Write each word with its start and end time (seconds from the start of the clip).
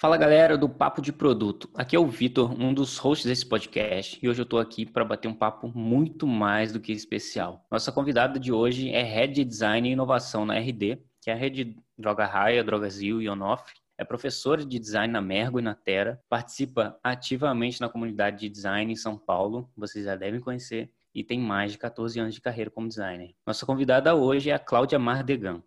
Fala 0.00 0.16
galera 0.16 0.56
do 0.56 0.68
Papo 0.68 1.02
de 1.02 1.12
Produto. 1.12 1.68
Aqui 1.74 1.96
é 1.96 1.98
o 1.98 2.06
Vitor, 2.06 2.52
um 2.52 2.72
dos 2.72 2.98
hosts 2.98 3.26
desse 3.26 3.44
podcast, 3.44 4.16
e 4.22 4.28
hoje 4.28 4.40
eu 4.40 4.44
estou 4.44 4.60
aqui 4.60 4.86
para 4.86 5.04
bater 5.04 5.26
um 5.26 5.34
papo 5.34 5.72
muito 5.76 6.24
mais 6.24 6.72
do 6.72 6.78
que 6.78 6.92
especial. 6.92 7.66
Nossa 7.68 7.90
convidada 7.90 8.38
de 8.38 8.52
hoje 8.52 8.90
é 8.90 9.02
Head 9.02 9.34
de 9.34 9.44
Design 9.44 9.88
e 9.88 9.92
Inovação 9.94 10.46
na 10.46 10.56
RD, 10.56 11.02
que 11.20 11.30
é 11.30 11.32
a 11.32 11.36
rede 11.36 11.76
Droga 11.98 12.26
Raia, 12.26 12.62
Drogazil 12.62 13.20
e 13.20 13.28
Onofre. 13.28 13.74
É 13.98 14.04
professora 14.04 14.64
de 14.64 14.78
design 14.78 15.12
na 15.12 15.20
Mergo 15.20 15.58
e 15.58 15.62
na 15.62 15.74
Terra, 15.74 16.22
participa 16.28 16.96
ativamente 17.02 17.80
na 17.80 17.88
comunidade 17.88 18.38
de 18.38 18.48
design 18.48 18.92
em 18.92 18.96
São 18.96 19.18
Paulo, 19.18 19.68
vocês 19.76 20.04
já 20.04 20.14
devem 20.14 20.38
conhecer, 20.38 20.92
e 21.12 21.24
tem 21.24 21.40
mais 21.40 21.72
de 21.72 21.78
14 21.78 22.20
anos 22.20 22.34
de 22.36 22.40
carreira 22.40 22.70
como 22.70 22.86
designer. 22.86 23.34
Nossa 23.44 23.66
convidada 23.66 24.14
hoje 24.14 24.50
é 24.50 24.54
a 24.54 24.60
Cláudia 24.60 24.96
Mardegan. 24.96 25.60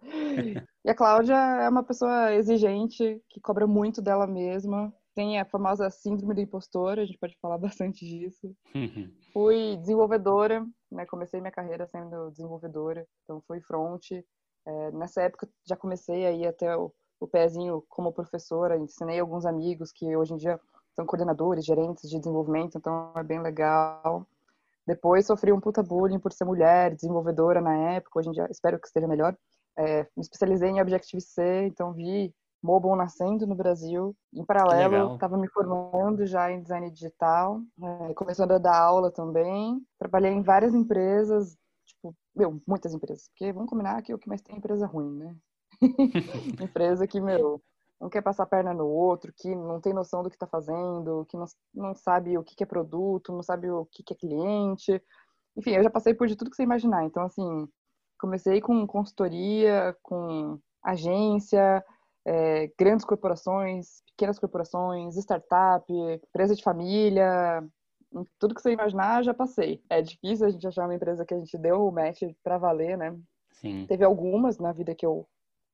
E 0.84 0.91
a 0.91 0.95
Cláudia 0.95 1.34
é 1.34 1.69
uma 1.69 1.83
pessoa 1.83 2.33
exigente, 2.34 3.21
que 3.28 3.41
cobra 3.41 3.66
muito 3.66 4.00
dela 4.00 4.27
mesma. 4.27 4.93
Tem 5.15 5.38
a 5.38 5.44
famosa 5.44 5.91
síndrome 5.91 6.34
do 6.34 6.41
impostor, 6.41 6.99
a 6.99 7.05
gente 7.05 7.19
pode 7.19 7.37
falar 7.43 7.59
bastante 7.59 8.06
disso. 8.06 8.55
fui 9.32 9.77
desenvolvedora, 9.78 10.65
né? 10.91 11.05
Comecei 11.06 11.41
minha 11.41 11.53
carreira 11.53 11.87
sendo 11.87 12.31
desenvolvedora, 12.31 13.06
então 13.25 13.43
fui 13.47 13.61
front. 13.61 14.12
É, 14.66 14.91
nessa 14.93 15.22
época 15.22 15.49
já 15.66 15.77
comecei 15.77 16.27
aí 16.27 16.47
até 16.47 16.77
o, 16.77 16.93
o 17.21 17.27
pezinho 17.27 17.82
como 17.88 18.12
professora, 18.12 18.77
ensinei 18.77 19.19
alguns 19.19 19.44
amigos 19.44 19.91
que 19.91 20.16
hoje 20.16 20.34
em 20.34 20.37
dia 20.37 20.61
são 20.98 21.06
coordenadores, 21.06 21.64
gerentes 21.64 22.10
de 22.10 22.19
desenvolvimento, 22.19 22.76
então 22.76 23.12
é 23.14 23.22
bem 23.22 23.41
legal. 23.41 24.26
Depois 24.84 25.26
sofri 25.26 25.53
um 25.53 25.60
puta 25.60 25.81
bullying 25.81 26.19
por 26.19 26.32
ser 26.32 26.44
mulher, 26.44 26.92
desenvolvedora 26.92 27.60
na 27.60 27.92
época, 27.92 28.19
hoje 28.19 28.28
em 28.28 28.32
dia 28.32 28.48
espero 28.50 28.81
que 28.81 28.88
esteja 28.88 29.06
melhor. 29.06 29.37
É, 29.76 30.03
me 30.16 30.22
especializei 30.22 30.70
em 30.70 30.81
Objective-C, 30.81 31.66
então 31.66 31.92
vi 31.92 32.34
mobile 32.60 32.97
nascendo 32.97 33.47
no 33.47 33.54
Brasil. 33.54 34.12
Em 34.34 34.44
paralelo, 34.44 35.14
estava 35.14 35.38
me 35.38 35.48
formando 35.48 36.26
já 36.26 36.50
em 36.50 36.62
design 36.62 36.91
digital, 36.91 37.60
é, 37.81 38.14
começando 38.14 38.50
a 38.50 38.58
dar 38.58 38.76
aula 38.76 39.12
também. 39.12 39.81
Trabalhei 40.00 40.32
em 40.32 40.42
várias 40.42 40.75
empresas, 40.75 41.56
tipo, 41.87 42.12
meu, 42.34 42.60
muitas 42.66 42.92
empresas, 42.92 43.28
porque 43.28 43.53
vamos 43.53 43.70
combinar 43.70 44.03
que 44.03 44.12
o 44.12 44.19
que 44.19 44.28
mais 44.28 44.42
tem 44.42 44.56
é 44.56 44.58
empresa 44.58 44.84
ruim, 44.84 45.16
né? 45.16 45.37
empresa 46.60 47.06
que, 47.06 47.20
meu, 47.20 47.62
não 48.00 48.09
quer 48.09 48.22
passar 48.22 48.44
a 48.44 48.47
perna 48.47 48.72
no 48.72 48.86
outro, 48.86 49.32
que 49.36 49.54
não 49.54 49.81
tem 49.81 49.92
noção 49.92 50.22
do 50.22 50.31
que 50.31 50.36
está 50.36 50.47
fazendo, 50.47 51.26
que 51.28 51.36
não, 51.36 51.47
não 51.75 51.94
sabe 51.94 52.38
o 52.38 52.44
que, 52.44 52.54
que 52.54 52.62
é 52.62 52.66
produto, 52.66 53.32
não 53.32 53.42
sabe 53.42 53.70
o 53.70 53.86
que, 53.86 54.03
que 54.03 54.14
é 54.14 54.16
cliente. 54.16 55.03
Enfim, 55.56 55.72
eu 55.72 55.82
já 55.82 55.91
passei 55.91 56.14
por 56.14 56.28
de 56.28 56.37
tudo 56.37 56.50
que 56.50 56.56
você 56.56 56.62
imaginar. 56.62 57.04
Então, 57.04 57.25
assim, 57.25 57.69
comecei 58.19 58.60
com 58.60 58.87
consultoria, 58.87 59.97
com 60.03 60.58
agência, 60.82 61.84
é, 62.25 62.70
grandes 62.78 63.04
corporações, 63.04 64.03
pequenas 64.06 64.38
corporações, 64.38 65.16
startup, 65.16 65.84
empresa 65.92 66.54
de 66.54 66.62
família, 66.62 67.64
tudo 68.38 68.54
que 68.54 68.62
você 68.62 68.72
imaginar, 68.72 69.25
já 69.25 69.34
passei. 69.34 69.82
É 69.88 70.00
difícil 70.00 70.47
a 70.47 70.50
gente 70.50 70.66
achar 70.66 70.84
uma 70.84 70.94
empresa 70.94 71.25
que 71.25 71.34
a 71.34 71.38
gente 71.38 71.56
deu 71.58 71.87
o 71.87 71.92
match 71.92 72.22
para 72.42 72.58
valer, 72.58 72.97
né? 72.97 73.16
Sim. 73.53 73.87
Teve 73.87 74.04
algumas 74.04 74.58
na 74.58 74.72
vida 74.72 74.94
que 74.94 75.04
eu, 75.04 75.26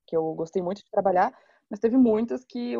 que 0.07 0.17
eu 0.17 0.35
gostei 0.35 0.63
muito 0.63 0.79
de 0.83 0.91
trabalhar, 0.91 1.33
mas 1.71 1.81
teve 1.81 1.97
muitas 1.97 2.45
que 2.45 2.75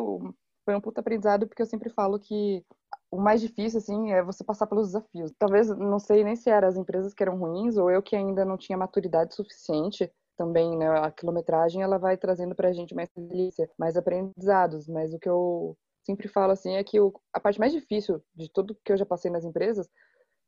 foi 0.65 0.75
um 0.75 0.81
puta 0.81 1.01
aprendizado, 1.01 1.47
porque 1.47 1.61
eu 1.61 1.65
sempre 1.65 1.89
falo 1.89 2.19
que 2.19 2.65
o 3.11 3.17
mais 3.17 3.39
difícil, 3.39 3.77
assim, 3.77 4.11
é 4.11 4.23
você 4.23 4.43
passar 4.43 4.67
pelos 4.67 4.87
desafios. 4.87 5.31
Talvez, 5.37 5.69
não 5.69 5.99
sei 5.99 6.23
nem 6.23 6.35
se 6.35 6.49
eram 6.49 6.67
as 6.67 6.75
empresas 6.75 7.13
que 7.13 7.23
eram 7.23 7.37
ruins, 7.37 7.77
ou 7.77 7.89
eu 7.89 8.01
que 8.01 8.15
ainda 8.15 8.43
não 8.43 8.57
tinha 8.57 8.77
maturidade 8.77 9.35
suficiente 9.35 10.11
também, 10.35 10.77
né? 10.77 10.87
A 10.99 11.11
quilometragem, 11.11 11.81
ela 11.81 11.97
vai 11.97 12.17
trazendo 12.17 12.55
pra 12.55 12.73
gente 12.73 12.95
mais 12.95 13.09
delícia, 13.15 13.69
mais 13.77 13.95
aprendizados, 13.95 14.87
mas 14.87 15.13
o 15.13 15.19
que 15.19 15.29
eu 15.29 15.77
sempre 16.03 16.27
falo, 16.27 16.51
assim, 16.51 16.75
é 16.75 16.83
que 16.83 16.99
o, 16.99 17.13
a 17.31 17.39
parte 17.39 17.59
mais 17.59 17.71
difícil 17.71 18.21
de 18.33 18.51
tudo 18.51 18.77
que 18.83 18.91
eu 18.91 18.97
já 18.97 19.05
passei 19.05 19.31
nas 19.31 19.45
empresas 19.45 19.87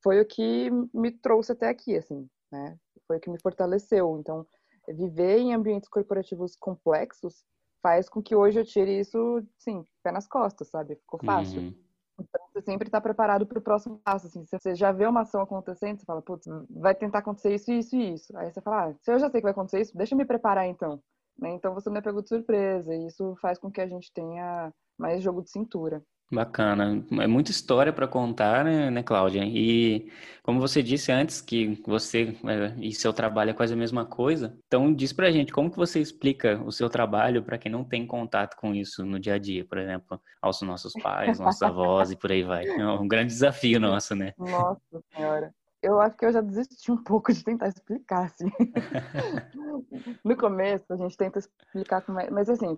foi 0.04 0.19
o 0.19 0.25
que 0.25 0.69
me 0.94 1.12
trouxe 1.12 1.52
até 1.52 1.69
aqui, 1.69 1.96
assim, 1.96 2.28
né? 2.52 2.78
Foi 3.08 3.18
o 3.18 3.19
que 3.19 3.30
me 3.30 3.40
fortaleceu. 3.40 4.18
Então, 4.19 4.46
viver 4.88 5.38
em 5.38 5.54
ambientes 5.54 5.90
corporativos 5.90 6.56
complexos 6.56 7.44
faz 7.82 8.10
com 8.10 8.22
que 8.22 8.36
hoje 8.36 8.60
eu 8.60 8.66
tire 8.66 9.00
isso, 9.00 9.44
sim, 9.58 9.86
pé 10.04 10.12
nas 10.12 10.28
costas, 10.28 10.70
sabe? 10.70 10.96
Ficou 10.96 11.20
fácil. 11.24 11.62
Uhum. 11.62 11.74
Então, 12.20 12.42
você 12.52 12.62
sempre 12.62 12.88
está 12.88 13.00
preparado 13.00 13.46
para 13.46 13.60
o 13.60 13.62
próximo 13.62 14.00
passo. 14.04 14.28
Assim, 14.28 14.44
se 14.46 14.58
você 14.58 14.74
já 14.74 14.92
vê 14.92 15.06
uma 15.06 15.22
ação 15.22 15.42
acontecendo, 15.42 16.00
você 16.00 16.06
fala, 16.06 16.22
putz, 16.22 16.48
vai 16.70 16.96
tentar 16.96 17.20
acontecer 17.20 17.54
isso, 17.54 17.72
isso 17.72 17.96
e 17.96 18.14
isso. 18.14 18.38
Aí 18.38 18.52
você 18.52 18.60
fala, 18.60 18.90
ah, 18.90 18.94
se 19.02 19.12
eu 19.12 19.20
já 19.20 19.30
sei 19.30 19.40
que 19.40 19.46
vai 19.46 19.52
acontecer 19.52 19.82
isso, 19.82 19.96
deixa 19.96 20.16
eu 20.16 20.18
me 20.18 20.26
preparar 20.26 20.68
então. 20.68 21.00
Né? 21.40 21.52
Então 21.52 21.74
você 21.74 21.90
não 21.90 21.98
é 21.98 22.02
pego 22.02 22.22
de 22.22 22.30
surpresa. 22.30 22.94
E 22.96 23.08
isso 23.08 23.36
faz 23.40 23.60
com 23.60 23.72
que 23.72 23.82
a 23.82 23.88
gente 23.88 24.12
tenha 24.12 24.74
mais 24.98 25.22
jogo 25.22 25.44
de 25.44 25.52
cintura. 25.52 26.04
Bacana. 26.30 27.06
É 27.22 27.28
muita 27.28 27.52
história 27.52 27.94
para 27.94 28.08
contar, 28.08 28.66
né, 28.66 28.92
né, 28.92 29.02
Cláudia? 29.02 29.44
E 29.46 30.12
como 30.44 30.60
você 30.60 30.84
disse 30.84 31.12
antes, 31.12 31.40
que 31.40 31.81
você 31.86 32.38
é, 32.46 32.74
e 32.80 32.94
seu 32.94 33.13
trabalho 33.13 33.51
é 33.51 33.54
quase 33.54 33.74
a 33.74 33.78
mesma 33.78 34.06
coisa, 34.06 34.57
então 34.68 34.94
diz 34.94 35.13
pra 35.13 35.31
gente 35.31 35.54
como 35.54 35.72
que 35.72 35.78
você 35.78 36.01
explica 36.01 36.62
o 36.66 36.72
seu 36.72 36.90
trabalho 36.90 37.44
para 37.44 37.57
quem 37.57 37.72
não 37.72 37.84
tem 37.84 38.06
contato 38.06 38.57
com 38.57 38.75
isso 38.75 39.06
no 39.06 39.19
dia 39.19 39.36
a 39.36 39.38
dia, 39.38 39.63
por 39.63 39.78
exemplo, 39.78 40.19
aos 40.42 40.62
nossos 40.62 40.94
pais, 41.01 41.40
nossos 41.40 41.62
avós 41.62 42.12
e 42.12 42.16
por 42.18 42.31
aí 42.31 42.44
vai. 42.44 42.66
É 42.66 42.86
um 42.88 43.07
grande 43.07 43.34
desafio 43.34 43.80
nosso, 43.80 44.13
né? 44.13 44.34
Nossa 44.38 44.81
Senhora. 45.16 45.54
Eu 45.81 46.01
acho 46.01 46.18
que 46.18 46.25
eu 46.25 46.34
já 46.34 46.42
desisti 46.42 46.92
um 46.92 47.01
pouco 47.04 47.31
de 47.31 47.44
tentar 47.44 47.68
explicar, 47.68 48.25
assim. 48.25 48.50
no 50.25 50.36
começo, 50.36 50.86
a 50.90 50.98
gente 50.98 51.16
tenta 51.16 51.40
explicar 51.40 52.01
como 52.01 52.19
é... 52.19 52.30
Mas, 52.31 52.50
assim, 52.50 52.78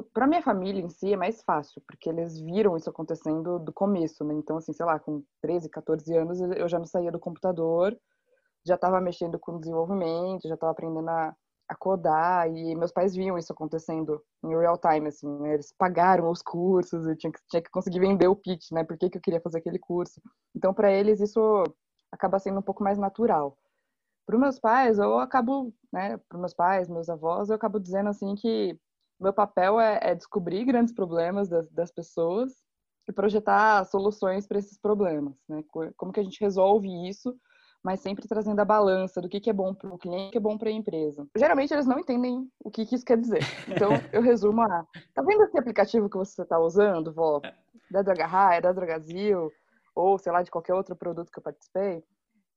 para 0.00 0.26
minha 0.26 0.42
família 0.42 0.80
em 0.80 0.88
si 0.88 1.12
é 1.12 1.16
mais 1.16 1.42
fácil, 1.42 1.82
porque 1.86 2.08
eles 2.08 2.40
viram 2.40 2.76
isso 2.76 2.88
acontecendo 2.88 3.58
do 3.58 3.72
começo, 3.72 4.24
né? 4.24 4.32
Então, 4.34 4.56
assim, 4.56 4.72
sei 4.72 4.86
lá, 4.86 4.98
com 4.98 5.22
13, 5.42 5.68
14 5.68 6.16
anos 6.16 6.40
eu 6.40 6.68
já 6.68 6.78
não 6.78 6.86
saía 6.86 7.12
do 7.12 7.18
computador, 7.18 7.98
já 8.64 8.76
estava 8.76 9.00
mexendo 9.00 9.38
com 9.38 9.58
desenvolvimento, 9.58 10.48
já 10.48 10.54
estava 10.54 10.72
aprendendo 10.72 11.08
a, 11.10 11.36
a, 11.68 11.74
codar, 11.76 12.48
e 12.48 12.74
meus 12.74 12.92
pais 12.92 13.14
viam 13.14 13.36
isso 13.36 13.52
acontecendo 13.52 14.22
em 14.42 14.56
real 14.56 14.78
time, 14.78 15.08
assim, 15.08 15.28
né? 15.40 15.54
Eles 15.54 15.74
pagaram 15.76 16.30
os 16.30 16.40
cursos, 16.42 17.06
eu 17.06 17.16
tinha 17.16 17.32
que, 17.32 17.40
tinha 17.50 17.62
que 17.62 17.70
conseguir 17.70 18.00
vender 18.00 18.28
o 18.28 18.36
pitch, 18.36 18.70
né? 18.72 18.84
Por 18.84 18.96
que, 18.96 19.10
que 19.10 19.18
eu 19.18 19.22
queria 19.22 19.40
fazer 19.40 19.58
aquele 19.58 19.78
curso. 19.78 20.20
Então, 20.54 20.72
para 20.72 20.90
eles, 20.90 21.20
isso 21.20 21.64
acaba 22.10 22.38
sendo 22.38 22.60
um 22.60 22.62
pouco 22.62 22.82
mais 22.82 22.98
natural. 22.98 23.58
Para 24.26 24.38
meus 24.38 24.58
pais, 24.58 24.98
eu 24.98 25.18
acabo, 25.18 25.74
né? 25.92 26.18
Para 26.28 26.38
meus 26.38 26.54
pais, 26.54 26.88
meus 26.88 27.08
avós, 27.10 27.50
eu 27.50 27.56
acabo 27.56 27.78
dizendo 27.80 28.08
assim 28.08 28.34
que 28.36 28.78
Meu 29.22 29.32
papel 29.32 29.80
é, 29.80 29.98
é 30.02 30.14
descobrir 30.14 30.64
grandes 30.64 30.92
problemas 30.92 31.48
das, 31.48 31.70
das 31.70 31.92
pessoas 31.92 32.52
e 33.08 33.12
projetar 33.12 33.84
soluções 33.84 34.46
para 34.46 34.58
esses 34.58 34.78
problemas, 34.78 35.34
né? 35.48 35.62
Como 35.96 36.12
que 36.12 36.20
a 36.20 36.22
gente 36.22 36.40
resolve 36.40 36.88
isso, 37.08 37.34
mas 37.82 38.00
sempre 38.00 38.28
trazendo 38.28 38.60
a 38.60 38.64
balança 38.64 39.20
do 39.20 39.28
que, 39.28 39.40
que 39.40 39.50
é 39.50 39.52
bom 39.52 39.74
para 39.74 39.92
o 39.92 39.98
cliente, 39.98 40.28
o 40.28 40.30
que 40.32 40.38
é 40.38 40.40
bom 40.40 40.56
para 40.56 40.68
a 40.68 40.72
empresa. 40.72 41.26
Geralmente 41.36 41.72
eles 41.72 41.86
não 41.86 41.98
entendem 41.98 42.48
o 42.64 42.70
que, 42.70 42.86
que 42.86 42.94
isso 42.94 43.04
quer 43.04 43.18
dizer. 43.18 43.42
Então 43.68 43.90
eu 44.12 44.22
resumo 44.22 44.62
a, 44.62 44.86
tá 45.14 45.22
vendo 45.22 45.42
esse 45.44 45.58
aplicativo 45.58 46.08
que 46.08 46.16
você 46.16 46.42
está 46.42 46.58
usando, 46.58 47.12
vó? 47.12 47.40
Da 47.90 48.00
é 48.00 48.60
da 48.60 48.72
Dragazil, 48.72 49.50
ou 49.94 50.18
sei 50.18 50.32
lá 50.32 50.42
de 50.42 50.50
qualquer 50.50 50.74
outro 50.74 50.96
produto 50.96 51.30
que 51.30 51.38
eu 51.38 51.42
participei? 51.42 52.02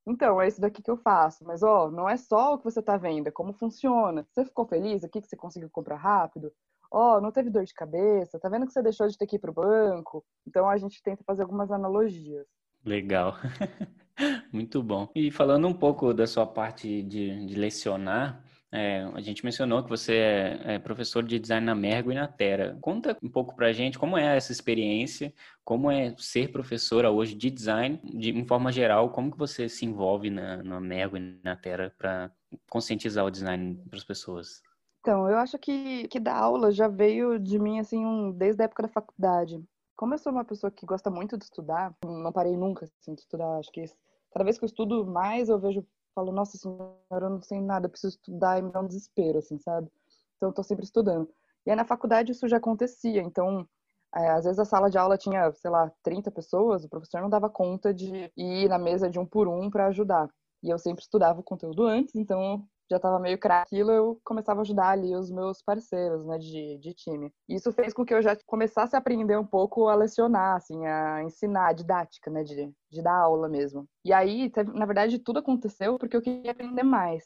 Então, 0.07 0.39
é 0.39 0.47
isso 0.47 0.61
daqui 0.61 0.81
que 0.81 0.91
eu 0.91 0.97
faço. 0.97 1.43
Mas, 1.45 1.63
ó, 1.63 1.89
não 1.89 2.07
é 2.07 2.15
só 2.17 2.53
o 2.53 2.57
que 2.57 2.63
você 2.63 2.79
está 2.79 2.95
vendo, 2.97 3.27
é 3.27 3.31
como 3.31 3.53
funciona. 3.53 4.25
Você 4.31 4.45
ficou 4.45 4.65
feliz? 4.65 5.03
O 5.03 5.09
que, 5.09 5.21
você 5.21 5.35
conseguiu 5.35 5.69
comprar 5.69 5.95
rápido? 5.95 6.51
Ó, 6.91 7.19
não 7.19 7.31
teve 7.31 7.49
dor 7.49 7.65
de 7.65 7.73
cabeça? 7.73 8.39
Tá 8.39 8.47
vendo 8.47 8.67
que 8.67 8.71
você 8.71 8.81
deixou 8.81 9.07
de 9.07 9.17
ter 9.17 9.25
que 9.25 9.37
ir 9.37 9.39
pro 9.39 9.53
banco? 9.53 10.23
Então, 10.47 10.69
a 10.69 10.77
gente 10.77 11.01
tenta 11.01 11.23
fazer 11.23 11.41
algumas 11.41 11.71
analogias. 11.71 12.45
Legal. 12.85 13.35
Muito 14.53 14.81
bom. 14.81 15.09
E 15.15 15.31
falando 15.31 15.67
um 15.67 15.73
pouco 15.73 16.13
da 16.13 16.27
sua 16.27 16.45
parte 16.45 17.01
de, 17.03 17.45
de 17.45 17.55
lecionar, 17.55 18.44
é, 18.75 19.09
a 19.13 19.21
gente 19.21 19.45
mencionou 19.45 19.81
que 19.83 19.89
você 19.89 20.15
é, 20.15 20.61
é, 20.75 20.79
professor 20.79 21.23
de 21.23 21.39
design 21.39 21.65
na 21.65 21.73
Mergo 21.73 22.11
e 22.11 22.15
na 22.15 22.27
Terra. 22.27 22.77
Conta 22.81 23.17
um 23.23 23.29
pouco 23.29 23.55
para 23.55 23.67
a 23.67 23.73
gente 23.73 23.97
como 23.97 24.17
é 24.17 24.35
essa 24.35 24.51
experiência, 24.51 25.33
como 25.63 25.89
é 25.89 26.13
ser 26.17 26.51
professora 26.51 27.09
hoje 27.09 27.35
de 27.35 27.49
design, 27.49 27.99
de, 28.03 28.31
em 28.31 28.45
forma 28.45 28.71
geral, 28.71 29.11
como 29.11 29.31
que 29.31 29.37
você 29.37 29.69
se 29.69 29.85
envolve 29.85 30.29
na, 30.29 30.61
na 30.61 30.81
Mergo 30.81 31.15
e 31.15 31.39
na 31.41 31.55
Terra 31.55 31.93
para 31.97 32.29
conscientizar 32.69 33.25
o 33.25 33.31
design 33.31 33.81
para 33.89 33.97
as 33.97 34.03
pessoas? 34.03 34.61
Então, 34.99 35.29
eu 35.29 35.37
acho 35.37 35.57
que, 35.57 36.07
que 36.09 36.19
dar 36.19 36.35
aula 36.35 36.71
já 36.71 36.87
veio 36.87 37.39
de 37.39 37.57
mim, 37.57 37.79
assim, 37.79 38.05
um, 38.05 38.31
desde 38.31 38.61
a 38.61 38.65
época 38.65 38.83
da 38.83 38.89
faculdade. 38.89 39.63
Como 39.95 40.13
eu 40.13 40.17
sou 40.17 40.33
uma 40.33 40.43
pessoa 40.43 40.69
que 40.69 40.85
gosta 40.85 41.09
muito 41.09 41.37
de 41.37 41.45
estudar, 41.45 41.95
não 42.03 42.31
parei 42.31 42.57
nunca, 42.57 42.89
assim, 42.99 43.13
de 43.13 43.21
estudar. 43.21 43.59
Acho 43.59 43.71
que 43.71 43.85
cada 44.31 44.43
vez 44.43 44.57
que 44.57 44.65
eu 44.65 44.67
estudo 44.67 45.05
mais, 45.05 45.47
eu 45.47 45.59
vejo 45.59 45.85
falo, 46.15 46.31
nossa 46.31 46.57
senhora, 46.57 46.95
eu 47.11 47.29
não 47.29 47.41
sei 47.41 47.61
nada, 47.61 47.89
preciso 47.89 48.15
estudar 48.15 48.57
e 48.57 48.61
me 48.63 48.71
dá 48.71 48.79
um 48.81 48.87
desespero, 48.87 49.39
assim, 49.39 49.59
sabe? 49.59 49.91
Então 50.37 50.49
eu 50.49 50.53
tô 50.53 50.63
sempre 50.63 50.85
estudando. 50.85 51.29
E 51.65 51.69
aí 51.69 51.75
na 51.75 51.85
faculdade 51.85 52.31
isso 52.31 52.47
já 52.47 52.57
acontecia, 52.57 53.21
então 53.21 53.67
é, 54.15 54.29
às 54.29 54.45
vezes 54.45 54.59
a 54.59 54.65
sala 54.65 54.89
de 54.89 54.97
aula 54.97 55.17
tinha, 55.17 55.51
sei 55.53 55.69
lá, 55.69 55.91
30 56.01 56.31
pessoas, 56.31 56.85
o 56.85 56.89
professor 56.89 57.21
não 57.21 57.29
dava 57.29 57.49
conta 57.49 57.93
de 57.93 58.31
ir 58.37 58.69
na 58.69 58.79
mesa 58.79 59.09
de 59.09 59.19
um 59.19 59.25
por 59.25 59.47
um 59.47 59.69
para 59.69 59.87
ajudar. 59.87 60.29
E 60.63 60.69
eu 60.69 60.79
sempre 60.79 61.03
estudava 61.03 61.41
o 61.41 61.43
conteúdo 61.43 61.83
antes, 61.83 62.15
então 62.15 62.65
já 62.89 62.97
estava 62.97 63.19
meio 63.19 63.37
craquilo, 63.39 63.91
eu 63.91 64.19
começava 64.23 64.59
a 64.59 64.63
ajudar 64.63 64.89
ali 64.89 65.15
os 65.15 65.31
meus 65.31 65.61
parceiros, 65.61 66.25
né, 66.25 66.37
de, 66.37 66.77
de 66.77 66.93
time. 66.93 67.33
Isso 67.49 67.71
fez 67.71 67.93
com 67.93 68.05
que 68.05 68.13
eu 68.13 68.21
já 68.21 68.37
começasse 68.45 68.95
a 68.95 68.99
aprender 68.99 69.37
um 69.37 69.45
pouco 69.45 69.87
a 69.87 69.95
lecionar, 69.95 70.55
assim, 70.55 70.85
a 70.85 71.23
ensinar, 71.23 71.69
a 71.69 71.73
didática, 71.73 72.29
né, 72.29 72.43
de, 72.43 72.71
de 72.91 73.01
dar 73.01 73.15
aula 73.15 73.49
mesmo. 73.49 73.87
E 74.03 74.13
aí, 74.13 74.51
na 74.73 74.85
verdade, 74.85 75.19
tudo 75.19 75.39
aconteceu 75.39 75.97
porque 75.97 76.15
eu 76.15 76.21
queria 76.21 76.51
aprender 76.51 76.83
mais. 76.83 77.25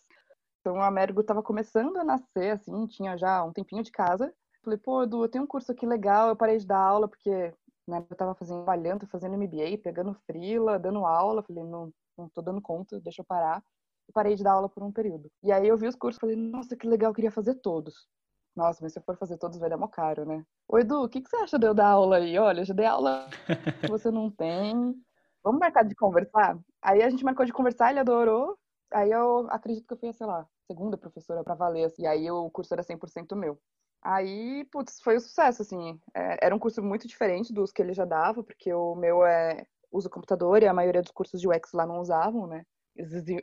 Então, 0.61 0.81
a 0.81 0.89
Mergo 0.91 1.21
estava 1.21 1.43
começando 1.43 1.97
a 1.97 2.03
nascer, 2.03 2.51
assim, 2.51 2.87
tinha 2.87 3.17
já 3.17 3.43
um 3.43 3.51
tempinho 3.51 3.83
de 3.83 3.91
casa. 3.91 4.33
Falei, 4.63 4.77
pô, 4.77 5.03
Edu, 5.03 5.23
eu 5.23 5.29
tenho 5.29 5.43
um 5.43 5.47
curso 5.47 5.71
aqui 5.71 5.85
legal, 5.85 6.29
eu 6.29 6.35
parei 6.35 6.57
de 6.57 6.67
dar 6.67 6.79
aula 6.79 7.07
porque 7.07 7.53
né, 7.87 7.97
eu 7.97 8.13
estava 8.13 8.35
fazendo, 8.35 8.63
trabalhando, 8.63 9.07
fazendo 9.07 9.37
MBA, 9.37 9.77
pegando 9.81 10.13
frila, 10.25 10.79
dando 10.79 11.05
aula. 11.05 11.43
Falei, 11.43 11.63
não, 11.63 11.91
não 12.17 12.29
tô 12.29 12.41
dando 12.41 12.61
conta, 12.61 12.99
deixa 12.99 13.21
eu 13.21 13.25
parar 13.25 13.63
e 14.09 14.11
parei 14.11 14.35
de 14.35 14.43
dar 14.43 14.53
aula 14.53 14.67
por 14.67 14.83
um 14.83 14.91
período. 14.91 15.31
E 15.43 15.51
aí 15.51 15.67
eu 15.67 15.77
vi 15.77 15.87
os 15.87 15.95
cursos 15.95 16.17
e 16.17 16.19
falei, 16.19 16.35
nossa, 16.35 16.75
que 16.75 16.87
legal, 16.87 17.11
eu 17.11 17.15
queria 17.15 17.31
fazer 17.31 17.55
todos. 17.55 18.07
Nossa, 18.55 18.79
mas 18.81 18.91
se 18.91 18.99
eu 18.99 19.03
for 19.03 19.15
fazer 19.15 19.37
todos 19.37 19.59
vai 19.59 19.69
dar 19.69 19.77
mó 19.77 19.87
caro, 19.87 20.25
né? 20.25 20.43
Ô 20.67 20.79
Edu, 20.79 21.03
o 21.03 21.07
que, 21.07 21.21
que 21.21 21.29
você 21.29 21.37
acha 21.37 21.59
de 21.59 21.67
eu 21.67 21.73
dar 21.73 21.89
aula 21.89 22.17
aí? 22.17 22.37
Olha, 22.37 22.61
eu 22.61 22.65
já 22.65 22.73
dei 22.73 22.87
aula 22.87 23.29
que 23.85 23.87
você 23.89 24.09
não 24.09 24.29
tem. 24.31 24.95
Vamos 25.43 25.59
marcar 25.59 25.83
de 25.83 25.95
conversar? 25.95 26.57
Aí 26.81 27.01
a 27.03 27.09
gente 27.09 27.23
marcou 27.23 27.45
de 27.45 27.53
conversar, 27.53 27.91
ele 27.91 27.99
adorou. 27.99 28.57
Aí 28.91 29.11
eu 29.11 29.47
acredito 29.51 29.87
que 29.87 29.93
eu 29.93 29.97
fui, 29.97 30.11
sei 30.11 30.25
lá, 30.25 30.45
segunda 30.67 30.97
professora 30.97 31.43
para 31.43 31.53
valer. 31.53 31.85
Assim, 31.85 32.01
e 32.01 32.07
aí 32.07 32.29
o 32.31 32.49
curso 32.49 32.73
era 32.73 32.83
100% 32.83 33.35
meu. 33.35 33.57
Aí, 34.01 34.65
putz, 34.71 34.99
foi 35.01 35.17
um 35.17 35.19
sucesso, 35.19 35.61
assim. 35.61 35.99
É, 36.15 36.47
era 36.47 36.55
um 36.55 36.59
curso 36.59 36.81
muito 36.81 37.07
diferente 37.07 37.53
dos 37.53 37.71
que 37.71 37.81
ele 37.81 37.93
já 37.93 38.05
dava, 38.05 38.43
porque 38.43 38.73
o 38.73 38.95
meu 38.95 39.23
é 39.23 39.65
uso 39.91 40.09
computador 40.09 40.63
e 40.63 40.67
a 40.67 40.73
maioria 40.73 41.01
dos 41.01 41.11
cursos 41.11 41.39
de 41.39 41.47
UX 41.47 41.71
lá 41.73 41.85
não 41.85 41.99
usavam, 41.99 42.47
né? 42.47 42.65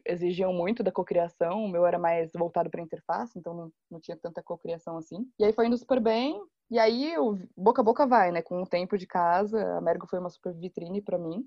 Exigiam 0.05 0.53
muito 0.53 0.83
da 0.83 0.93
cocriação, 0.93 1.65
o 1.65 1.69
meu 1.69 1.87
era 1.87 1.99
mais 1.99 2.31
voltado 2.35 2.71
para 2.71 2.83
interface, 2.83 3.39
então 3.39 3.55
não, 3.55 3.73
não 3.91 4.01
tinha 4.01 4.17
tanta 4.17 4.43
cocriação 4.43 4.97
assim. 4.99 5.27
E 5.39 5.45
aí 5.45 5.53
foi 5.53 5.67
indo 5.67 5.79
super 5.79 6.01
bem, 6.01 6.41
e 6.71 6.79
aí 6.79 7.15
boca 7.57 7.81
a 7.81 7.85
boca 7.85 8.07
vai, 8.07 8.31
né? 8.31 8.43
Com 8.43 8.63
o 8.63 8.67
tempo 8.67 8.99
de 8.99 9.07
casa, 9.07 9.77
a 9.77 9.81
Mergo 9.81 10.07
foi 10.07 10.19
uma 10.19 10.31
super 10.31 10.53
vitrine 10.55 11.01
para 11.01 11.19
mim. 11.19 11.45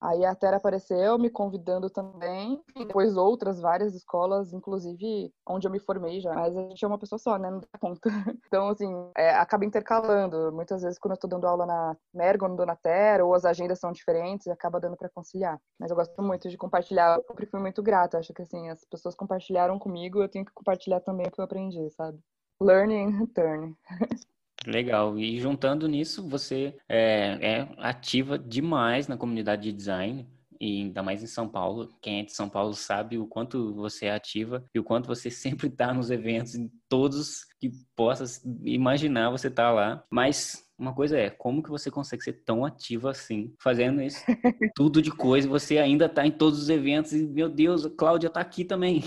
Aí 0.00 0.24
a 0.24 0.34
Terra 0.34 0.56
apareceu 0.56 1.18
me 1.18 1.28
convidando 1.28 1.90
também, 1.90 2.62
e 2.76 2.84
depois 2.84 3.16
outras 3.16 3.60
várias 3.60 3.94
escolas, 3.94 4.52
inclusive 4.52 5.32
onde 5.46 5.66
eu 5.66 5.70
me 5.70 5.80
formei 5.80 6.20
já. 6.20 6.32
Mas 6.34 6.56
a 6.56 6.62
gente 6.68 6.84
é 6.84 6.88
uma 6.88 6.98
pessoa 6.98 7.18
só, 7.18 7.36
né? 7.36 7.50
Não 7.50 7.60
dá 7.60 7.78
conta. 7.80 8.00
Então, 8.48 8.68
assim, 8.68 9.10
é, 9.16 9.30
acaba 9.30 9.64
intercalando. 9.66 10.50
Muitas 10.52 10.80
vezes, 10.80 10.98
quando 10.98 11.12
eu 11.12 11.18
tô 11.18 11.28
dando 11.28 11.46
aula 11.46 11.66
na 11.66 11.96
Mergo, 12.14 12.48
no 12.48 12.64
na 12.64 12.76
Terra, 12.76 13.22
ou 13.24 13.34
as 13.34 13.44
agendas 13.44 13.78
são 13.78 13.92
diferentes, 13.92 14.48
acaba 14.48 14.80
dando 14.80 14.96
para 14.96 15.10
conciliar. 15.10 15.60
Mas 15.78 15.90
eu 15.90 15.96
gosto 15.96 16.22
muito 16.22 16.48
de 16.48 16.56
compartilhar. 16.56 17.18
Eu 17.18 17.24
sempre 17.24 17.46
fui 17.46 17.60
muito 17.60 17.82
grata. 17.82 18.18
Acho 18.18 18.32
que, 18.32 18.42
assim, 18.42 18.70
as 18.70 18.84
pessoas 18.86 19.14
compartilharam 19.14 19.78
comigo, 19.78 20.22
eu 20.22 20.28
tenho 20.28 20.46
que 20.46 20.52
compartilhar 20.52 21.00
também 21.00 21.26
o 21.26 21.30
que 21.30 21.40
eu 21.40 21.44
aprendi, 21.44 21.90
sabe? 21.90 22.18
Learning 22.60 23.04
and 23.12 23.18
return. 23.18 23.76
Legal. 24.66 25.18
E 25.18 25.38
juntando 25.38 25.88
nisso, 25.88 26.28
você 26.28 26.76
é, 26.88 27.38
é, 27.40 27.68
ativa 27.78 28.38
demais 28.38 29.08
na 29.08 29.16
comunidade 29.16 29.62
de 29.62 29.72
design. 29.72 30.26
E 30.60 30.82
ainda 30.82 31.02
mais 31.02 31.22
em 31.22 31.26
São 31.26 31.48
Paulo, 31.48 31.88
quem 32.00 32.20
é 32.20 32.24
de 32.24 32.32
São 32.32 32.48
Paulo 32.48 32.74
sabe 32.74 33.16
o 33.16 33.28
quanto 33.28 33.72
você 33.74 34.06
é 34.06 34.12
ativa 34.12 34.64
e 34.74 34.80
o 34.80 34.84
quanto 34.84 35.06
você 35.06 35.30
sempre 35.30 35.68
está 35.68 35.94
nos 35.94 36.10
eventos, 36.10 36.56
em 36.56 36.70
todos 36.88 37.44
que 37.60 37.70
possa 37.94 38.24
imaginar 38.64 39.30
você 39.30 39.48
tá 39.48 39.70
lá. 39.70 40.04
Mas 40.10 40.68
uma 40.76 40.94
coisa 40.94 41.18
é, 41.18 41.30
como 41.30 41.62
que 41.62 41.70
você 41.70 41.90
consegue 41.90 42.22
ser 42.22 42.44
tão 42.44 42.64
ativa 42.64 43.10
assim, 43.10 43.54
fazendo 43.60 44.02
isso 44.02 44.24
tudo 44.74 45.02
de 45.02 45.10
coisa, 45.10 45.48
você 45.48 45.78
ainda 45.78 46.06
está 46.06 46.26
em 46.26 46.30
todos 46.30 46.60
os 46.60 46.68
eventos 46.68 47.12
e, 47.12 47.26
meu 47.26 47.48
Deus, 47.48 47.84
a 47.84 47.90
Cláudia 47.90 48.28
está 48.28 48.40
aqui 48.40 48.64
também. 48.64 49.02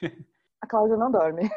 A 0.62 0.66
Cláudia 0.66 0.94
não 0.94 1.10
dorme. 1.10 1.48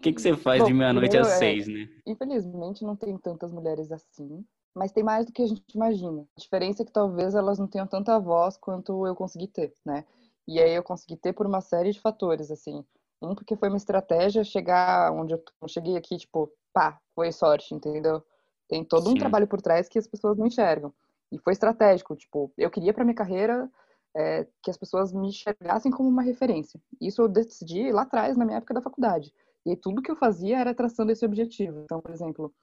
O 0.00 0.02
que, 0.02 0.14
que 0.14 0.22
você 0.22 0.34
faz 0.34 0.60
Bom, 0.60 0.68
de 0.68 0.72
meia-noite 0.72 1.14
às 1.18 1.28
é, 1.28 1.36
seis, 1.36 1.68
né? 1.68 1.86
Infelizmente 2.06 2.82
não 2.82 2.96
tem 2.96 3.18
tantas 3.18 3.52
mulheres 3.52 3.92
assim, 3.92 4.42
mas 4.74 4.92
tem 4.92 5.04
mais 5.04 5.26
do 5.26 5.32
que 5.32 5.42
a 5.42 5.46
gente 5.46 5.62
imagina. 5.74 6.22
A 6.22 6.40
diferença 6.40 6.82
é 6.82 6.86
que 6.86 6.90
talvez 6.90 7.34
elas 7.34 7.58
não 7.58 7.66
tenham 7.66 7.86
tanta 7.86 8.18
voz 8.18 8.56
quanto 8.56 9.06
eu 9.06 9.14
consegui 9.14 9.46
ter, 9.46 9.74
né? 9.84 10.06
E 10.48 10.58
aí 10.58 10.74
eu 10.74 10.82
consegui 10.82 11.16
ter 11.16 11.34
por 11.34 11.46
uma 11.46 11.60
série 11.60 11.92
de 11.92 12.00
fatores, 12.00 12.50
assim. 12.50 12.82
Um, 13.20 13.34
porque 13.34 13.54
foi 13.54 13.68
uma 13.68 13.76
estratégia 13.76 14.42
chegar 14.42 15.12
onde 15.12 15.34
eu 15.34 15.44
cheguei 15.68 15.98
aqui, 15.98 16.16
tipo, 16.16 16.50
pá, 16.72 16.98
foi 17.14 17.30
sorte, 17.30 17.74
entendeu? 17.74 18.22
Tem 18.70 18.82
todo 18.82 19.04
Sim. 19.04 19.12
um 19.12 19.18
trabalho 19.18 19.46
por 19.46 19.60
trás 19.60 19.86
que 19.86 19.98
as 19.98 20.06
pessoas 20.06 20.38
não 20.38 20.46
enxergam. 20.46 20.94
E 21.30 21.38
foi 21.38 21.52
estratégico, 21.52 22.16
tipo, 22.16 22.50
eu 22.56 22.70
queria 22.70 22.94
para 22.94 23.04
minha 23.04 23.14
carreira 23.14 23.70
é, 24.16 24.46
que 24.62 24.70
as 24.70 24.78
pessoas 24.78 25.12
me 25.12 25.28
enxergassem 25.28 25.92
como 25.92 26.08
uma 26.08 26.22
referência. 26.22 26.80
Isso 26.98 27.20
eu 27.20 27.28
decidi 27.28 27.92
lá 27.92 28.02
atrás, 28.02 28.34
na 28.34 28.46
minha 28.46 28.56
época 28.56 28.72
da 28.72 28.80
faculdade. 28.80 29.30
E 29.66 29.76
tudo 29.76 30.02
que 30.02 30.10
eu 30.10 30.16
fazia 30.16 30.58
era 30.58 30.74
traçando 30.74 31.12
esse 31.12 31.24
objetivo. 31.24 31.80
Então, 31.80 32.00
por 32.00 32.10
exemplo, 32.10 32.54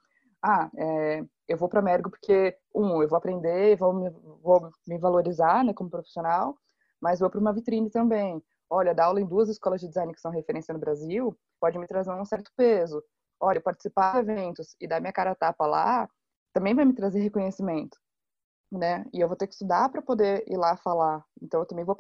ah, 0.42 0.70
é, 0.76 1.26
eu 1.48 1.58
vou 1.58 1.70
para 1.70 1.82
Mergo 1.82 2.10
porque, 2.10 2.58
um, 2.74 3.02
eu 3.02 3.08
vou 3.08 3.18
aprender, 3.18 3.76
vou 3.78 3.94
me, 3.94 4.10
vou 4.42 4.70
me 4.88 4.98
valorizar 4.98 5.64
né, 5.64 5.74
como 5.74 5.90
profissional, 5.90 6.58
mas 7.02 7.20
vou 7.20 7.30
para 7.30 7.40
uma 7.40 7.54
vitrine 7.54 7.90
também. 7.90 8.42
Olha, 8.70 8.94
dar 8.94 9.06
aula 9.06 9.22
em 9.22 9.26
duas 9.26 9.50
escolas 9.50 9.82
de 9.82 9.88
design 9.88 10.14
que 10.14 10.22
são 10.22 10.32
referência 10.32 10.74
no 10.74 10.80
Brasil 10.80 11.38
pode 11.60 11.78
me 11.80 11.88
trazer 11.88 12.12
um 12.12 12.26
certo 12.26 12.52
peso. 12.56 13.02
Olha, 13.40 13.62
participar 13.62 14.14
de 14.24 14.32
eventos 14.32 14.76
e 14.80 14.88
dar 14.88 15.00
minha 15.00 15.14
cara 15.14 15.32
a 15.32 15.36
tapa 15.36 15.66
lá 15.66 16.10
também 16.54 16.74
vai 16.74 16.86
me 16.86 16.94
trazer 16.94 17.20
reconhecimento, 17.20 17.98
né? 18.72 19.06
E 19.14 19.20
eu 19.20 19.28
vou 19.28 19.38
ter 19.38 19.48
que 19.48 19.54
estudar 19.54 19.90
para 19.90 20.02
poder 20.02 20.44
ir 20.48 20.58
lá 20.58 20.76
falar. 20.76 21.24
Então, 21.42 21.60
eu 21.60 21.66
também 21.66 21.86
vou 21.86 21.96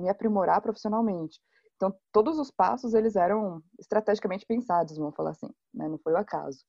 me 0.00 0.08
aprimorar 0.08 0.60
profissionalmente. 0.60 1.40
Então, 1.80 1.98
todos 2.12 2.38
os 2.38 2.50
passos, 2.50 2.92
eles 2.92 3.16
eram 3.16 3.62
estrategicamente 3.78 4.44
pensados, 4.44 4.98
vamos 4.98 5.16
falar 5.16 5.30
assim, 5.30 5.48
né? 5.72 5.88
Não 5.88 5.96
foi 5.96 6.12
o 6.12 6.18
acaso. 6.18 6.62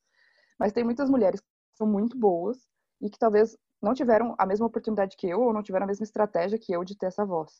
Mas 0.58 0.72
tem 0.72 0.86
muitas 0.86 1.10
mulheres 1.10 1.41
que 1.41 1.48
são 1.77 1.86
muito 1.86 2.18
boas 2.18 2.58
e 3.01 3.10
que 3.10 3.20
talvez 3.20 3.58
não 3.82 3.94
tiveram 3.94 4.34
a 4.38 4.46
mesma 4.46 4.68
oportunidade 4.68 5.18
que 5.18 5.27
eu 5.27 5.41
ou 5.41 5.51
não 5.51 5.62
tiveram 5.62 5.84
a 5.84 5.88
mesma 5.88 6.06
estratégia 6.06 6.58
que 6.58 6.72
eu 6.72 6.86
de 6.86 6.96
ter 6.98 7.08
essa 7.08 7.25
voz. 7.25 7.51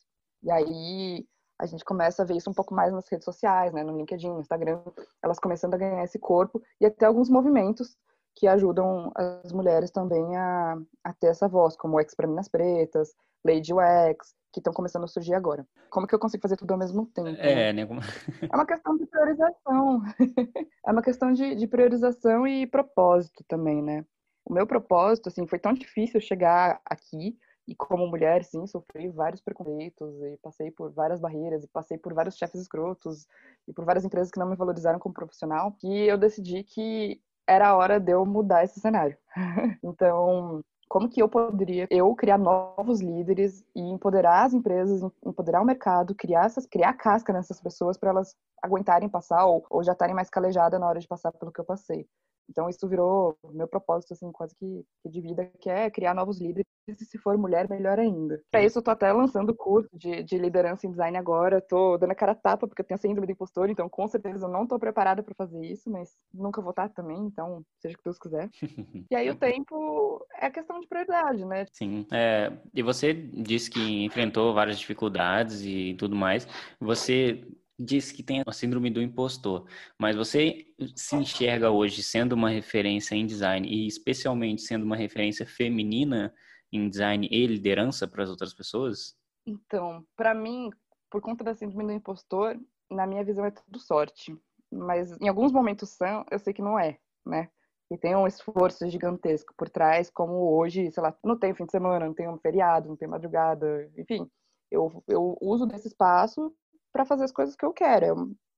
E 0.42 0.50
aí 0.50 1.28
a 1.60 1.66
gente 1.66 1.84
começa 1.84 2.24
a 2.24 2.26
ver 2.26 2.38
isso 2.38 2.50
um 2.50 2.54
pouco 2.54 2.74
mais 2.74 2.94
nas 2.94 3.10
redes 3.10 3.26
sociais, 3.26 3.74
né, 3.74 3.84
no 3.84 3.98
LinkedIn, 3.98 4.30
no 4.30 4.40
Instagram, 4.40 4.82
elas 5.22 5.38
começando 5.38 5.74
a 5.74 5.78
ganhar 5.78 6.04
esse 6.06 6.18
corpo 6.18 6.62
e 6.80 6.86
até 6.86 7.06
alguns 7.06 7.30
movimentos 7.30 7.98
que 8.36 8.48
ajudam 8.48 9.12
as 9.16 9.52
mulheres 9.52 9.92
também 9.92 10.36
a, 10.36 10.78
a 11.04 11.14
ter 11.14 11.28
essa 11.28 11.48
voz, 11.48 11.76
como 11.76 11.98
o 11.98 12.00
X 12.00 12.16
para 12.16 12.28
Minas 12.28 12.48
Pretas, 12.48 13.14
Lady 13.46 13.74
UX, 13.74 14.34
que 14.52 14.60
estão 14.60 14.74
começando 14.74 15.04
a 15.04 15.08
surgir 15.08 15.34
agora. 15.34 15.66
Como 15.90 16.08
que 16.08 16.16
eu 16.16 16.20
consigo 16.20 16.42
fazer 16.42 16.58
tudo 16.58 16.72
ao 16.72 16.78
mesmo 16.78 17.06
tempo? 17.08 17.30
É, 17.30 17.74
né? 17.74 17.88
É 18.52 18.56
uma 18.56 18.66
questão 18.66 18.98
de 18.98 19.06
priorização. 19.06 20.02
é 20.86 20.92
uma 20.92 21.02
questão 21.02 21.34
de, 21.34 21.56
de 21.56 21.68
priorização 21.68 22.48
e 22.48 22.68
propósito 22.68 23.44
também, 23.48 23.82
né? 23.82 24.06
O 24.46 24.54
meu 24.54 24.66
propósito, 24.66 25.30
assim, 25.30 25.48
foi 25.48 25.60
tão 25.60 25.74
difícil 25.74 26.20
chegar 26.20 26.82
aqui, 26.86 27.38
e 27.68 27.76
como 27.76 28.08
mulher, 28.08 28.44
sim, 28.44 28.66
sofri 28.66 29.08
vários 29.10 29.42
preconceitos 29.42 30.22
e 30.24 30.38
passei 30.42 30.72
por 30.72 30.92
várias 30.92 31.20
barreiras 31.20 31.64
e 31.64 31.68
passei 31.68 31.98
por 31.98 32.14
vários 32.14 32.36
chefes 32.36 32.62
escrotos 32.62 33.28
e 33.68 33.74
por 33.74 33.86
várias 33.86 34.04
empresas 34.04 34.32
que 34.32 34.40
não 34.40 34.50
me 34.50 34.56
valorizaram 34.56 35.00
como 35.00 35.14
profissional, 35.14 35.72
que 35.74 35.88
eu 35.88 36.18
decidi 36.18 36.64
que 36.64 37.22
era 37.48 37.70
a 37.70 37.76
hora 37.76 38.00
de 38.00 38.12
eu 38.12 38.26
mudar 38.26 38.64
esse 38.64 38.80
cenário. 38.80 39.18
então, 39.84 40.62
como 40.90 41.10
que 41.10 41.22
eu 41.22 41.30
poderia 41.30 41.88
eu 41.90 42.14
criar 42.16 42.38
novos 42.38 43.02
líderes 43.02 43.64
e 43.76 43.82
empoderar 43.82 44.44
as 44.44 44.54
empresas, 44.54 45.02
empoderar 45.26 45.62
o 45.62 45.66
mercado, 45.66 46.14
criar 46.14 46.46
essas, 46.46 46.66
criar 46.66 46.94
casca 46.94 47.32
nessas 47.32 47.62
pessoas 47.62 47.98
para 47.98 48.10
elas 48.10 48.36
aguentarem 48.62 49.08
passar 49.08 49.46
ou, 49.46 49.66
ou 49.70 49.84
já 49.84 49.94
estarem 49.94 50.14
mais 50.14 50.30
calejadas 50.30 50.80
na 50.80 50.88
hora 50.88 51.00
de 51.00 51.08
passar 51.08 51.32
pelo 51.32 51.52
que 51.52 51.62
eu 51.62 51.66
passei. 51.66 52.06
Então 52.52 52.70
isso 52.70 52.88
virou 52.88 53.38
meu 53.52 53.68
propósito, 53.68 54.14
assim, 54.14 54.32
quase 54.32 54.54
que, 54.56 54.86
de 55.06 55.22
vida, 55.22 55.50
que 55.60 55.70
é 55.70 55.90
criar 55.90 56.14
novos 56.14 56.40
líderes 56.40 56.68
e 56.88 57.06
se 57.06 57.18
for 57.18 57.38
mulher, 57.38 57.70
melhor 57.70 58.00
ainda. 58.00 58.42
Para 58.52 58.64
isso 58.64 58.80
eu 58.80 58.84
tô 58.84 58.92
até 58.92 59.12
lançando 59.14 59.56
curso 59.56 59.90
de, 59.94 60.24
de 60.24 60.38
liderança 60.38 60.86
em 60.86 60.92
design 60.92 61.18
agora, 61.18 61.62
tô 61.62 61.98
dando 61.98 62.12
a 62.12 62.16
cara 62.16 62.34
a 62.34 62.36
tapa 62.36 62.68
porque 62.68 62.82
eu 62.82 62.86
tenho 62.86 63.00
síndrome 63.00 63.28
do 63.28 63.32
impostor, 63.32 63.70
então 63.70 63.88
com 63.88 64.08
certeza 64.08 64.46
eu 64.46 64.50
não 64.50 64.68
tô 64.68 64.78
preparada 64.78 65.24
para 65.24 65.36
fazer 65.36 65.64
isso, 65.66 65.90
mas 65.90 66.10
nunca 66.34 66.62
vou 66.62 66.72
estar 66.72 66.90
também, 66.90 67.20
então 67.20 67.64
seja 67.80 67.96
o 67.96 67.98
que 67.98 68.04
Deus 68.04 68.18
quiser. 68.18 68.50
e 69.10 69.16
aí 69.16 69.30
o 69.30 69.36
tempo 69.36 70.26
é 70.34 70.50
questão 70.50 70.80
de 70.80 70.88
prioridade, 70.88 71.46
né? 71.46 71.66
Sim, 71.72 72.06
é, 72.12 72.52
e 72.74 72.82
você 72.82 73.14
disse 73.14 73.70
que 73.70 74.04
enfrentou 74.04 74.54
várias 74.54 74.78
dificuldades 74.78 75.62
e 75.64 75.96
tudo 75.98 76.16
mais. 76.16 76.48
Você 76.80 77.46
diz 77.84 78.12
que 78.12 78.22
tem 78.22 78.44
a 78.46 78.52
síndrome 78.52 78.90
do 78.90 79.02
impostor, 79.02 79.66
mas 80.00 80.16
você 80.16 80.68
se 80.96 81.16
enxerga 81.16 81.72
hoje 81.72 82.04
sendo 82.04 82.34
uma 82.34 82.50
referência 82.50 83.16
em 83.16 83.26
design 83.26 83.68
e 83.68 83.88
especialmente 83.88 84.62
sendo 84.62 84.86
uma 84.86 84.96
referência 84.96 85.46
feminina 85.46 86.34
em 86.72 86.88
design 86.88 87.28
e 87.30 87.48
liderança 87.48 88.08
para 88.08 88.24
as 88.24 88.30
outras 88.30 88.54
pessoas? 88.54 89.18
Então, 89.46 90.06
para 90.16 90.34
mim, 90.34 90.70
por 91.10 91.22
conta 91.22 91.44
da 91.44 91.56
síndrome 91.56 91.86
do 91.86 91.92
impostor, 91.92 92.60
na 92.90 93.08
minha 93.08 93.24
visão 93.24 93.46
é 93.46 93.52
tudo 93.52 93.80
sorte, 93.80 94.38
mas 94.72 95.12
em 95.20 95.28
alguns 95.28 95.52
momentos 95.52 95.90
são, 95.90 96.26
eu 96.30 96.40
sei 96.40 96.54
que 96.54 96.62
não 96.62 96.80
é, 96.80 96.98
né? 97.26 97.50
E 97.90 97.98
tem 97.98 98.16
um 98.16 98.26
esforço 98.26 98.88
gigantesco 98.90 99.54
por 99.58 99.68
trás, 99.68 100.10
como 100.10 100.58
hoje, 100.58 100.90
sei 100.92 101.04
lá, 101.04 101.14
não 101.24 101.38
tem 101.38 101.54
fim 101.54 101.66
de 101.66 101.72
semana, 101.72 102.06
não 102.06 102.14
tem 102.14 102.30
um 102.30 102.38
feriado, 102.38 102.88
não 102.88 102.96
tem 102.96 103.08
madrugada, 103.08 103.92
enfim. 103.98 104.30
Eu, 104.70 105.04
eu 105.10 105.38
uso 105.42 105.66
desse 105.66 105.90
espaço 105.90 106.56
para 106.92 107.06
fazer 107.06 107.24
as 107.24 107.32
coisas 107.32 107.56
que 107.56 107.66
eu 107.66 107.74
quero. 107.74 108.06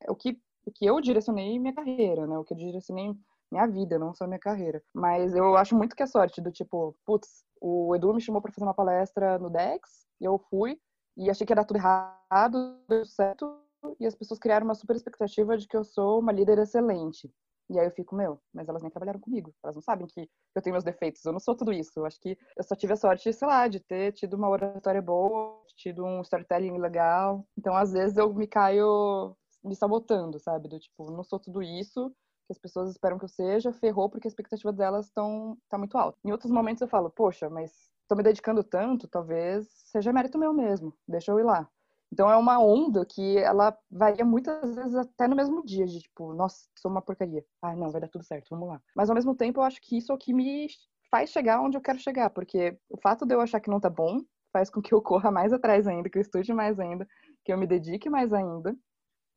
É, 0.01 0.07
é 0.07 0.11
o 0.11 0.15
que, 0.15 0.39
o 0.65 0.71
que 0.71 0.85
eu 0.85 0.99
direcionei 1.01 1.59
minha 1.59 1.73
carreira, 1.73 2.27
né? 2.27 2.37
O 2.37 2.43
que 2.43 2.53
eu 2.53 2.57
direcionei 2.57 3.13
minha 3.51 3.67
vida, 3.67 3.99
não 3.99 4.13
só 4.13 4.25
minha 4.25 4.39
carreira. 4.39 4.83
Mas 4.93 5.35
eu 5.35 5.55
acho 5.55 5.75
muito 5.75 5.95
que 5.95 6.03
é 6.03 6.07
sorte 6.07 6.41
do 6.41 6.51
tipo, 6.51 6.95
putz, 7.05 7.43
o 7.61 7.95
Edu 7.95 8.13
me 8.13 8.21
chamou 8.21 8.41
para 8.41 8.51
fazer 8.51 8.65
uma 8.65 8.73
palestra 8.73 9.37
no 9.37 9.49
Dex, 9.49 10.05
e 10.19 10.25
eu 10.25 10.37
fui 10.49 10.79
e 11.15 11.29
achei 11.29 11.45
que 11.45 11.53
dar 11.53 11.63
tudo 11.63 11.77
errado, 11.77 12.79
deu 12.89 13.05
certo, 13.05 13.59
e 13.99 14.05
as 14.05 14.15
pessoas 14.15 14.39
criaram 14.39 14.65
uma 14.65 14.75
super 14.75 14.95
expectativa 14.95 15.57
de 15.57 15.67
que 15.67 15.77
eu 15.77 15.83
sou 15.83 16.19
uma 16.19 16.31
líder 16.31 16.57
excelente. 16.59 17.31
E 17.73 17.79
aí 17.79 17.87
eu 17.87 17.91
fico, 17.91 18.15
meu, 18.15 18.39
mas 18.53 18.69
elas 18.69 18.81
nem 18.81 18.91
trabalharam 18.91 19.19
comigo. 19.19 19.53
Elas 19.63 19.75
não 19.75 19.81
sabem 19.81 20.05
que 20.07 20.29
eu 20.55 20.61
tenho 20.61 20.73
meus 20.73 20.83
defeitos. 20.83 21.23
Eu 21.25 21.33
não 21.33 21.39
sou 21.39 21.55
tudo 21.55 21.73
isso. 21.73 21.91
Eu 21.95 22.05
acho 22.05 22.19
que 22.19 22.37
eu 22.55 22.63
só 22.63 22.75
tive 22.75 22.93
a 22.93 22.95
sorte, 22.95 23.33
sei 23.33 23.47
lá, 23.47 23.67
de 23.67 23.79
ter 23.79 24.11
tido 24.13 24.35
uma 24.35 24.49
oratória 24.49 25.01
boa, 25.01 25.59
tido 25.75 26.05
um 26.05 26.21
storytelling 26.21 26.77
legal. 26.77 27.45
Então, 27.57 27.75
às 27.75 27.91
vezes, 27.91 28.17
eu 28.17 28.33
me 28.33 28.47
caio 28.47 29.35
me 29.63 29.75
sabotando, 29.75 30.39
sabe? 30.39 30.67
Do 30.67 30.79
tipo, 30.79 31.09
não 31.11 31.23
sou 31.23 31.39
tudo 31.39 31.61
isso 31.63 32.13
que 32.45 32.51
as 32.51 32.59
pessoas 32.59 32.89
esperam 32.91 33.17
que 33.17 33.23
eu 33.25 33.29
seja, 33.29 33.71
ferrou 33.71 34.09
porque 34.09 34.27
a 34.27 34.29
expectativa 34.29 34.73
delas 34.73 35.05
estão 35.07 35.57
tá 35.69 35.77
muito 35.77 35.97
alta. 35.97 36.17
Em 36.23 36.31
outros 36.31 36.51
momentos 36.51 36.81
eu 36.81 36.87
falo, 36.87 37.09
poxa, 37.09 37.49
mas 37.49 37.71
tô 38.07 38.15
me 38.15 38.23
dedicando 38.23 38.63
tanto, 38.63 39.07
talvez 39.07 39.67
seja 39.85 40.11
mérito 40.11 40.37
meu 40.37 40.53
mesmo. 40.53 40.93
Deixa 41.07 41.31
eu 41.31 41.39
ir 41.39 41.43
lá. 41.43 41.69
Então 42.13 42.29
é 42.29 42.37
uma 42.37 42.59
onda 42.59 43.03
que 43.03 43.39
ela 43.39 43.75
varia 43.89 44.23
muitas 44.23 44.75
vezes 44.75 44.93
até 44.93 45.27
no 45.27 45.35
mesmo 45.35 45.65
dia, 45.65 45.87
de 45.87 45.99
tipo, 45.99 46.31
nossa, 46.35 46.67
sou 46.77 46.91
uma 46.91 47.01
porcaria. 47.01 47.43
Ai, 47.59 47.75
não, 47.75 47.89
vai 47.89 47.99
dar 47.99 48.07
tudo 48.07 48.23
certo, 48.23 48.49
vamos 48.51 48.67
lá. 48.69 48.79
Mas 48.95 49.09
ao 49.09 49.15
mesmo 49.15 49.35
tempo 49.35 49.59
eu 49.59 49.63
acho 49.63 49.81
que 49.81 49.97
isso 49.97 50.11
é 50.11 50.15
o 50.15 50.17
que 50.17 50.31
me 50.31 50.67
faz 51.09 51.31
chegar 51.31 51.59
onde 51.59 51.75
eu 51.75 51.81
quero 51.81 51.97
chegar, 51.97 52.29
porque 52.29 52.77
o 52.87 53.01
fato 53.01 53.25
de 53.25 53.33
eu 53.33 53.41
achar 53.41 53.59
que 53.59 53.69
não 53.69 53.79
tá 53.79 53.89
bom 53.89 54.19
faz 54.51 54.69
com 54.69 54.79
que 54.79 54.93
eu 54.93 55.01
corra 55.01 55.31
mais 55.31 55.51
atrás 55.51 55.87
ainda, 55.87 56.07
que 56.07 56.15
eu 56.19 56.21
estude 56.21 56.53
mais 56.53 56.79
ainda, 56.79 57.07
que 57.43 57.51
eu 57.51 57.57
me 57.57 57.65
dedique 57.65 58.07
mais 58.11 58.31
ainda 58.31 58.77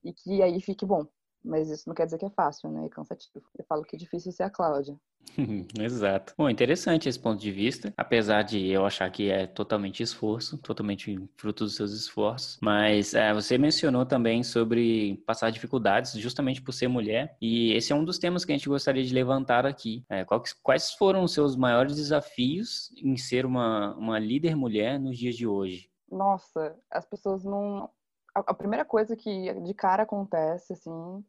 e 0.04 0.12
que 0.12 0.42
aí 0.42 0.60
fique 0.60 0.84
bom. 0.84 1.06
Mas 1.46 1.70
isso 1.70 1.88
não 1.88 1.94
quer 1.94 2.06
dizer 2.06 2.18
que 2.18 2.26
é 2.26 2.30
fácil, 2.30 2.70
né? 2.70 2.86
É 2.86 2.88
cansativo. 2.88 3.44
Eu 3.56 3.64
falo 3.64 3.82
que 3.82 3.96
é 3.96 3.98
difícil 3.98 4.32
ser 4.32 4.42
a 4.42 4.50
Cláudia. 4.50 4.98
Exato. 5.78 6.34
Bom, 6.36 6.48
interessante 6.48 7.08
esse 7.08 7.18
ponto 7.18 7.40
de 7.40 7.50
vista, 7.50 7.92
apesar 7.96 8.42
de 8.42 8.66
eu 8.68 8.86
achar 8.86 9.10
que 9.10 9.30
é 9.30 9.46
totalmente 9.46 10.02
esforço, 10.02 10.58
totalmente 10.58 11.18
fruto 11.36 11.64
dos 11.64 11.76
seus 11.76 11.92
esforços. 11.92 12.58
Mas 12.62 13.14
é, 13.14 13.32
você 13.32 13.58
mencionou 13.58 14.06
também 14.06 14.42
sobre 14.42 15.22
passar 15.26 15.50
dificuldades 15.50 16.12
justamente 16.12 16.62
por 16.62 16.72
ser 16.72 16.88
mulher, 16.88 17.36
e 17.40 17.72
esse 17.72 17.92
é 17.92 17.96
um 17.96 18.04
dos 18.04 18.18
temas 18.18 18.44
que 18.44 18.52
a 18.52 18.56
gente 18.56 18.68
gostaria 18.68 19.04
de 19.04 19.14
levantar 19.14 19.66
aqui. 19.66 20.04
É, 20.08 20.24
quais 20.62 20.92
foram 20.92 21.24
os 21.24 21.32
seus 21.32 21.56
maiores 21.56 21.96
desafios 21.96 22.90
em 23.02 23.16
ser 23.16 23.44
uma, 23.44 23.94
uma 23.94 24.18
líder 24.18 24.56
mulher 24.56 24.98
nos 24.98 25.18
dias 25.18 25.36
de 25.36 25.46
hoje? 25.46 25.90
Nossa, 26.10 26.76
as 26.90 27.04
pessoas 27.04 27.44
não. 27.44 27.90
A, 28.34 28.40
a 28.40 28.54
primeira 28.54 28.84
coisa 28.84 29.16
que 29.16 29.52
de 29.60 29.74
cara 29.74 30.04
acontece, 30.04 30.72
assim, 30.72 31.24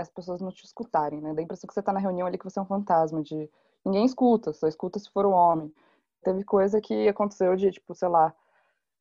as 0.00 0.10
pessoas 0.10 0.40
não 0.40 0.50
te 0.50 0.64
escutarem, 0.64 1.20
né? 1.20 1.34
Dá 1.34 1.40
a 1.40 1.44
impressão 1.44 1.68
que 1.68 1.74
você 1.74 1.82
tá 1.82 1.92
na 1.92 2.00
reunião 2.00 2.26
ali 2.26 2.38
que 2.38 2.44
você 2.44 2.58
é 2.58 2.62
um 2.62 2.66
fantasma, 2.66 3.22
de 3.22 3.50
ninguém 3.84 4.04
escuta, 4.04 4.52
só 4.52 4.66
escuta 4.66 4.98
se 4.98 5.10
for 5.10 5.26
o 5.26 5.30
homem. 5.30 5.72
Teve 6.22 6.44
coisa 6.44 6.80
que 6.80 7.08
aconteceu 7.08 7.56
de, 7.56 7.70
tipo, 7.70 7.94
sei 7.94 8.08
lá, 8.08 8.34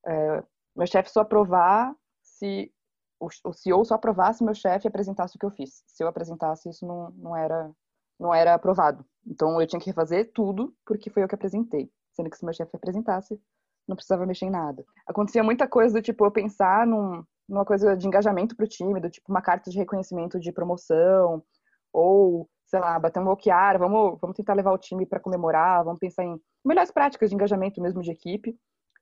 é, 0.06 0.44
meu 0.76 0.88
chefe 0.88 1.10
só 1.10 1.22
aprovar 1.22 1.96
se 2.22 2.72
o 3.20 3.52
CEO 3.52 3.84
só 3.84 3.96
aprovasse 3.96 4.44
meu 4.44 4.54
chefe 4.54 4.88
apresentasse 4.88 5.36
o 5.36 5.40
que 5.40 5.46
eu 5.46 5.52
fiz. 5.52 5.84
Se 5.88 6.04
eu 6.04 6.08
apresentasse, 6.08 6.70
isso 6.70 6.86
não, 6.86 7.12
não 7.12 7.36
era 7.36 7.70
não 8.18 8.34
era 8.34 8.54
aprovado. 8.54 9.06
Então 9.26 9.62
eu 9.62 9.68
tinha 9.68 9.80
que 9.80 9.90
refazer 9.90 10.32
tudo 10.34 10.74
porque 10.86 11.10
foi 11.10 11.24
eu 11.24 11.28
que 11.28 11.36
apresentei. 11.36 11.92
Sendo 12.14 12.30
que 12.30 12.38
se 12.38 12.44
meu 12.44 12.54
chefe 12.54 12.76
apresentasse, 12.76 13.40
não 13.88 13.96
precisava 13.96 14.26
mexer 14.26 14.46
em 14.46 14.50
nada. 14.50 14.86
Acontecia 15.08 15.44
muita 15.44 15.68
coisa 15.68 15.96
do 15.96 16.02
tipo 16.02 16.26
eu 16.26 16.32
pensar 16.32 16.86
num, 16.86 17.24
numa 17.50 17.66
coisa 17.66 17.98
de 17.98 18.08
engajamento 18.08 18.56
para 18.56 18.66
o 18.66 18.68
time, 18.70 19.02
do 19.02 19.10
tipo 19.10 19.30
uma 19.30 19.42
carta 19.42 19.70
de 19.72 19.78
reconhecimento 19.78 20.40
de 20.40 20.52
promoção, 20.52 21.44
ou, 21.92 22.48
sei 22.68 22.80
lá, 22.80 23.00
bater 23.00 23.20
um 23.20 23.26
bloquear, 23.26 23.80
vamos, 23.80 24.20
vamos 24.22 24.38
tentar 24.38 24.54
levar 24.54 24.72
o 24.72 24.78
time 24.78 25.06
para 25.06 25.20
comemorar, 25.20 25.84
vamos 25.84 26.00
pensar 26.00 26.24
em 26.24 26.40
melhores 26.64 26.92
práticas 26.92 27.30
de 27.30 27.36
engajamento 27.36 27.82
mesmo 27.82 28.02
de 28.02 28.12
equipe. 28.12 28.56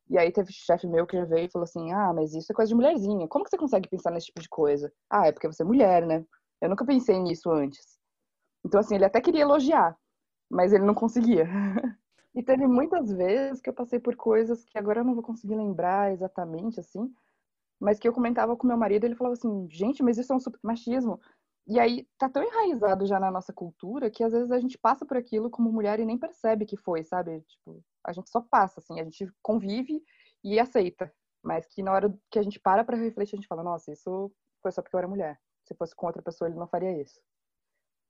E 0.09 0.17
aí 0.17 0.31
teve 0.31 0.53
chefe 0.53 0.87
meu 0.87 1.05
que 1.05 1.17
já 1.17 1.25
veio 1.25 1.47
e 1.47 1.51
falou 1.51 1.65
assim: 1.65 1.91
Ah, 1.91 2.13
mas 2.13 2.33
isso 2.33 2.49
é 2.49 2.55
coisa 2.55 2.69
de 2.69 2.75
mulherzinha. 2.75 3.27
Como 3.27 3.43
que 3.43 3.49
você 3.49 3.57
consegue 3.57 3.89
pensar 3.89 4.09
nesse 4.11 4.27
tipo 4.27 4.41
de 4.41 4.47
coisa? 4.47 4.91
Ah, 5.09 5.27
é 5.27 5.33
porque 5.33 5.47
você 5.47 5.63
é 5.63 5.65
mulher, 5.65 6.05
né? 6.05 6.23
Eu 6.61 6.69
nunca 6.69 6.85
pensei 6.85 7.19
nisso 7.19 7.51
antes. 7.51 7.97
Então, 8.65 8.79
assim, 8.79 8.95
ele 8.95 9.05
até 9.05 9.19
queria 9.19 9.41
elogiar, 9.41 9.97
mas 10.49 10.71
ele 10.71 10.85
não 10.85 10.93
conseguia. 10.93 11.45
e 12.33 12.41
teve 12.41 12.65
muitas 12.67 13.11
vezes 13.11 13.61
que 13.61 13.69
eu 13.69 13.73
passei 13.73 13.99
por 13.99 14.15
coisas 14.15 14.63
que 14.65 14.77
agora 14.77 15.01
eu 15.01 15.05
não 15.05 15.13
vou 15.13 15.23
conseguir 15.23 15.55
lembrar 15.55 16.13
exatamente, 16.13 16.79
assim, 16.79 17.11
mas 17.79 17.99
que 17.99 18.07
eu 18.07 18.13
comentava 18.13 18.55
com 18.55 18.67
meu 18.67 18.77
marido, 18.77 19.05
ele 19.05 19.15
falava 19.15 19.33
assim, 19.33 19.67
gente, 19.69 20.01
mas 20.03 20.17
isso 20.17 20.31
é 20.33 20.35
um 20.35 20.39
super 20.39 20.59
machismo. 20.63 21.19
E 21.67 21.79
aí 21.79 22.07
tá 22.17 22.29
tão 22.29 22.43
enraizado 22.43 23.05
já 23.05 23.19
na 23.19 23.29
nossa 23.29 23.51
cultura 23.51 24.09
que 24.09 24.23
às 24.23 24.31
vezes 24.31 24.51
a 24.51 24.59
gente 24.59 24.77
passa 24.77 25.05
por 25.05 25.17
aquilo 25.17 25.49
como 25.49 25.71
mulher 25.71 25.99
e 25.99 26.05
nem 26.05 26.17
percebe 26.17 26.65
que 26.65 26.77
foi, 26.77 27.03
sabe? 27.03 27.41
Tipo, 27.41 27.83
a 28.05 28.13
gente 28.13 28.29
só 28.29 28.41
passa 28.41 28.79
assim, 28.79 28.99
a 28.99 29.03
gente 29.03 29.29
convive 29.41 30.01
e 30.43 30.59
aceita, 30.59 31.13
mas 31.43 31.65
que 31.67 31.83
na 31.83 31.91
hora 31.91 32.17
que 32.31 32.39
a 32.39 32.41
gente 32.43 32.59
para 32.59 32.83
para 32.83 32.95
refletir, 32.97 33.35
a 33.35 33.37
gente 33.37 33.47
fala, 33.47 33.63
nossa, 33.63 33.91
isso 33.91 34.31
foi 34.61 34.71
só 34.71 34.81
porque 34.81 34.95
eu 34.95 34.99
era 34.99 35.07
mulher. 35.07 35.37
Se 35.65 35.75
fosse 35.75 35.93
com 35.95 36.07
outra 36.07 36.21
pessoa, 36.21 36.49
ele 36.49 36.57
não 36.57 36.67
faria 36.67 37.01
isso. 37.01 37.19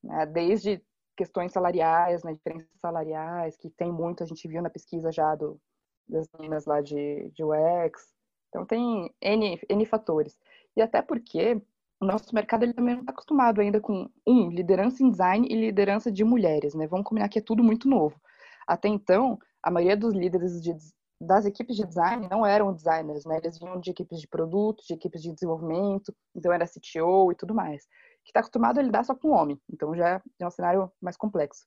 Né? 0.03 0.25
Desde 0.27 0.83
questões 1.15 1.51
salariais, 1.51 2.23
né, 2.23 2.33
diferenças 2.33 2.69
salariais, 2.79 3.57
que 3.57 3.71
tem 3.71 3.91
muito, 3.91 4.23
a 4.23 4.27
gente 4.27 4.47
viu 4.47 4.61
na 4.61 4.69
pesquisa 4.69 5.11
já 5.11 5.33
do, 5.33 5.59
das 6.07 6.27
meninas 6.33 6.65
lá 6.65 6.79
de, 6.79 7.31
de 7.31 7.43
UX, 7.43 8.13
então 8.57 8.65
tem 8.65 9.13
N, 9.21 9.59
N 9.69 9.85
fatores. 9.85 10.35
E 10.75 10.81
até 10.81 11.01
porque 11.01 11.61
o 11.99 12.05
nosso 12.05 12.33
mercado 12.33 12.63
ele 12.63 12.73
também 12.73 12.95
não 12.95 13.01
está 13.01 13.11
acostumado 13.11 13.61
ainda 13.61 13.79
com, 13.79 14.09
um, 14.25 14.49
liderança 14.49 15.03
em 15.03 15.09
design 15.11 15.47
e 15.47 15.55
liderança 15.55 16.11
de 16.11 16.23
mulheres, 16.23 16.73
né? 16.73 16.87
Vamos 16.87 17.05
combinar 17.05 17.29
que 17.29 17.39
é 17.39 17.41
tudo 17.41 17.63
muito 17.63 17.87
novo. 17.87 18.19
Até 18.67 18.87
então, 18.87 19.39
a 19.61 19.69
maioria 19.69 19.95
dos 19.95 20.13
líderes 20.13 20.61
de, 20.61 20.75
das 21.21 21.45
equipes 21.45 21.75
de 21.75 21.85
design 21.85 22.27
não 22.29 22.45
eram 22.45 22.73
designers, 22.73 23.25
né? 23.25 23.37
Eles 23.37 23.59
vinham 23.59 23.79
de 23.79 23.91
equipes 23.91 24.19
de 24.19 24.27
produto, 24.27 24.83
de 24.87 24.93
equipes 24.93 25.21
de 25.21 25.31
desenvolvimento, 25.31 26.13
então 26.35 26.51
era 26.51 26.65
CTO 26.65 27.31
e 27.31 27.35
tudo 27.35 27.53
mais. 27.53 27.85
Que 28.23 28.31
está 28.31 28.39
acostumado 28.39 28.79
a 28.79 28.83
lidar 28.83 29.03
só 29.03 29.15
com 29.15 29.29
homem, 29.29 29.59
então 29.71 29.95
já 29.95 30.21
é 30.39 30.47
um 30.47 30.51
cenário 30.51 30.91
mais 31.01 31.15
complexo. 31.15 31.65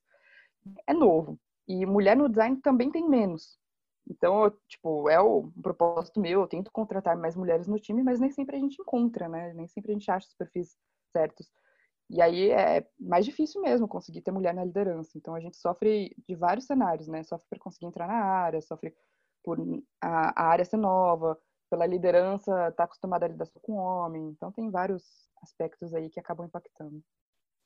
é 0.87 0.93
novo. 0.93 1.39
E 1.67 1.85
mulher 1.85 2.17
no 2.17 2.27
design 2.27 2.57
também 2.57 2.91
tem 2.91 3.07
menos. 3.07 3.60
Então, 4.09 4.43
eu, 4.43 4.51
tipo, 4.67 5.09
é 5.09 5.19
o 5.19 5.51
propósito 5.61 6.19
meu, 6.19 6.41
eu 6.41 6.47
tento 6.47 6.71
contratar 6.71 7.15
mais 7.17 7.35
mulheres 7.35 7.67
no 7.67 7.79
time, 7.79 8.03
mas 8.03 8.19
nem 8.19 8.31
sempre 8.31 8.55
a 8.55 8.59
gente 8.59 8.81
encontra, 8.81 9.27
né? 9.29 9.53
Nem 9.53 9.67
sempre 9.67 9.91
a 9.91 9.93
gente 9.93 10.09
acha 10.09 10.27
os 10.27 10.33
perfis 10.33 10.75
certos. 11.11 11.49
E 12.09 12.21
aí 12.21 12.51
é 12.51 12.85
mais 12.99 13.25
difícil 13.25 13.61
mesmo 13.61 13.87
conseguir 13.87 14.21
ter 14.21 14.31
mulher 14.31 14.53
na 14.53 14.65
liderança. 14.65 15.17
Então, 15.17 15.33
a 15.33 15.39
gente 15.39 15.55
sofre 15.57 16.13
de 16.27 16.35
vários 16.35 16.65
cenários, 16.65 17.07
né? 17.07 17.23
Sofre 17.23 17.47
para 17.49 17.59
conseguir 17.59 17.85
entrar 17.85 18.07
na 18.07 18.13
área, 18.13 18.61
sofre 18.61 18.93
por 19.43 19.57
a, 20.01 20.43
a 20.43 20.47
área 20.47 20.65
ser 20.65 20.77
nova, 20.77 21.39
pela 21.69 21.85
liderança 21.85 22.51
estar 22.51 22.71
tá 22.71 22.83
acostumada 22.83 23.25
a 23.25 23.29
lidar 23.29 23.45
só 23.45 23.59
com 23.61 23.73
homem. 23.73 24.29
Então, 24.29 24.51
tem 24.51 24.69
vários 24.69 25.03
aspectos 25.41 25.93
aí 25.93 26.09
que 26.09 26.19
acabam 26.19 26.45
impactando. 26.45 27.01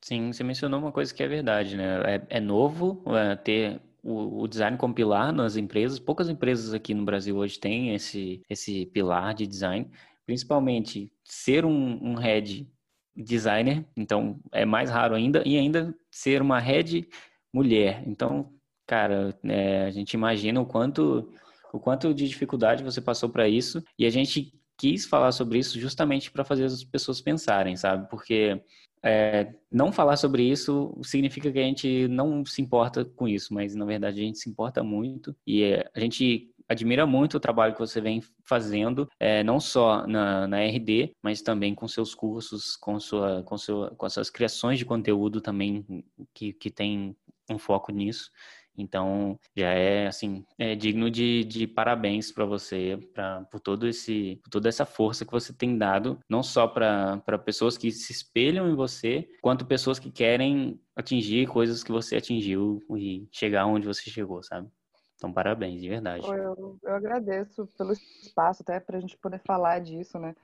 Sim, 0.04 0.32
você 0.32 0.44
mencionou 0.44 0.80
uma 0.80 0.92
coisa 0.92 1.12
que 1.12 1.24
é 1.24 1.28
verdade, 1.28 1.76
né? 1.76 2.16
É, 2.16 2.38
é 2.38 2.40
novo 2.40 3.02
é, 3.16 3.36
ter 3.36 3.82
o, 4.06 4.44
o, 4.44 4.48
design 4.48 4.78
como 4.78 4.94
pilar 4.94 5.34
nas 5.34 5.58
empresas. 5.58 5.98
Poucas 5.98 6.30
empresas 6.30 6.74
aqui 6.76 6.94
no 6.94 7.04
Brasil 7.04 7.36
hoje 7.36 7.60
têm 7.60 7.96
esse, 7.96 8.44
esse 8.48 8.86
pilar 8.86 9.34
de 9.34 9.48
design, 9.48 9.90
principalmente 10.28 11.12
ser 11.24 11.66
um, 11.66 12.12
um 12.12 12.14
head 12.14 12.70
designer, 13.16 13.84
então 13.98 14.40
é 14.52 14.64
mais 14.64 14.92
raro 14.92 15.16
ainda, 15.16 15.42
e 15.46 15.58
ainda 15.58 15.96
ser 16.12 16.42
uma 16.42 16.60
head 16.60 17.08
mulher. 17.52 18.04
Então, 18.06 18.54
cara, 18.86 19.36
é, 19.44 19.86
a 19.86 19.92
gente 19.92 20.14
imagina 20.14 20.62
o 20.62 20.66
quanto, 20.66 21.34
o 21.74 21.80
quanto 21.80 22.14
de 22.14 22.28
dificuldade 22.28 22.84
você 22.84 23.02
passou 23.02 23.30
para 23.30 23.48
isso, 23.48 23.84
e 23.98 24.06
a 24.06 24.10
gente 24.12 24.54
quis 24.78 25.06
falar 25.06 25.32
sobre 25.32 25.58
isso 25.58 25.80
justamente 25.80 26.30
para 26.30 26.44
fazer 26.44 26.66
as 26.66 26.84
pessoas 26.84 27.22
pensarem, 27.22 27.76
sabe? 27.76 28.08
Porque 28.10 28.62
é, 29.06 29.54
não 29.72 29.92
falar 29.92 30.18
sobre 30.18 30.44
isso 30.44 30.98
significa 31.04 31.52
que 31.52 31.60
a 31.60 31.64
gente 31.64 32.08
não 32.08 32.44
se 32.44 32.62
importa 32.62 33.06
com 33.06 33.28
isso, 33.28 33.54
mas 33.54 33.76
na 33.76 33.86
verdade 33.86 34.20
a 34.20 34.24
gente 34.24 34.40
se 34.40 34.50
importa 34.50 34.84
muito 34.84 35.36
e 35.46 35.64
é, 35.64 35.90
a 35.96 36.00
gente 36.00 36.52
admira 36.68 37.06
muito 37.06 37.38
o 37.38 37.40
trabalho 37.40 37.74
que 37.74 37.80
você 37.80 38.02
vem 38.02 38.24
fazendo, 38.44 39.08
é, 39.20 39.44
não 39.44 39.60
só 39.60 40.08
na, 40.08 40.48
na, 40.48 40.62
RD, 40.62 41.16
mas 41.22 41.44
também 41.44 41.76
com 41.76 41.88
seus 41.88 42.16
cursos, 42.16 42.76
com, 42.76 43.00
sua, 43.00 43.44
com, 43.44 43.56
sua, 43.58 43.92
com 43.92 44.06
as 44.08 44.14
suas 44.14 44.32
criações 44.32 44.80
de 44.80 44.86
conteúdo 44.86 45.40
também, 45.40 45.86
que, 46.34 46.54
que 46.54 46.72
tem 46.72 47.16
um 47.48 47.60
foco 47.60 47.92
nisso. 47.92 48.32
Então, 48.78 49.40
já 49.56 49.70
é 49.70 50.08
assim, 50.08 50.46
é 50.58 50.76
digno 50.76 51.10
de, 51.10 51.44
de 51.46 51.68
parabéns 51.68 52.32
para 52.32 52.46
você 52.46 53.00
pra, 53.14 53.42
por 53.52 53.60
todo 53.60 53.88
esse, 53.88 54.40
por 54.44 54.50
toda 54.50 54.70
essa 54.70 54.86
força 54.86 55.26
que 55.26 55.32
você 55.32 55.54
tem 55.54 55.78
dado, 55.78 56.20
não 56.30 56.44
só 56.44 56.68
para 56.68 57.22
pessoas 57.44 57.78
que 57.78 57.92
se 57.92 58.12
espelham 58.12 58.70
em 58.70 58.76
você, 58.76 59.28
quanto 59.42 59.66
pessoas 59.66 60.00
que 60.00 60.12
querem 60.12 60.80
atingir 60.96 61.48
coisas 61.48 61.84
que 61.84 61.92
você 61.92 62.16
atingiu 62.18 62.84
e 62.96 63.28
chegar 63.32 63.66
onde 63.66 63.88
você 63.88 64.10
chegou, 64.10 64.44
sabe? 64.44 64.70
Então, 65.16 65.32
parabéns, 65.32 65.82
de 65.82 65.90
verdade. 65.90 66.28
Eu, 66.28 66.78
eu 66.84 66.96
agradeço 66.96 67.68
pelo 67.78 67.94
espaço, 67.94 68.62
até 68.62 68.80
para 68.80 68.98
a 68.98 69.00
gente 69.00 69.18
poder 69.18 69.40
falar 69.46 69.80
disso, 69.80 70.20
né? 70.20 70.36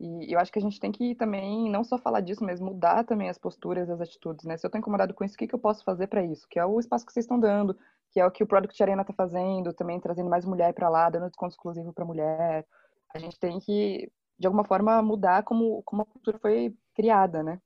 E 0.00 0.32
eu 0.32 0.38
acho 0.38 0.52
que 0.52 0.58
a 0.58 0.62
gente 0.62 0.78
tem 0.78 0.92
que 0.92 1.14
também 1.16 1.68
não 1.68 1.82
só 1.82 1.98
falar 1.98 2.20
disso, 2.20 2.44
mas 2.44 2.60
mudar 2.60 3.04
também 3.04 3.28
as 3.28 3.36
posturas, 3.36 3.90
as 3.90 4.00
atitudes, 4.00 4.44
né? 4.44 4.56
Se 4.56 4.64
eu 4.64 4.68
estou 4.68 4.78
incomodado 4.78 5.12
com 5.12 5.24
isso, 5.24 5.34
o 5.34 5.38
que, 5.38 5.48
que 5.48 5.54
eu 5.54 5.58
posso 5.58 5.82
fazer 5.82 6.06
para 6.06 6.24
isso? 6.24 6.46
Que 6.48 6.58
é 6.58 6.64
o 6.64 6.78
espaço 6.78 7.04
que 7.04 7.12
vocês 7.12 7.24
estão 7.24 7.38
dando, 7.38 7.76
que 8.12 8.20
é 8.20 8.26
o 8.26 8.30
que 8.30 8.44
o 8.44 8.46
Product 8.46 8.80
Arena 8.80 9.02
está 9.02 9.12
fazendo, 9.12 9.72
também 9.72 9.98
trazendo 9.98 10.30
mais 10.30 10.44
mulher 10.44 10.72
para 10.72 10.88
lá, 10.88 11.10
dando 11.10 11.26
desconto 11.26 11.52
exclusivo 11.52 11.92
para 11.92 12.04
mulher. 12.04 12.64
A 13.12 13.18
gente 13.18 13.38
tem 13.40 13.58
que, 13.58 14.10
de 14.38 14.46
alguma 14.46 14.64
forma, 14.64 15.02
mudar 15.02 15.42
como, 15.42 15.82
como 15.82 16.02
a 16.02 16.06
cultura 16.06 16.38
foi 16.38 16.72
criada, 16.94 17.42
né? 17.42 17.60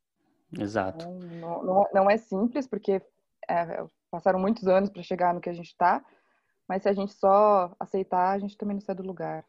Exato. 0.58 1.06
Não, 1.10 1.62
não, 1.62 1.86
não 1.92 2.10
é 2.10 2.16
simples, 2.16 2.66
porque 2.66 3.02
é, 3.46 3.84
passaram 4.10 4.38
muitos 4.38 4.66
anos 4.66 4.88
para 4.88 5.02
chegar 5.02 5.34
no 5.34 5.40
que 5.40 5.50
a 5.50 5.54
gente 5.54 5.68
está, 5.68 6.02
mas 6.66 6.82
se 6.82 6.88
a 6.88 6.92
gente 6.94 7.12
só 7.12 7.74
aceitar, 7.78 8.30
a 8.30 8.38
gente 8.38 8.56
também 8.56 8.74
não 8.74 8.80
sai 8.80 8.94
do 8.94 9.02
lugar. 9.02 9.44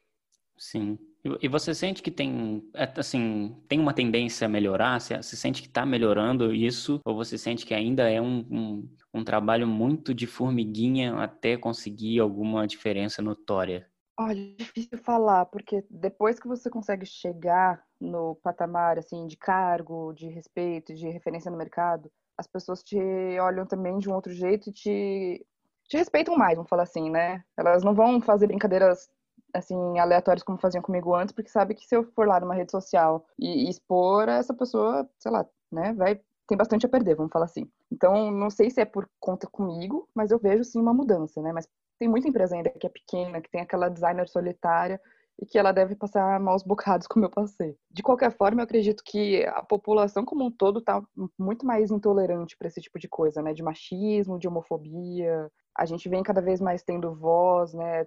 Sim. 0.57 0.97
E 1.41 1.47
você 1.47 1.73
sente 1.73 2.01
que 2.01 2.11
tem, 2.11 2.69
é, 2.73 2.91
assim, 2.97 3.55
tem 3.67 3.79
uma 3.79 3.93
tendência 3.93 4.45
a 4.45 4.49
melhorar? 4.49 4.99
Você, 4.99 5.21
sente 5.37 5.61
que 5.61 5.69
está 5.69 5.85
melhorando 5.85 6.53
isso? 6.53 6.99
Ou 7.05 7.15
você 7.15 7.37
sente 7.37 7.65
que 7.65 7.73
ainda 7.73 8.09
é 8.09 8.21
um, 8.21 8.45
um, 8.51 8.95
um, 9.13 9.23
trabalho 9.23 9.65
muito 9.65 10.13
de 10.13 10.27
formiguinha 10.27 11.15
até 11.15 11.55
conseguir 11.55 12.19
alguma 12.19 12.67
diferença 12.67 13.21
notória? 13.21 13.89
Olha, 14.19 14.37
é 14.37 14.55
difícil 14.55 14.97
falar, 14.97 15.45
porque 15.45 15.85
depois 15.89 16.39
que 16.39 16.47
você 16.47 16.69
consegue 16.69 17.05
chegar 17.05 17.81
no 17.99 18.35
patamar, 18.43 18.99
assim, 18.99 19.25
de 19.25 19.37
cargo, 19.37 20.13
de 20.13 20.27
respeito, 20.27 20.93
de 20.93 21.07
referência 21.07 21.49
no 21.49 21.57
mercado, 21.57 22.11
as 22.37 22.47
pessoas 22.47 22.83
te 22.83 22.97
olham 23.39 23.65
também 23.65 23.97
de 23.97 24.09
um 24.09 24.13
outro 24.13 24.33
jeito 24.33 24.69
e 24.69 24.73
te, 24.73 25.45
te 25.87 25.97
respeitam 25.97 26.35
mais, 26.35 26.55
vamos 26.55 26.69
falar 26.69 26.83
assim, 26.83 27.09
né? 27.09 27.43
Elas 27.57 27.81
não 27.81 27.95
vão 27.95 28.19
fazer 28.19 28.47
brincadeiras 28.47 29.09
assim, 29.53 29.99
aleatórios 29.99 30.43
como 30.43 30.57
faziam 30.57 30.81
comigo 30.81 31.13
antes, 31.15 31.33
porque 31.33 31.49
sabe 31.49 31.75
que 31.75 31.85
se 31.85 31.95
eu 31.95 32.03
for 32.03 32.27
lá 32.27 32.39
numa 32.39 32.55
rede 32.55 32.71
social 32.71 33.25
e, 33.37 33.65
e 33.65 33.69
expor, 33.69 34.27
essa 34.27 34.53
pessoa, 34.53 35.07
sei 35.19 35.31
lá, 35.31 35.45
né, 35.71 35.93
vai 35.93 36.19
tem 36.47 36.57
bastante 36.57 36.85
a 36.85 36.89
perder, 36.89 37.15
vamos 37.15 37.31
falar 37.31 37.45
assim. 37.45 37.69
Então, 37.91 38.29
não 38.31 38.49
sei 38.49 38.69
se 38.69 38.81
é 38.81 38.85
por 38.85 39.09
conta 39.19 39.47
comigo, 39.47 40.09
mas 40.13 40.31
eu 40.31 40.39
vejo 40.39 40.63
sim 40.63 40.79
uma 40.79 40.93
mudança, 40.93 41.41
né? 41.41 41.53
Mas 41.53 41.67
tem 41.97 42.07
muita 42.07 42.27
empresa 42.27 42.55
ainda 42.55 42.69
que 42.69 42.85
é 42.85 42.89
pequena, 42.89 43.41
que 43.41 43.49
tem 43.49 43.61
aquela 43.61 43.89
designer 43.89 44.27
solitária 44.27 44.99
e 45.39 45.45
que 45.45 45.57
ela 45.57 45.71
deve 45.71 45.95
passar 45.95 46.39
maus 46.39 46.61
bocados 46.61 47.07
como 47.07 47.25
eu 47.25 47.29
passei. 47.29 47.77
De 47.89 48.03
qualquer 48.03 48.35
forma, 48.35 48.61
eu 48.61 48.63
acredito 48.65 49.03
que 49.03 49.43
a 49.45 49.63
população 49.63 50.25
como 50.25 50.45
um 50.45 50.51
todo 50.51 50.79
está 50.79 51.01
muito 51.37 51.65
mais 51.65 51.91
intolerante 51.91 52.57
para 52.57 52.67
esse 52.67 52.81
tipo 52.81 52.99
de 52.99 53.07
coisa, 53.07 53.41
né? 53.41 53.53
De 53.53 53.63
machismo, 53.63 54.37
de 54.37 54.47
homofobia, 54.47 55.49
a 55.77 55.85
gente 55.85 56.07
vem 56.07 56.23
cada 56.23 56.41
vez 56.41 56.61
mais 56.61 56.83
tendo 56.83 57.15
voz, 57.15 57.73
né, 57.73 58.05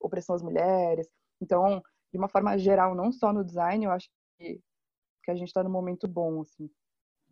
opressão 0.00 0.34
às 0.34 0.42
mulheres. 0.42 1.08
Então, 1.40 1.82
de 2.12 2.18
uma 2.18 2.28
forma 2.28 2.56
geral, 2.58 2.94
não 2.94 3.12
só 3.12 3.32
no 3.32 3.44
design, 3.44 3.84
eu 3.84 3.90
acho 3.90 4.08
que, 4.38 4.60
que 5.22 5.30
a 5.30 5.34
gente 5.34 5.48
está 5.48 5.62
num 5.62 5.70
momento 5.70 6.08
bom, 6.08 6.40
assim. 6.40 6.70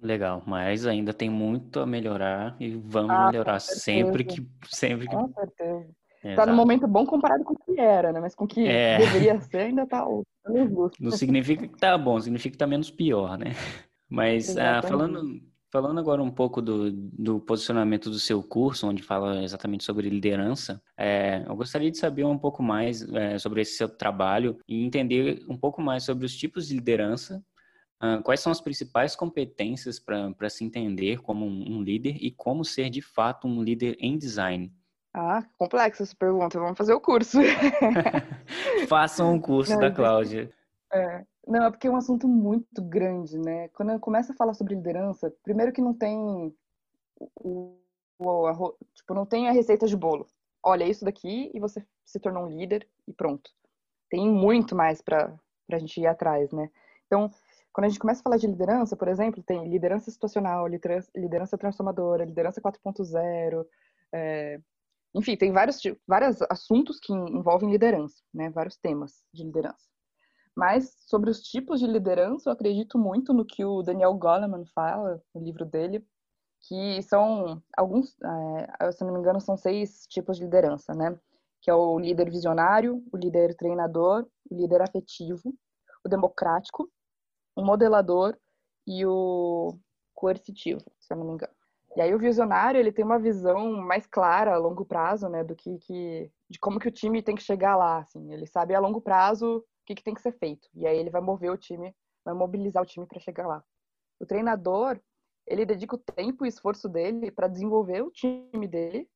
Legal, 0.01 0.43
mas 0.47 0.85
ainda 0.85 1.15
tem 1.15 1.31
muito 1.31 1.79
a 1.79 1.87
melhorar 1.87 2.57
e 2.59 2.75
vamos 2.75 3.11
ah, 3.11 3.27
melhorar 3.27 3.61
sempre 3.61 4.25
que 4.25 4.45
sempre 4.67 5.07
que. 5.07 5.15
Com 5.15 5.33
certeza. 5.33 5.89
Está 6.25 6.47
num 6.47 6.55
momento 6.55 6.87
bom 6.87 7.05
comparado 7.05 7.45
com 7.45 7.55
o 7.55 7.59
que 7.59 7.81
era, 7.81 8.13
né? 8.13 8.21
Mas 8.21 8.35
com 8.35 8.45
o 8.45 8.49
que 8.49 8.67
é... 8.67 8.99
deveria 8.99 9.41
ser 9.41 9.59
ainda 9.59 9.83
está 9.83 10.05
Não 11.01 11.11
significa 11.11 11.69
que 11.69 11.79
tá 11.79 11.97
bom, 11.97 12.21
significa 12.21 12.53
que 12.53 12.59
tá 12.59 12.67
menos 12.67 12.91
pior, 12.91 13.39
né? 13.39 13.53
Mas 14.09 14.57
ah, 14.57 14.83
falando 14.83 15.41
Falando 15.73 15.99
agora 15.99 16.23
um 16.23 16.31
pouco 16.31 16.61
do, 16.61 16.93
do 16.93 17.41
posicionamento 17.41 18.11
do 18.11 18.19
seu 18.19 18.43
curso, 18.43 18.87
onde 18.87 19.03
fala 19.03 19.43
exatamente 19.43 19.85
sobre 19.85 20.07
liderança, 20.11 20.83
é, 20.99 21.43
eu 21.49 21.57
gostaria 21.57 21.91
de 21.91 21.97
saber 21.97 22.27
um 22.27 22.37
pouco 22.37 22.63
mais 22.63 23.01
é, 23.15 23.39
sobre 23.39 23.63
esse 23.63 23.79
seu 23.79 23.89
trabalho 23.89 24.59
e 24.69 24.85
entender 24.85 25.43
um 25.49 25.57
pouco 25.57 25.81
mais 25.81 26.05
sobre 26.05 26.27
os 26.27 26.37
tipos 26.37 26.69
de 26.69 26.75
liderança, 26.75 27.43
uh, 28.05 28.23
quais 28.23 28.41
são 28.41 28.53
as 28.53 28.61
principais 28.61 29.17
competências 29.17 29.99
para 29.99 30.51
se 30.51 30.63
entender 30.63 31.23
como 31.23 31.47
um, 31.47 31.79
um 31.79 31.83
líder 31.83 32.19
e 32.21 32.31
como 32.31 32.67
ser 32.67 32.91
de 32.91 33.01
fato 33.01 33.49
um 33.49 33.63
líder 33.63 33.97
em 33.99 34.19
design. 34.19 34.71
Ah, 35.15 35.43
complexa 35.57 36.03
essa 36.03 36.15
pergunta. 36.15 36.61
Vamos 36.61 36.77
fazer 36.77 36.93
o 36.93 37.01
curso. 37.01 37.39
Façam 38.89 39.33
um 39.33 39.41
curso 39.41 39.73
Não, 39.73 39.81
da 39.81 39.91
Cláudia. 39.91 40.53
É, 40.93 41.25
não, 41.47 41.65
é 41.65 41.71
porque 41.71 41.89
é 41.89 41.91
um 41.91 41.97
assunto 41.97 42.29
muito 42.29 42.83
grande, 42.83 43.39
né? 43.39 43.69
Quando 43.69 43.93
eu 43.93 44.01
começo 44.01 44.33
a 44.33 44.35
falar 44.35 44.55
sobre 44.55 44.75
liderança, 44.75 45.35
primeiro 45.43 45.73
que 45.73 45.81
não 45.81 45.93
tem 45.93 46.55
o, 47.37 47.77
o 48.19 48.47
a, 48.47 48.55
tipo, 48.95 49.15
não 49.15 49.27
tem 49.27 49.49
a 49.49 49.53
receita 49.53 49.87
de 49.87 49.97
bolo. 49.97 50.27
Olha, 50.63 50.85
isso 50.85 51.05
daqui 51.05 51.51
e 51.53 51.59
você 51.59 51.85
se 52.05 52.21
tornou 52.21 52.45
um 52.45 52.49
líder 52.49 52.89
e 53.09 53.13
pronto. 53.13 53.51
Tem 54.09 54.29
muito 54.31 54.77
mais 54.77 55.03
para 55.03 55.35
a 55.71 55.79
gente 55.79 56.01
ir 56.01 56.07
atrás, 56.07 56.53
né? 56.53 56.71
Então, 57.07 57.31
quando 57.73 57.87
a 57.87 57.89
gente 57.89 57.99
começa 57.99 58.21
a 58.21 58.23
falar 58.23 58.37
de 58.37 58.47
liderança, 58.47 58.97
por 58.97 59.09
exemplo, 59.09 59.43
tem 59.43 59.69
liderança 59.69 60.11
situacional, 60.11 60.67
liderança, 60.69 61.59
transformadora, 61.59 62.25
liderança 62.25 62.61
4.0, 62.61 63.67
é, 64.13 64.61
enfim, 65.15 65.37
tem 65.37 65.51
vários, 65.53 65.81
vários 66.07 66.41
assuntos 66.43 67.01
que 67.01 67.13
envolvem 67.13 67.71
liderança, 67.71 68.23
né? 68.33 68.51
Vários 68.51 68.77
temas 68.77 69.25
de 69.33 69.43
liderança. 69.43 69.92
Mas 70.55 70.95
sobre 71.01 71.31
os 71.31 71.41
tipos 71.41 71.81
de 71.81 71.87
liderança, 71.87 72.49
eu 72.51 72.53
acredito 72.53 72.99
muito 72.99 73.33
no 73.33 73.45
que 73.45 73.65
o 73.65 73.83
Daniel 73.83 74.15
Goleman 74.15 74.65
fala 74.75 75.23
no 75.35 75.43
livro 75.43 75.65
dele, 75.65 76.07
que 76.61 77.03
são 77.03 77.63
alguns, 77.77 78.17
é, 78.81 78.93
se 78.93 79.03
não 79.05 79.13
me 79.13 79.19
engano, 79.19 79.41
são 79.41 79.57
seis 79.57 80.07
tipos 80.07 80.37
de 80.37 80.45
liderança, 80.45 80.95
né? 80.95 81.19
Que 81.61 81.71
é 81.71 81.75
o 81.75 81.99
líder 81.99 82.31
visionário, 82.31 83.03
o 83.13 83.17
líder 83.17 83.57
treinador, 83.57 84.27
o 84.51 84.55
líder 84.55 84.83
afetivo, 84.83 85.55
o 86.05 86.09
democrático, 86.09 86.89
o 87.57 87.65
modelador 87.65 88.37
e 88.87 89.05
o 89.07 89.79
coercitivo, 90.15 90.83
se 91.01 91.13
eu 91.13 91.19
não 91.19 91.27
me 91.27 91.33
engano. 91.33 91.53
E 91.97 92.01
aí 92.01 92.15
o 92.15 92.19
visionário, 92.19 92.79
ele 92.79 92.93
tem 92.93 93.05
uma 93.05 93.19
visão 93.19 93.73
mais 93.73 94.07
clara 94.07 94.55
a 94.55 94.59
longo 94.59 94.85
prazo, 94.85 95.29
né, 95.29 95.45
do 95.45 95.55
que, 95.55 95.79
que 95.79 96.31
de 96.49 96.59
como 96.59 96.79
que 96.79 96.89
o 96.89 96.93
time 96.93 97.23
tem 97.23 97.35
que 97.35 97.43
chegar 97.43 97.77
lá, 97.77 97.99
assim. 97.99 98.33
Ele 98.33 98.47
sabe 98.47 98.75
a 98.75 98.81
longo 98.81 99.01
prazo 99.01 99.65
o 99.83 99.87
que, 99.87 99.95
que 99.97 100.05
tem 100.05 100.15
que 100.15 100.23
ser 100.23 100.33
feito. 100.33 100.69
E 100.75 100.87
aí 100.87 100.97
ele 100.97 101.11
vai 101.11 101.21
mover 101.21 101.51
o 101.51 101.57
time, 101.57 101.95
vai 102.25 102.35
mobilizar 102.35 102.83
o 102.83 102.87
time 102.87 103.07
para 103.07 103.21
chegar 103.21 103.47
lá. 103.47 103.63
O 104.21 104.27
treinador, 104.27 105.01
ele 105.47 105.67
dedica 105.67 105.97
o 105.97 105.99
tempo 105.99 106.45
e 106.45 106.49
esforço 106.49 106.89
dele 106.89 107.31
para 107.31 107.49
desenvolver 107.49 108.03
o 108.03 108.11
time 108.11 108.69
dele 108.69 109.09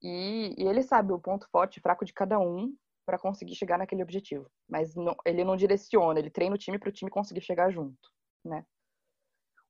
e, 0.00 0.54
e, 0.58 0.66
ele 0.66 0.82
sabe 0.82 1.12
o 1.12 1.18
ponto 1.18 1.48
forte 1.50 1.76
e 1.78 1.80
fraco 1.80 2.04
de 2.04 2.12
cada 2.12 2.38
um 2.38 2.74
para 3.04 3.18
conseguir 3.18 3.54
chegar 3.54 3.78
naquele 3.78 4.02
objetivo. 4.02 4.50
Mas 4.68 4.94
não, 4.94 5.14
ele 5.24 5.44
não 5.44 5.56
direciona, 5.56 6.18
ele 6.18 6.30
treina 6.30 6.54
o 6.54 6.58
time 6.58 6.78
para 6.78 6.88
o 6.88 6.92
time 6.92 7.10
conseguir 7.10 7.40
chegar 7.40 7.70
junto, 7.70 8.10
né? 8.44 8.64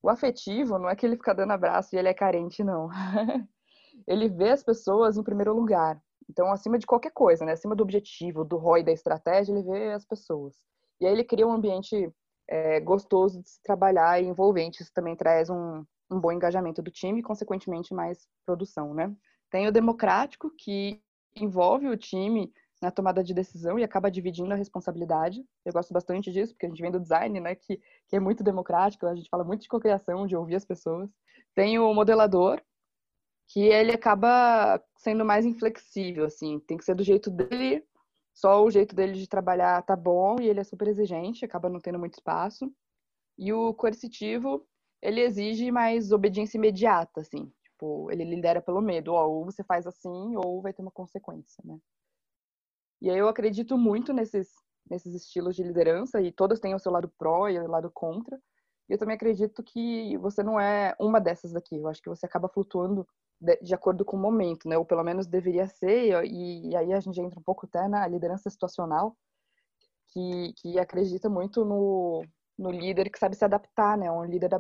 O 0.03 0.09
afetivo 0.09 0.79
não 0.79 0.89
é 0.89 0.97
que 0.97 1.07
ele 1.07 1.17
fica 1.17 1.35
dando 1.35 1.53
abraço 1.53 1.95
e 1.95 1.99
ele 1.99 2.09
é 2.09 2.15
carente, 2.15 2.65
não. 2.65 2.89
ele 4.07 4.29
vê 4.29 4.51
as 4.51 4.63
pessoas 4.63 5.17
em 5.17 5.23
primeiro 5.23 5.55
lugar. 5.55 6.03
Então, 6.33 6.51
acima 6.51 6.79
de 6.79 6.87
qualquer 6.87 7.13
coisa, 7.13 7.45
né? 7.45 7.53
Acima 7.53 7.77
do 7.77 7.83
objetivo, 7.83 8.43
do 8.43 8.57
ROI, 8.57 8.83
da 8.83 8.91
estratégia, 8.91 9.53
ele 9.53 9.63
vê 9.63 9.93
as 9.93 10.05
pessoas. 10.05 10.57
E 10.99 11.07
aí 11.07 11.13
ele 11.13 11.25
cria 11.25 11.47
um 11.47 11.53
ambiente 11.53 12.11
é, 12.49 12.81
gostoso 12.81 13.43
de 13.43 13.51
se 13.51 13.63
trabalhar 13.63 14.19
e 14.19 14.27
envolvente. 14.27 14.83
Isso 14.83 14.91
também 14.95 15.15
traz 15.15 15.51
um, 15.51 15.85
um 16.11 16.19
bom 16.19 16.33
engajamento 16.33 16.81
do 16.81 16.91
time 16.91 17.21
e, 17.21 17.23
consequentemente, 17.23 17.93
mais 17.93 18.27
produção, 18.47 18.95
né? 18.95 19.15
Tem 19.51 19.69
o 19.69 19.73
democrático, 19.73 20.51
que 20.57 21.03
envolve 21.37 21.87
o 21.87 21.97
time 21.99 22.51
na 22.81 22.91
tomada 22.91 23.23
de 23.23 23.35
decisão 23.35 23.79
e 23.79 23.85
acaba 23.85 24.11
dividindo 24.11 24.55
a 24.55 24.57
responsabilidade. 24.57 25.45
Eu 25.67 25.73
gosto 25.75 25.93
bastante 25.93 26.33
disso, 26.33 26.55
porque 26.55 26.65
a 26.65 26.69
gente 26.71 26.81
vem 26.81 26.91
do 26.91 26.99
design, 26.99 27.41
né, 27.41 27.55
que, 27.55 27.79
que 28.09 28.17
é 28.17 28.21
muito 28.21 28.43
democrático, 28.43 29.07
a 29.07 29.15
gente 29.15 29.29
fala 29.29 29.45
muito 29.45 29.63
de 29.63 29.69
cocriação, 29.69 30.27
de 30.27 30.35
ouvir 30.35 30.57
as 30.57 30.65
pessoas. 30.65 31.11
Tem 31.55 31.79
o 31.79 31.93
modelador, 31.93 32.61
que 33.53 33.61
ele 33.61 33.93
acaba 33.93 34.83
sendo 34.97 35.27
mais 35.27 35.45
inflexível, 35.45 36.25
assim, 36.25 36.59
tem 36.61 36.79
que 36.79 36.85
ser 36.85 36.95
do 36.95 37.05
jeito 37.05 37.31
dele, 37.31 37.87
só 38.33 38.65
o 38.65 38.71
jeito 38.71 38.97
dele 38.97 39.13
de 39.13 39.29
trabalhar 39.29 39.83
tá 39.83 39.95
bom 39.95 40.37
e 40.41 40.49
ele 40.49 40.61
é 40.61 40.65
super 40.65 40.89
exigente, 40.89 41.45
acaba 41.45 41.69
não 41.69 41.79
tendo 41.79 41.99
muito 41.99 42.15
espaço. 42.15 42.73
E 43.39 43.53
o 43.53 43.75
coercitivo, 43.75 44.67
ele 45.03 45.21
exige 45.21 45.71
mais 45.71 46.13
obediência 46.13 46.57
imediata, 46.57 47.21
assim, 47.21 47.53
tipo, 47.63 48.11
ele 48.11 48.25
lidera 48.25 48.63
pelo 48.63 48.81
medo, 48.81 49.13
ó, 49.13 49.27
ou 49.27 49.45
você 49.45 49.63
faz 49.63 49.87
assim 49.87 50.35
ou 50.37 50.63
vai 50.63 50.73
ter 50.73 50.81
uma 50.81 50.91
consequência, 50.91 51.63
né? 51.63 51.79
E 53.03 53.11
aí 53.11 53.19
eu 53.19 53.29
acredito 53.29 53.77
muito 53.77 54.15
nesses, 54.15 54.49
nesses 54.89 55.15
estilos 55.15 55.55
de 55.55 55.63
liderança, 55.63 56.23
e 56.23 56.33
todos 56.33 56.59
têm 56.59 56.75
o 56.75 56.79
seu 56.79 56.91
lado 56.91 57.13
pró 57.19 57.51
e 57.51 57.59
o 57.59 57.69
lado 57.69 57.91
contra. 57.91 58.41
Eu 58.93 58.99
também 58.99 59.17
acredito 59.17 59.63
que 59.63 60.19
você 60.19 60.43
não 60.43 60.61
é 60.61 60.95
uma 61.01 61.19
dessas 61.19 61.51
daqui. 61.51 61.77
Eu 61.77 61.89
acho 61.89 62.03
que 62.03 62.11
você 62.11 62.27
acaba 62.27 62.47
flutuando 62.47 63.09
de, 63.41 63.57
de 63.63 63.75
acordo 63.75 64.05
com 64.05 64.19
o 64.19 64.21
momento, 64.21 64.69
né? 64.69 64.77
Ou 64.77 64.85
pelo 64.85 65.03
menos 65.03 65.27
deveria 65.27 65.67
ser. 65.67 66.23
E, 66.27 66.69
e, 66.69 66.77
aí 66.77 66.93
a 66.93 67.01
gente 67.01 67.19
entra 67.19 67.41
um 67.41 67.43
pouco 67.43 67.65
até 67.65 67.89
na 67.89 68.07
liderança 68.07 68.51
situacional, 68.51 69.17
que, 70.09 70.53
que 70.59 70.79
acredita 70.79 71.31
muito 71.31 71.65
no, 71.65 72.23
no 72.59 72.71
líder 72.71 73.09
que 73.09 73.19
sabe 73.19 73.35
se 73.35 73.43
adaptar, 73.47 73.97
né? 73.97 74.13
Um 74.13 74.25
líder 74.25 74.51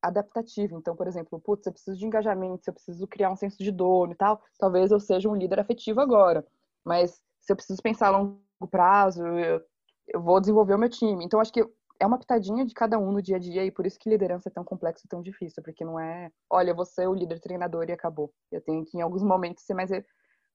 adaptativo. 0.00 0.78
Então, 0.78 0.94
por 0.94 1.08
exemplo, 1.08 1.40
putz, 1.40 1.66
eu 1.66 1.72
preciso 1.72 1.98
de 1.98 2.06
engajamento, 2.06 2.62
eu 2.68 2.74
preciso 2.74 3.08
criar 3.08 3.32
um 3.32 3.36
senso 3.36 3.58
de 3.58 3.72
dono 3.72 4.12
e 4.12 4.16
tal, 4.16 4.40
talvez 4.56 4.92
eu 4.92 5.00
seja 5.00 5.28
um 5.28 5.34
líder 5.34 5.58
afetivo 5.58 6.00
agora. 6.00 6.46
Mas 6.84 7.20
se 7.40 7.50
eu 7.52 7.56
preciso 7.56 7.82
pensar 7.82 8.06
a 8.06 8.18
longo 8.18 8.40
prazo, 8.70 9.26
eu, 9.26 9.60
eu 10.06 10.22
vou 10.22 10.38
desenvolver 10.38 10.74
o 10.74 10.78
meu 10.78 10.88
time. 10.88 11.24
Então, 11.24 11.40
acho 11.40 11.52
que 11.52 11.68
é 12.00 12.06
uma 12.06 12.18
pitadinha 12.18 12.64
de 12.64 12.72
cada 12.72 12.98
um 12.98 13.12
no 13.12 13.20
dia 13.20 13.36
a 13.36 13.38
dia 13.38 13.64
e 13.64 13.70
por 13.70 13.86
isso 13.86 13.98
que 13.98 14.08
liderança 14.08 14.48
é 14.48 14.52
tão 14.52 14.64
complexo 14.64 15.04
e 15.04 15.08
tão 15.08 15.20
difícil, 15.22 15.62
porque 15.62 15.84
não 15.84 16.00
é, 16.00 16.30
olha, 16.48 16.72
você 16.72 17.04
é 17.04 17.08
o 17.08 17.14
líder 17.14 17.38
treinador 17.40 17.84
e 17.88 17.92
acabou. 17.92 18.32
Eu 18.50 18.62
tenho 18.62 18.84
que, 18.86 18.96
em 18.96 19.02
alguns 19.02 19.22
momentos, 19.22 19.64
ser 19.64 19.74
mais, 19.74 19.90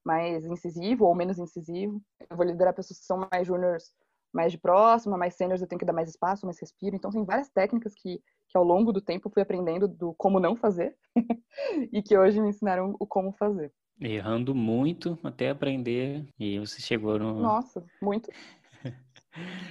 mais 0.03 0.43
incisivo 0.43 1.05
ou 1.05 1.13
menos 1.13 1.37
incisivo. 1.37 2.01
Eu 2.27 2.35
vou 2.35 2.45
liderar 2.45 2.73
pessoas 2.73 2.99
que 2.99 3.05
são 3.05 3.27
mais 3.31 3.45
juniors, 3.45 3.91
mais 4.33 4.51
de 4.51 4.57
próxima, 4.57 5.17
mais 5.17 5.35
seniors, 5.35 5.61
eu 5.61 5.67
tenho 5.67 5.79
que 5.79 5.85
dar 5.85 5.93
mais 5.93 6.09
espaço, 6.09 6.47
mais 6.47 6.59
respiro. 6.59 6.95
Então, 6.95 7.11
tem 7.11 7.23
várias 7.23 7.49
técnicas 7.49 7.93
que, 7.93 8.19
que 8.49 8.57
ao 8.57 8.63
longo 8.63 8.91
do 8.91 8.99
tempo 8.99 9.29
fui 9.29 9.43
aprendendo 9.43 9.87
do 9.87 10.15
como 10.15 10.39
não 10.39 10.55
fazer 10.55 10.97
e 11.93 12.01
que 12.01 12.17
hoje 12.17 12.41
me 12.41 12.49
ensinaram 12.49 12.95
o 12.99 13.05
como 13.05 13.31
fazer. 13.33 13.71
Errando 14.01 14.53
muito 14.53 15.17
até 15.23 15.51
aprender 15.51 16.25
e 16.37 16.59
você 16.59 16.81
chegou 16.81 17.17
no. 17.17 17.39
Nossa, 17.39 17.85
muito. 18.01 18.29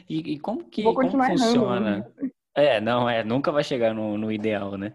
E, 0.09 0.35
e, 0.35 0.38
como 0.38 0.64
que 0.64 0.83
como 0.83 1.11
funciona? 1.11 1.98
Errando. 1.98 2.35
É, 2.55 2.81
não, 2.81 3.09
é, 3.09 3.24
nunca 3.24 3.50
vai 3.50 3.64
chegar 3.64 3.94
no, 3.94 4.16
no 4.16 4.31
ideal, 4.31 4.77
né? 4.77 4.94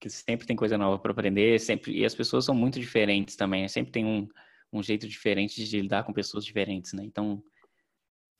Que 0.00 0.10
sempre 0.10 0.46
tem 0.46 0.56
coisa 0.56 0.76
nova 0.76 0.98
para 0.98 1.12
aprender, 1.12 1.58
sempre 1.60 1.98
e 1.98 2.04
as 2.04 2.14
pessoas 2.14 2.44
são 2.44 2.54
muito 2.54 2.80
diferentes 2.80 3.36
também, 3.36 3.62
né? 3.62 3.68
sempre 3.68 3.92
tem 3.92 4.04
um, 4.04 4.28
um 4.72 4.82
jeito 4.82 5.06
diferente 5.06 5.64
de 5.64 5.80
lidar 5.80 6.04
com 6.04 6.12
pessoas 6.12 6.44
diferentes, 6.44 6.92
né? 6.92 7.04
Então 7.04 7.42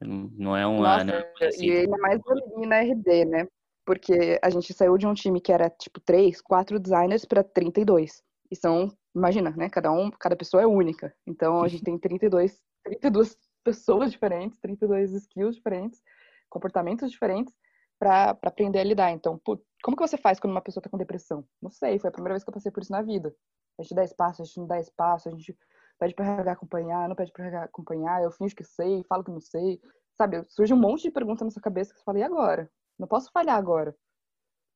não 0.01 0.57
é 0.57 0.67
uma. 0.67 0.99
Nossa, 0.99 1.05
não 1.05 1.15
é 1.15 1.47
assim, 1.47 1.67
e 1.67 1.77
ainda 1.79 1.97
mais 1.99 2.21
na 2.67 2.81
RD, 2.81 3.25
né? 3.25 3.49
Porque 3.85 4.39
a 4.43 4.51
gente 4.51 4.75
saiu 4.75 4.99
de 4.99 5.07
um 5.07 5.15
time 5.15 5.41
que 5.41 5.53
era 5.53 5.71
tipo 5.71 6.01
três, 6.01 6.43
quatro 6.43 6.79
designers 6.79 7.25
para 7.25 7.43
32. 7.43 8.23
E 8.51 8.57
são 8.57 8.93
imagina, 9.15 9.51
né? 9.57 9.71
Cada 9.71 9.91
um, 9.91 10.11
cada 10.11 10.37
pessoa 10.37 10.63
é 10.63 10.67
única. 10.67 11.15
Então 11.27 11.63
a 11.63 11.69
gente 11.69 11.83
tem 11.83 11.99
32, 11.99 12.61
32 13.01 13.37
pessoas 13.67 14.13
diferentes, 14.13 14.61
32 14.61 15.13
skills 15.13 15.57
diferentes, 15.57 16.01
comportamentos 16.49 17.11
diferentes 17.11 17.53
para 17.99 18.39
aprender 18.43 18.79
a 18.79 18.85
lidar. 18.85 19.11
Então, 19.11 19.41
como 19.83 19.97
que 19.97 20.07
você 20.07 20.17
faz 20.17 20.39
quando 20.39 20.53
uma 20.53 20.61
pessoa 20.61 20.81
está 20.81 20.89
com 20.89 20.97
depressão? 20.97 21.45
Não 21.61 21.69
sei, 21.69 21.99
foi 21.99 22.09
a 22.09 22.13
primeira 22.13 22.35
vez 22.35 22.45
que 22.45 22.49
eu 22.49 22.55
passei 22.55 22.71
por 22.71 22.81
isso 22.81 22.93
na 22.93 23.03
vida. 23.03 23.35
A 23.77 23.83
gente 23.83 23.97
dá 23.97 24.05
espaço, 24.05 24.41
a 24.41 24.45
gente 24.45 24.61
não 24.61 24.69
dá 24.69 24.79
espaço, 24.79 25.29
a 25.29 25.33
gente 25.33 25.59
pede 25.99 26.15
para 26.15 26.27
RH 26.27 26.53
acompanhar, 26.53 27.09
não 27.09 27.17
pede 27.17 27.33
para 27.33 27.65
acompanhar, 27.65 28.23
eu 28.23 28.31
finjo 28.31 28.55
que 28.55 28.63
sei, 28.63 29.03
falo 29.09 29.25
que 29.25 29.33
não 29.33 29.41
sei. 29.41 29.81
Sabe, 30.17 30.45
surge 30.49 30.73
um 30.73 30.81
monte 30.81 31.03
de 31.03 31.11
perguntas 31.11 31.45
na 31.45 31.51
sua 31.51 31.61
cabeça 31.61 31.93
que 31.93 31.99
você 31.99 32.05
fala, 32.05 32.21
e 32.21 32.23
agora? 32.23 32.71
Não 32.97 33.09
posso 33.09 33.33
falhar 33.33 33.57
agora. 33.57 33.97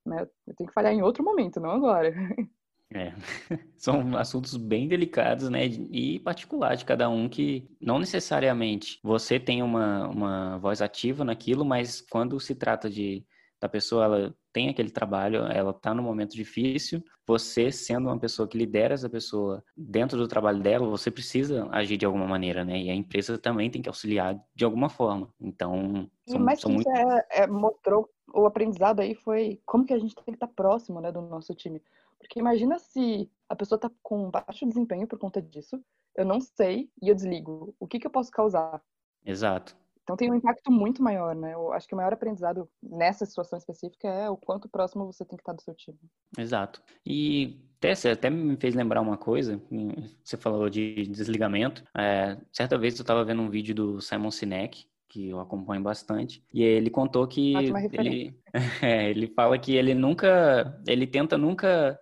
Né? 0.05 0.27
Eu 0.47 0.55
tenho 0.57 0.69
que 0.69 0.75
falhar 0.75 0.93
em 0.93 1.03
outro 1.03 1.23
momento, 1.23 1.61
não 1.61 1.71
agora. 1.71 2.13
É, 2.93 3.13
são 3.77 4.17
assuntos 4.17 4.57
bem 4.57 4.89
delicados, 4.89 5.49
né? 5.49 5.67
E 5.67 6.19
particular 6.21 6.75
de 6.77 6.85
cada 6.85 7.09
um, 7.09 7.29
que 7.29 7.69
não 7.81 7.99
necessariamente 7.99 8.99
você 9.03 9.39
tem 9.39 9.63
uma, 9.63 10.09
uma 10.09 10.59
voz 10.59 10.83
ativa 10.83 11.25
naquilo, 11.25 11.65
mas 11.65 12.01
quando 12.01 12.39
se 12.41 12.55
trata 12.55 12.91
de 12.91 13.25
da 13.61 13.69
pessoa, 13.69 14.05
ela 14.05 14.35
tem 14.53 14.71
aquele 14.71 14.91
trabalho, 14.91 15.45
ela 15.45 15.71
está 15.71 15.95
num 15.95 16.03
momento 16.03 16.35
difícil, 16.35 17.05
você 17.27 17.71
sendo 17.71 18.09
uma 18.09 18.19
pessoa 18.19 18.49
que 18.49 18.57
lidera 18.57 18.95
essa 18.95 19.09
pessoa 19.09 19.63
dentro 19.77 20.19
do 20.19 20.27
trabalho 20.27 20.61
dela, 20.61 20.89
você 20.89 21.11
precisa 21.11 21.69
agir 21.71 21.97
de 21.99 22.07
alguma 22.07 22.27
maneira, 22.27 22.65
né? 22.65 22.81
E 22.81 22.91
a 22.91 22.95
empresa 22.95 23.39
também 23.39 23.71
tem 23.71 23.83
que 23.83 23.89
auxiliar 23.89 24.41
de 24.55 24.65
alguma 24.65 24.89
forma. 24.89 25.29
Então, 25.39 26.11
são, 26.27 26.41
e 26.41 26.43
mais 26.43 26.61
são 26.61 26.71
que 26.71 26.75
muito... 26.77 26.91
é, 26.91 27.43
é, 27.43 27.47
mostrou 27.47 28.09
o 28.33 28.47
aprendizado 28.47 29.01
aí 29.01 29.15
foi 29.15 29.61
como 29.67 29.85
que 29.85 29.93
a 29.93 29.99
gente 29.99 30.15
tem 30.15 30.25
que 30.25 30.31
estar 30.33 30.49
próximo, 30.49 31.01
né, 31.01 31.13
do 31.13 31.21
nosso 31.21 31.55
time. 31.55 31.83
Porque 32.21 32.39
imagina 32.39 32.79
se 32.79 33.29
a 33.49 33.57
pessoa 33.57 33.77
está 33.77 33.91
com 34.03 34.31
baixo 34.31 34.67
desempenho 34.67 35.09
por 35.09 35.19
conta 35.19 35.43
disso, 35.43 35.83
eu 36.17 36.25
não 36.25 36.41
sei 36.41 36.89
e 37.03 37.09
eu 37.09 37.15
desligo. 37.15 37.75
O 37.81 37.87
que, 37.89 37.99
que 37.99 38.07
eu 38.07 38.11
posso 38.11 38.31
causar? 38.31 38.81
Exato. 39.25 39.77
Então 40.03 40.17
tem 40.17 40.31
um 40.31 40.35
impacto 40.35 40.73
muito 40.73 41.03
maior, 41.03 41.35
né? 41.37 41.55
Eu 41.55 41.73
acho 41.73 41.87
que 41.87 41.95
o 41.95 41.97
maior 41.97 42.13
aprendizado 42.13 42.69
nessa 42.83 43.25
situação 43.25 43.57
específica 43.57 44.09
é 44.09 44.29
o 44.29 44.37
quanto 44.37 44.69
próximo 44.69 45.07
você 45.07 45.25
tem 45.25 45.37
que 45.37 45.43
estar 45.43 45.53
do 45.53 45.63
seu 45.63 45.75
time. 45.75 45.99
Exato. 46.37 46.83
E 47.07 47.61
até, 47.79 48.11
até 48.11 48.29
me 48.29 48.57
fez 48.57 48.75
lembrar 48.75 49.01
uma 49.01 49.17
coisa, 49.17 49.63
você 50.25 50.37
falou 50.37 50.69
de 50.69 51.07
desligamento. 51.07 51.85
É, 51.97 52.37
certa 52.53 52.77
vez 52.77 52.99
eu 52.99 53.03
estava 53.03 53.25
vendo 53.25 53.41
um 53.41 53.49
vídeo 53.49 53.75
do 53.75 54.01
Simon 54.01 54.31
Sinek, 54.31 54.85
que 55.09 55.29
eu 55.29 55.41
acompanho 55.41 55.83
bastante, 55.83 56.45
e 56.53 56.63
ele 56.63 56.91
contou 56.91 57.27
que 57.27 57.55
ele, 57.93 58.37
é, 58.83 59.11
ele 59.11 59.29
fala 59.29 59.59
que 59.59 59.75
ele 59.75 59.95
nunca, 59.95 60.81
ele 60.87 61.07
tenta 61.07 61.39
nunca 61.39 61.99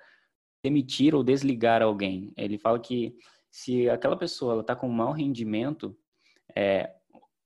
demitir 0.62 1.14
ou 1.14 1.23
desligar 1.23 1.83
alguém. 1.83 2.33
Ele 2.37 2.59
fala 2.59 2.79
que 2.79 3.14
se 3.51 3.88
aquela 3.88 4.16
pessoa 4.16 4.61
está 4.61 4.75
com 4.75 4.88
mau 4.88 5.12
rendimento, 5.12 5.97
é, 6.55 6.90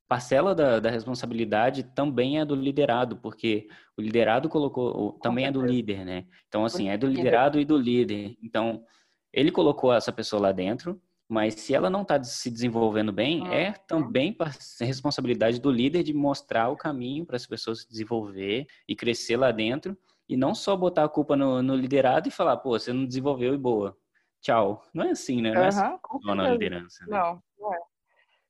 parcela 0.07 0.53
da, 0.53 0.79
da, 0.79 0.89
responsabilidade 0.89 1.83
também 1.83 2.39
é 2.39 2.45
do 2.45 2.55
liderado, 2.55 3.17
porque 3.17 3.67
o 3.97 4.01
liderado 4.01 4.49
colocou, 4.49 5.13
também 5.23 5.45
é 5.45 5.51
do 5.51 5.65
líder, 5.65 6.05
né? 6.05 6.25
Então, 6.47 6.65
assim, 6.65 6.89
é 6.89 6.97
do 6.97 7.07
liderado 7.07 7.59
e 7.59 7.65
do 7.65 7.77
líder. 7.77 8.37
Então, 8.41 8.83
ele 9.31 9.51
colocou 9.51 9.91
essa 9.93 10.11
pessoa 10.11 10.41
lá 10.41 10.51
dentro, 10.51 11.01
mas 11.27 11.55
se 11.55 11.73
ela 11.73 11.89
não 11.89 12.03
está 12.03 12.23
se 12.23 12.51
desenvolvendo 12.51 13.11
bem, 13.11 13.51
é 13.51 13.71
também 13.87 14.37
responsabilidade 14.79 15.59
do 15.59 15.71
líder 15.71 16.03
de 16.03 16.13
mostrar 16.13 16.69
o 16.69 16.77
caminho 16.77 17.25
para 17.25 17.35
as 17.35 17.47
pessoas 17.47 17.81
se 17.81 17.89
desenvolver 17.89 18.67
e 18.87 18.95
crescer 18.95 19.37
lá 19.37 19.51
dentro. 19.51 19.97
E 20.27 20.37
não 20.37 20.55
só 20.55 20.75
botar 20.75 21.03
a 21.03 21.09
culpa 21.09 21.35
no, 21.35 21.61
no 21.61 21.75
liderado 21.75 22.27
e 22.27 22.31
falar, 22.31 22.57
pô, 22.57 22.71
você 22.71 22.93
não 22.93 23.05
desenvolveu 23.05 23.53
e 23.53 23.57
boa. 23.57 23.97
Tchau. 24.41 24.83
Não 24.93 25.05
é 25.05 25.11
assim, 25.11 25.41
né? 25.41 25.51
Não 25.51 25.59
uhum, 25.59 25.65
é 25.65 25.67
assim 25.69 26.51
liderança. 26.51 27.05
Né? 27.05 27.17
Não, 27.17 27.43
não 27.57 27.73
é. 27.73 27.79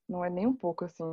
Não 0.09 0.25
é 0.25 0.29
nem 0.29 0.47
um 0.47 0.55
pouco 0.55 0.85
assim. 0.85 1.03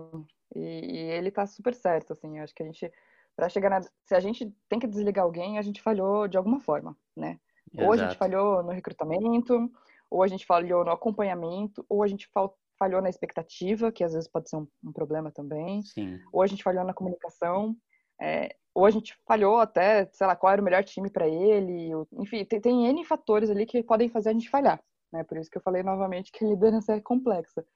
E, 0.54 0.60
e 0.60 0.98
ele 1.12 1.30
tá 1.30 1.46
super 1.46 1.74
certo, 1.74 2.12
assim. 2.12 2.38
Eu 2.38 2.44
acho 2.44 2.54
que 2.54 2.62
a 2.62 2.66
gente, 2.66 2.90
para 3.36 3.48
chegar 3.48 3.70
na. 3.70 3.82
Se 3.82 4.14
a 4.14 4.20
gente 4.20 4.54
tem 4.68 4.78
que 4.78 4.86
desligar 4.86 5.24
alguém, 5.24 5.58
a 5.58 5.62
gente 5.62 5.82
falhou 5.82 6.26
de 6.26 6.36
alguma 6.36 6.60
forma, 6.60 6.96
né? 7.16 7.38
Exato. 7.72 7.86
Ou 7.86 7.92
a 7.92 7.96
gente 7.96 8.16
falhou 8.16 8.62
no 8.62 8.72
recrutamento, 8.72 9.70
ou 10.10 10.22
a 10.22 10.26
gente 10.26 10.44
falhou 10.46 10.84
no 10.84 10.90
acompanhamento, 10.90 11.84
ou 11.88 12.02
a 12.02 12.08
gente 12.08 12.28
falhou 12.78 13.00
na 13.00 13.10
expectativa, 13.10 13.92
que 13.92 14.02
às 14.02 14.12
vezes 14.12 14.28
pode 14.28 14.48
ser 14.48 14.56
um, 14.56 14.66
um 14.82 14.92
problema 14.92 15.30
também, 15.30 15.82
Sim. 15.82 16.18
ou 16.32 16.42
a 16.42 16.46
gente 16.46 16.62
falhou 16.62 16.84
na 16.84 16.94
comunicação. 16.94 17.76
É, 18.20 18.56
ou 18.74 18.86
a 18.86 18.90
gente 18.90 19.16
falhou 19.26 19.58
até, 19.58 20.06
sei 20.12 20.26
lá, 20.26 20.36
qual 20.36 20.52
era 20.52 20.62
o 20.62 20.64
melhor 20.64 20.84
time 20.84 21.10
para 21.10 21.28
ele, 21.28 21.90
enfim, 22.12 22.44
tem, 22.44 22.60
tem 22.60 22.86
N 22.86 23.04
fatores 23.04 23.50
ali 23.50 23.66
que 23.66 23.82
podem 23.82 24.08
fazer 24.08 24.30
a 24.30 24.32
gente 24.32 24.50
falhar, 24.50 24.82
né? 25.12 25.24
Por 25.24 25.38
isso 25.38 25.50
que 25.50 25.58
eu 25.58 25.62
falei 25.62 25.82
novamente 25.82 26.32
que 26.32 26.44
a 26.44 26.48
liderança 26.48 26.94
é 26.94 27.00
complexa, 27.00 27.66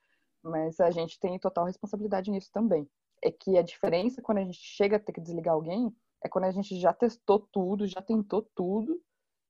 mas 0.42 0.78
a 0.80 0.90
gente 0.90 1.18
tem 1.18 1.38
total 1.38 1.64
responsabilidade 1.64 2.30
nisso 2.30 2.50
também. 2.52 2.88
É 3.22 3.30
que 3.30 3.56
a 3.58 3.62
diferença 3.62 4.22
quando 4.22 4.38
a 4.38 4.44
gente 4.44 4.58
chega 4.58 4.96
a 4.96 5.00
ter 5.00 5.12
que 5.12 5.20
desligar 5.20 5.54
alguém 5.54 5.94
é 6.22 6.28
quando 6.28 6.44
a 6.44 6.50
gente 6.50 6.78
já 6.78 6.92
testou 6.92 7.38
tudo, 7.38 7.86
já 7.86 8.00
tentou 8.00 8.42
tudo, 8.54 9.00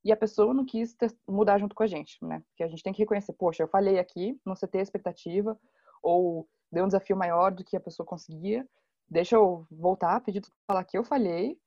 e 0.04 0.12
a 0.12 0.16
pessoa 0.16 0.52
não 0.52 0.66
quis 0.66 0.94
mudar 1.26 1.58
junto 1.58 1.74
com 1.74 1.82
a 1.82 1.86
gente, 1.86 2.22
né? 2.22 2.42
Porque 2.48 2.62
a 2.62 2.68
gente 2.68 2.82
tem 2.82 2.92
que 2.92 2.98
reconhecer, 3.00 3.32
poxa, 3.32 3.62
eu 3.62 3.68
falhei 3.68 3.98
aqui, 3.98 4.38
não 4.44 4.54
sei 4.54 4.68
ter 4.68 4.80
expectativa, 4.80 5.58
ou 6.02 6.46
deu 6.70 6.84
um 6.84 6.88
desafio 6.88 7.16
maior 7.16 7.50
do 7.50 7.64
que 7.64 7.76
a 7.76 7.80
pessoa 7.80 8.04
conseguia, 8.04 8.68
deixa 9.08 9.36
eu 9.36 9.66
voltar, 9.70 10.20
pedir 10.20 10.40
para 10.40 10.50
falar 10.66 10.84
que 10.84 10.98
eu 10.98 11.04
falhei, 11.04 11.58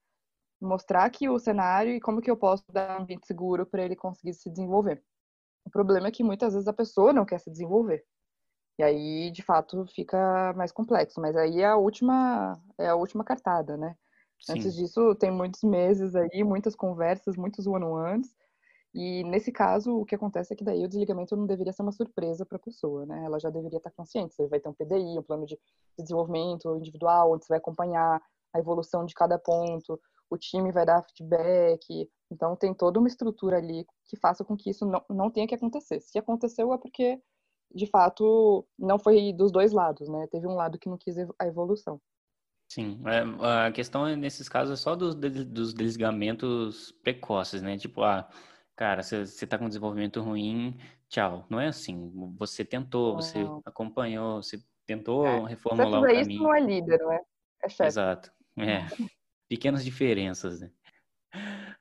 mostrar 0.62 1.06
aqui 1.06 1.30
o 1.30 1.39
cenário 1.39 1.93
e 1.93 2.02
como 2.02 2.21
que 2.21 2.32
eu 2.32 2.38
posso 2.38 2.63
dar 2.71 3.00
um 3.00 3.04
ambiente 3.04 3.28
seguro 3.28 3.65
para 3.65 3.84
ele 3.84 3.95
conseguir 3.95 4.34
se 4.34 4.50
desenvolver. 4.50 5.04
O 5.65 5.69
problema 5.69 6.08
é 6.08 6.12
que 6.12 6.23
muitas 6.23 6.54
vezes 6.54 6.67
a 6.67 6.73
pessoa 6.73 7.13
não 7.13 7.26
quer 7.26 7.39
se 7.39 7.52
desenvolver. 7.52 8.06
E 8.80 8.84
aí, 8.84 9.32
de 9.32 9.41
fato, 9.41 9.86
fica 9.88 10.54
mais 10.56 10.71
complexo. 10.71 11.19
Mas 11.19 11.36
aí 11.36 11.62
é 11.62 11.65
a 11.65 11.78
última, 11.78 12.54
é 12.78 12.88
a 12.88 12.95
última 12.95 13.23
cartada, 13.23 13.76
né? 13.76 13.95
Sim. 14.39 14.54
Antes 14.54 14.76
disso, 14.76 15.15
tem 15.15 15.32
muitos 15.32 15.63
meses 15.63 16.15
aí, 16.15 16.43
muitas 16.43 16.76
conversas, 16.76 17.36
muitos 17.36 17.65
one-on-ones. 17.65 18.36
E 19.00 19.24
nesse 19.26 19.52
caso, 19.52 19.96
o 19.96 20.04
que 20.04 20.16
acontece 20.16 20.52
é 20.52 20.56
que 20.56 20.64
daí 20.64 20.84
o 20.84 20.88
desligamento 20.88 21.36
não 21.36 21.46
deveria 21.46 21.72
ser 21.72 21.84
uma 21.84 21.92
surpresa 21.92 22.44
para 22.44 22.56
a 22.56 22.60
pessoa, 22.60 23.06
né? 23.06 23.26
Ela 23.26 23.40
já 23.40 23.52
deveria 23.52 23.78
estar 23.78 23.92
consciente. 23.92 24.34
Você 24.34 24.48
vai 24.48 24.60
ter 24.60 24.70
um 24.70 24.74
PDI, 24.74 25.20
um 25.20 25.22
plano 25.22 25.46
de 25.46 25.56
desenvolvimento 26.00 26.76
individual, 26.78 27.32
onde 27.32 27.46
você 27.46 27.50
vai 27.50 27.60
acompanhar 27.60 28.20
a 28.52 28.60
evolução 28.60 29.06
de 29.06 29.14
cada 29.14 29.38
ponto, 29.38 30.00
o 30.32 30.36
time 30.36 30.72
vai 30.72 30.84
dar 30.84 31.04
feedback. 31.04 32.10
Então, 32.32 32.56
tem 32.56 32.74
toda 32.74 32.98
uma 32.98 33.08
estrutura 33.08 33.58
ali 33.58 33.86
que 34.10 34.18
faça 34.18 34.44
com 34.44 34.58
que 34.58 34.72
isso 34.72 34.84
não, 34.84 35.06
não 35.12 35.30
tenha 35.30 35.46
que 35.46 35.54
acontecer. 35.54 36.00
Se 36.02 36.18
aconteceu, 36.18 36.74
é 36.74 36.78
porque, 36.80 37.22
de 37.76 37.86
fato, 37.86 38.66
não 38.80 38.98
foi 38.98 39.32
dos 39.32 39.52
dois 39.52 39.74
lados, 39.74 40.10
né? 40.10 40.26
Teve 40.32 40.48
um 40.48 40.56
lado 40.56 40.80
que 40.80 40.90
não 40.90 40.98
quis 40.98 41.18
a 41.38 41.46
evolução. 41.46 42.02
Sim, 42.68 43.00
é, 43.06 43.68
a 43.68 43.72
questão 43.72 44.08
é, 44.08 44.16
nesses 44.16 44.50
casos 44.50 44.80
é 44.80 44.82
só 44.82 44.96
dos, 44.96 45.14
dos 45.14 45.72
desligamentos 45.72 46.92
precoces, 47.04 47.62
né? 47.62 47.78
Tipo, 47.78 48.02
ah, 48.02 48.28
cara, 48.78 49.02
você 49.02 49.24
está 49.24 49.58
com 49.58 49.68
desenvolvimento 49.68 50.22
ruim, 50.22 50.78
tchau. 51.10 51.46
Não 51.50 51.60
é 51.60 51.68
assim. 51.68 52.12
Você 52.38 52.63
tentou, 52.63 53.16
não. 53.16 53.22
você 53.22 53.40
acompanhou, 53.66 54.42
você 54.42 54.63
tentou 54.86 55.26
é. 55.26 55.50
reformular 55.50 56.00
o 56.00 56.04
caminho. 56.04 56.22
Isso 56.22 56.44
não 56.44 56.56
é 56.56 56.60
líder, 56.62 57.00
não 57.00 57.12
é? 57.12 57.22
É 57.63 57.70
chefe. 57.70 57.88
Exato. 57.88 58.32
É. 58.58 58.86
Pequenas 59.50 59.84
diferenças, 59.84 60.62
né? 60.62 60.72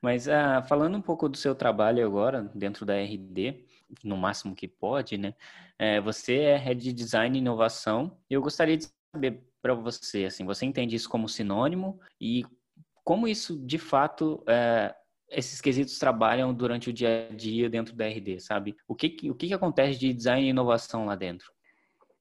Mas 0.01 0.27
ah, 0.27 0.61
falando 0.63 0.97
um 0.97 1.01
pouco 1.01 1.29
do 1.29 1.37
seu 1.37 1.55
trabalho 1.55 2.05
agora 2.05 2.51
dentro 2.53 2.85
da 2.85 2.95
RD, 2.95 3.65
no 4.03 4.17
máximo 4.17 4.55
que 4.55 4.67
pode, 4.67 5.17
né? 5.17 5.33
É, 5.77 6.01
você 6.01 6.39
é 6.39 6.57
Head 6.57 6.81
de 6.81 6.93
Design 6.93 7.37
e 7.37 7.41
Inovação. 7.41 8.17
Eu 8.29 8.41
gostaria 8.41 8.77
de 8.77 8.87
saber 9.13 9.43
para 9.61 9.73
você? 9.73 10.25
Assim, 10.25 10.45
você 10.45 10.65
entende 10.65 10.95
isso 10.95 11.09
como 11.09 11.29
sinônimo 11.29 11.99
e 12.19 12.43
como 13.03 13.27
isso 13.27 13.57
de 13.57 13.77
fato 13.77 14.43
é, 14.47 14.93
esses 15.29 15.59
quesitos 15.61 15.99
trabalham 15.99 16.53
durante 16.53 16.89
o 16.89 16.93
dia 16.93 17.27
a 17.29 17.33
dia 17.33 17.69
dentro 17.69 17.95
da 17.95 18.05
RD, 18.07 18.39
sabe? 18.39 18.75
O 18.87 18.95
que, 18.95 19.17
o 19.29 19.35
que 19.35 19.53
acontece 19.53 19.99
de 19.99 20.13
design 20.13 20.45
e 20.45 20.49
inovação 20.49 21.05
lá 21.05 21.15
dentro? 21.15 21.51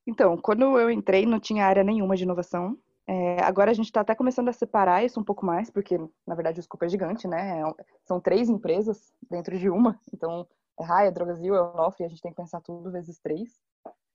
Então, 0.07 0.37
quando 0.37 0.79
eu 0.79 0.91
entrei, 0.91 1.27
não 1.27 1.41
tinha 1.41 1.67
área 1.67 1.83
nenhuma 1.83 2.17
de 2.17 2.23
inovação. 2.23 2.79
É, 3.09 3.43
agora 3.43 3.71
a 3.71 3.75
gente 3.75 3.87
está 3.87 4.01
até 4.01 4.15
começando 4.15 4.49
a 4.49 4.53
separar 4.53 5.05
isso 5.05 5.21
um 5.21 5.25
pouco 5.25 5.47
mais, 5.47 5.71
porque 5.71 5.97
na 6.27 6.35
verdade 6.35 6.59
o 6.59 6.61
escopo 6.61 6.85
é 6.85 6.89
gigante, 6.89 7.29
né? 7.29 7.61
É 7.61 7.85
são 8.05 8.21
três 8.21 8.49
empresas 8.49 9.13
dentro 9.31 9.57
de 9.57 9.71
uma, 9.71 9.99
então 10.13 10.47
é 10.79 10.85
Raia, 10.85 11.13
Drogasil, 11.13 11.55
é 11.55 11.63
Onofre, 11.63 12.05
a 12.05 12.09
gente 12.09 12.21
tem 12.21 12.33
que 12.33 12.37
pensar 12.37 12.61
tudo 12.61 12.91
vezes 12.91 13.19
três. 13.19 13.61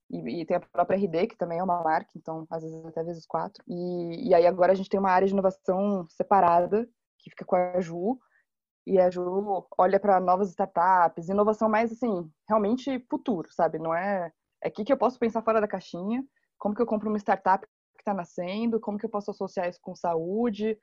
E, 0.09 0.41
e, 0.41 0.45
tem 0.45 0.57
a 0.57 0.59
própria 0.59 0.97
RD, 0.97 1.27
que 1.27 1.37
também 1.37 1.59
é 1.59 1.63
uma 1.63 1.81
marca, 1.81 2.11
então 2.17 2.45
às 2.49 2.63
vezes 2.63 2.85
até 2.85 3.01
vezes 3.01 3.25
quatro. 3.25 3.63
E, 3.65 4.29
e 4.29 4.33
aí 4.33 4.45
agora 4.45 4.73
a 4.73 4.75
gente 4.75 4.89
tem 4.89 4.99
uma 4.99 5.09
área 5.09 5.25
de 5.25 5.33
inovação 5.33 6.05
separada, 6.09 6.87
que 7.17 7.29
fica 7.29 7.45
com 7.45 7.55
a 7.55 7.79
Ju, 7.79 8.19
e 8.85 8.99
a 8.99 9.09
Ju 9.09 9.67
olha 9.77 9.99
para 9.99 10.19
novas 10.19 10.49
startups, 10.49 11.29
inovação 11.29 11.69
mais 11.69 11.91
assim, 11.91 12.29
realmente 12.47 12.99
futuro, 13.09 13.47
sabe? 13.51 13.79
Não 13.79 13.93
é. 13.93 14.31
É 14.63 14.67
aqui 14.67 14.83
que 14.83 14.93
eu 14.93 14.97
posso 14.97 15.19
pensar 15.19 15.41
fora 15.41 15.61
da 15.61 15.67
caixinha, 15.67 16.23
como 16.57 16.75
que 16.75 16.81
eu 16.81 16.85
compro 16.85 17.09
uma 17.09 17.17
startup 17.17 17.65
que 17.65 18.01
está 18.01 18.13
nascendo, 18.13 18.79
como 18.79 18.97
que 18.97 19.05
eu 19.05 19.09
posso 19.09 19.31
associar 19.31 19.67
isso 19.67 19.79
com 19.81 19.95
saúde, 19.95 20.77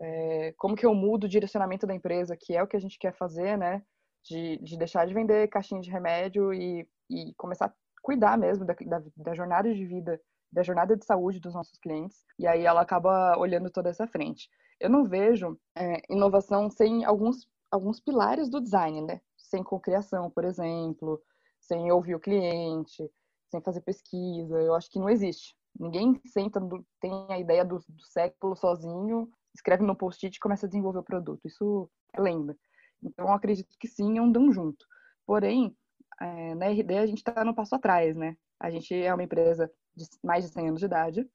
é, 0.00 0.54
como 0.56 0.76
que 0.76 0.86
eu 0.86 0.94
mudo 0.94 1.24
o 1.24 1.28
direcionamento 1.28 1.86
da 1.86 1.94
empresa, 1.94 2.36
que 2.38 2.56
é 2.56 2.62
o 2.62 2.66
que 2.66 2.76
a 2.76 2.80
gente 2.80 2.98
quer 2.98 3.14
fazer, 3.14 3.56
né? 3.56 3.82
De, 4.24 4.58
de 4.58 4.78
deixar 4.78 5.06
de 5.06 5.14
vender 5.14 5.48
caixinha 5.48 5.80
de 5.80 5.90
remédio 5.90 6.52
e, 6.52 6.88
e 7.10 7.34
começar 7.36 7.72
cuidar 8.02 8.36
mesmo 8.36 8.66
da, 8.66 8.74
da, 8.74 9.02
da 9.16 9.34
jornada 9.34 9.72
de 9.72 9.86
vida, 9.86 10.20
da 10.52 10.62
jornada 10.62 10.94
de 10.96 11.04
saúde 11.04 11.40
dos 11.40 11.54
nossos 11.54 11.78
clientes. 11.78 12.18
E 12.38 12.46
aí 12.46 12.64
ela 12.64 12.82
acaba 12.82 13.36
olhando 13.38 13.70
toda 13.70 13.88
essa 13.88 14.06
frente. 14.06 14.48
Eu 14.84 14.90
não 14.90 15.06
vejo 15.06 15.58
é, 15.74 16.02
inovação 16.12 16.68
sem 16.68 17.06
alguns, 17.06 17.48
alguns 17.70 18.00
pilares 18.00 18.50
do 18.50 18.60
design, 18.60 19.00
né? 19.00 19.18
Sem 19.34 19.62
cocriação, 19.62 20.30
por 20.30 20.44
exemplo, 20.44 21.22
sem 21.58 21.90
ouvir 21.90 22.14
o 22.14 22.20
cliente, 22.20 23.10
sem 23.50 23.62
fazer 23.62 23.80
pesquisa. 23.80 24.60
Eu 24.60 24.74
acho 24.74 24.90
que 24.90 24.98
não 24.98 25.08
existe. 25.08 25.56
Ninguém 25.80 26.20
senta, 26.26 26.60
tem 27.00 27.26
a 27.30 27.38
ideia 27.38 27.64
do, 27.64 27.78
do 27.88 28.04
século 28.04 28.54
sozinho, 28.54 29.30
escreve 29.54 29.82
no 29.82 29.96
post-it 29.96 30.36
e 30.36 30.38
começa 30.38 30.66
a 30.66 30.68
desenvolver 30.68 30.98
o 30.98 31.02
produto. 31.02 31.40
Isso 31.46 31.90
é 32.12 32.20
lenda. 32.20 32.54
Então, 33.02 33.32
acredito 33.32 33.74
que 33.80 33.88
sim, 33.88 34.18
andam 34.18 34.52
junto. 34.52 34.84
Porém, 35.24 35.74
é, 36.20 36.54
na 36.56 36.66
RD 36.66 36.98
a 36.98 37.06
gente 37.06 37.18
está 37.26 37.42
no 37.42 37.54
passo 37.54 37.74
atrás, 37.74 38.14
né? 38.14 38.36
A 38.60 38.68
gente 38.68 38.94
é 38.94 39.14
uma 39.14 39.24
empresa 39.24 39.72
de 39.96 40.04
mais 40.22 40.44
de 40.44 40.50
100 40.52 40.68
anos 40.68 40.80
de 40.80 40.86
idade, 40.86 41.26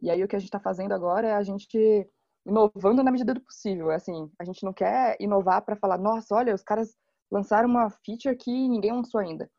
e 0.00 0.10
aí 0.10 0.24
o 0.24 0.28
que 0.28 0.36
a 0.36 0.38
gente 0.38 0.48
está 0.48 0.60
fazendo 0.60 0.92
agora 0.92 1.28
é 1.28 1.34
a 1.34 1.42
gente 1.42 2.08
inovando 2.48 3.02
na 3.02 3.10
medida 3.10 3.34
do 3.34 3.40
possível. 3.40 3.90
Assim, 3.90 4.30
a 4.38 4.44
gente 4.44 4.64
não 4.64 4.72
quer 4.72 5.16
inovar 5.20 5.62
para 5.62 5.76
falar, 5.76 5.98
nossa, 5.98 6.34
olha, 6.34 6.54
os 6.54 6.62
caras 6.62 6.96
lançaram 7.30 7.68
uma 7.68 7.90
feature 7.90 8.36
que 8.36 8.50
ninguém 8.50 8.92
lançou 8.92 9.20
ainda. 9.20 9.50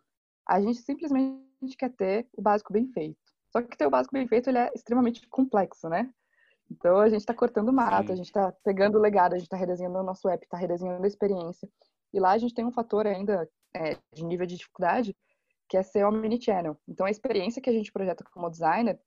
A 0.48 0.60
gente 0.60 0.82
simplesmente 0.82 1.78
quer 1.78 1.90
ter 1.96 2.28
o 2.34 2.42
básico 2.42 2.74
bem 2.74 2.88
feito. 2.88 3.18
Só 3.52 3.62
que 3.62 3.78
ter 3.78 3.86
o 3.86 3.92
básico 3.92 4.14
bem 4.14 4.28
feito 4.28 4.50
ele 4.50 4.58
é 4.58 4.72
extremamente 4.76 5.28
complexo, 5.30 5.88
né? 5.88 6.10
Então 6.72 6.98
a 6.98 7.10
gente 7.10 7.22
está 7.22 7.34
cortando 7.34 7.74
mato, 7.74 8.08
Sim. 8.08 8.14
a 8.14 8.16
gente 8.16 8.28
está 8.28 8.52
pegando 8.64 8.98
o 8.98 9.02
legado, 9.02 9.34
a 9.34 9.38
gente 9.38 9.48
está 9.48 9.58
redesenhando 9.58 10.00
o 10.00 10.04
nosso 10.04 10.28
app, 10.30 10.44
está 10.44 10.58
redesenhando 10.58 11.04
a 11.04 11.08
experiência. 11.08 11.68
E 12.14 12.20
lá 12.20 12.32
a 12.32 12.38
gente 12.38 12.54
tem 12.54 12.66
um 12.66 12.72
fator 12.72 13.08
ainda 13.08 13.50
é, 13.76 13.98
de 14.14 14.24
nível 14.24 14.46
de 14.46 14.56
dificuldade, 14.56 15.16
que 15.68 15.78
é 15.78 15.84
ser 15.84 16.04
omnichannel. 16.04 16.78
Então, 16.88 17.06
a 17.06 17.12
experiência 17.12 17.62
que 17.62 17.70
a 17.70 17.74
gente 17.74 17.92
projeta 17.92 18.24
como 18.32 18.50
designer, 18.50 19.00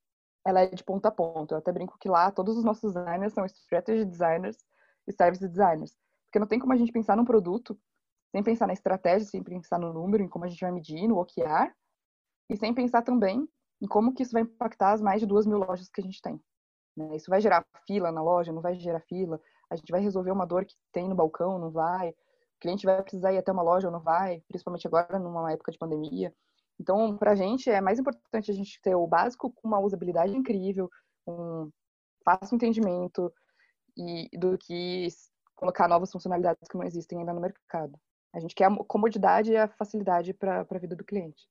ela 0.45 0.61
é 0.61 0.67
de 0.67 0.83
ponta 0.83 1.09
a 1.09 1.13
ponta. 1.13 1.55
Eu 1.55 1.59
até 1.59 1.73
brinco 1.73 1.99
que 1.99 2.09
lá 2.09 2.31
todos 2.31 2.57
os 2.57 2.65
nossos 2.65 2.93
designers 2.93 3.33
são 3.33 3.45
strategy 3.47 4.05
designers 4.05 4.57
e 5.07 5.13
service 5.13 5.47
designers. 5.47 5.97
Porque 6.27 6.39
não 6.39 6.47
tem 6.47 6.59
como 6.59 6.73
a 6.73 6.77
gente 6.77 6.93
pensar 6.93 7.17
num 7.17 7.25
produto 7.25 7.79
sem 8.31 8.43
pensar 8.43 8.67
na 8.67 8.73
estratégia, 8.73 9.29
sem 9.29 9.43
pensar 9.43 9.79
no 9.79 9.93
número, 9.93 10.23
em 10.23 10.29
como 10.29 10.45
a 10.45 10.49
gente 10.49 10.61
vai 10.61 10.73
medir, 10.73 11.07
no 11.07 11.19
OKR, 11.19 11.71
e 12.49 12.57
sem 12.57 12.73
pensar 12.73 13.03
também 13.03 13.47
em 13.81 13.87
como 13.87 14.15
que 14.15 14.23
isso 14.23 14.33
vai 14.33 14.43
impactar 14.43 14.93
as 14.93 15.03
mais 15.03 15.21
de 15.21 15.27
duas 15.27 15.47
mil 15.47 15.59
lojas 15.59 15.91
que 15.91 16.01
a 16.01 16.05
gente 16.05 16.23
tem. 16.23 16.41
Né? 16.97 17.17
Isso 17.17 17.29
vai 17.29 17.41
gerar 17.41 17.65
fila 17.87 18.11
na 18.11 18.23
loja, 18.23 18.53
não 18.53 18.63
vai 18.63 18.75
gerar 18.75 19.01
fila? 19.01 19.41
A 19.69 19.77
gente 19.77 19.91
vai 19.91 20.01
resolver 20.01 20.31
uma 20.31 20.47
dor 20.47 20.65
que 20.65 20.75
tem 20.93 21.09
no 21.09 21.15
balcão, 21.15 21.59
não 21.59 21.71
vai? 21.71 22.15
cliente 22.63 22.87
vai 22.87 23.03
precisar 23.03 23.33
ir 23.33 23.39
até 23.39 23.51
uma 23.51 23.63
loja 23.63 23.89
ou 23.89 23.93
não 23.93 24.01
vai, 24.01 24.41
principalmente 24.47 24.87
agora 24.87 25.19
numa 25.19 25.53
época 25.53 25.73
de 25.73 25.79
pandemia. 25.79 26.33
Então, 26.81 27.17
para 27.17 27.33
a 27.33 27.35
gente 27.35 27.71
é 27.71 27.81
mais 27.81 27.99
importante 27.99 28.51
a 28.51 28.55
gente 28.55 28.81
ter 28.81 28.95
o 28.95 29.07
básico 29.07 29.53
com 29.53 29.69
uma 29.69 29.81
usabilidade 29.81 30.37
incrível, 30.37 30.91
um 31.27 31.71
fácil 32.25 32.55
entendimento 32.55 33.33
e 33.97 34.29
do 34.37 34.57
que 34.59 35.09
colocar 35.55 35.89
novas 35.89 36.11
funcionalidades 36.11 36.69
que 36.69 36.77
não 36.77 36.85
existem 36.85 37.19
ainda 37.19 37.33
no 37.33 37.41
mercado. 37.41 37.99
A 38.35 38.41
gente 38.41 38.55
quer 38.55 38.65
a 38.65 38.77
comodidade 38.85 39.53
e 39.53 39.57
a 39.57 39.69
facilidade 39.69 40.33
para 40.33 40.67
a 40.69 40.79
vida 40.79 40.97
do 40.97 41.05
cliente. 41.05 41.47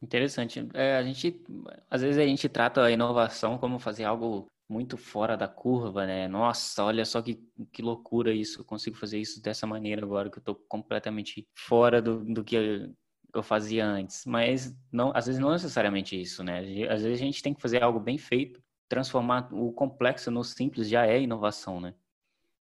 Interessante. 0.00 0.68
É, 0.74 0.96
a 0.96 1.02
gente, 1.02 1.42
às 1.90 2.02
vezes 2.02 2.18
a 2.18 2.26
gente 2.26 2.48
trata 2.48 2.84
a 2.84 2.90
inovação 2.90 3.58
como 3.58 3.78
fazer 3.78 4.04
algo 4.04 4.46
muito 4.68 4.96
fora 4.96 5.36
da 5.36 5.48
curva, 5.48 6.06
né? 6.06 6.28
Nossa, 6.28 6.84
olha 6.84 7.04
só 7.04 7.20
que, 7.20 7.36
que 7.72 7.82
loucura 7.82 8.32
isso, 8.32 8.60
eu 8.60 8.64
consigo 8.64 8.96
fazer 8.96 9.18
isso 9.18 9.42
dessa 9.42 9.66
maneira 9.66 10.04
agora 10.04 10.30
que 10.30 10.38
eu 10.38 10.42
tô 10.42 10.54
completamente 10.54 11.46
fora 11.54 12.00
do, 12.00 12.24
do 12.24 12.44
que 12.44 12.90
eu, 13.34 13.38
eu 13.38 13.42
fazia 13.42 13.84
antes. 13.84 14.24
Mas 14.24 14.76
não, 14.92 15.12
às 15.14 15.26
vezes 15.26 15.40
não 15.40 15.50
é 15.50 15.52
necessariamente 15.52 16.20
isso, 16.20 16.42
né? 16.42 16.60
Às 16.88 17.02
vezes 17.02 17.20
a 17.20 17.24
gente 17.24 17.42
tem 17.42 17.54
que 17.54 17.60
fazer 17.60 17.82
algo 17.82 18.00
bem 18.00 18.18
feito, 18.18 18.62
transformar 18.88 19.48
o 19.52 19.72
complexo 19.72 20.30
no 20.30 20.44
simples 20.44 20.88
já 20.88 21.06
é 21.06 21.20
inovação, 21.20 21.80
né? 21.80 21.94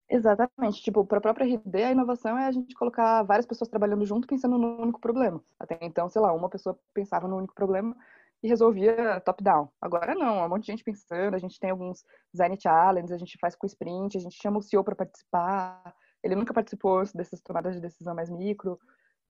Exatamente. 0.10 0.82
Tipo, 0.82 1.06
para 1.06 1.20
a 1.20 1.22
própria 1.22 1.46
RD, 1.46 1.84
a 1.84 1.92
inovação 1.92 2.38
é 2.38 2.46
a 2.46 2.52
gente 2.52 2.76
colocar 2.76 3.24
várias 3.24 3.46
pessoas 3.46 3.70
trabalhando 3.70 4.06
junto 4.06 4.28
pensando 4.28 4.58
no 4.58 4.82
único 4.82 5.00
problema. 5.00 5.42
Até 5.58 5.78
então, 5.82 6.10
sei 6.10 6.22
lá, 6.22 6.34
uma 6.34 6.50
pessoa 6.50 6.78
pensava 6.94 7.30
no 7.30 7.38
único 7.38 7.56
problema 7.56 7.96
e 8.44 8.48
resolvia 8.48 9.22
top-down. 9.22 9.70
Agora 9.80 10.14
não, 10.14 10.42
há 10.42 10.46
um 10.46 10.50
monte 10.50 10.64
de 10.64 10.72
gente 10.72 10.84
pensando, 10.84 11.36
a 11.36 11.40
gente 11.40 11.58
tem 11.58 11.70
alguns 11.70 12.04
design 12.34 12.58
challenges, 12.62 13.12
a 13.12 13.18
gente 13.18 13.38
faz 13.40 13.56
com 13.56 13.66
sprint, 13.66 14.18
a 14.18 14.20
gente 14.20 14.36
chama 14.36 14.58
o 14.58 14.62
CEO 14.62 14.84
para 14.84 14.96
participar. 14.96 15.96
Ele 16.22 16.36
nunca 16.36 16.54
participou 16.54 17.04
dessas 17.16 17.40
tomadas 17.40 17.74
de 17.74 17.80
decisão 17.80 18.14
mais 18.14 18.30
micro. 18.30 18.78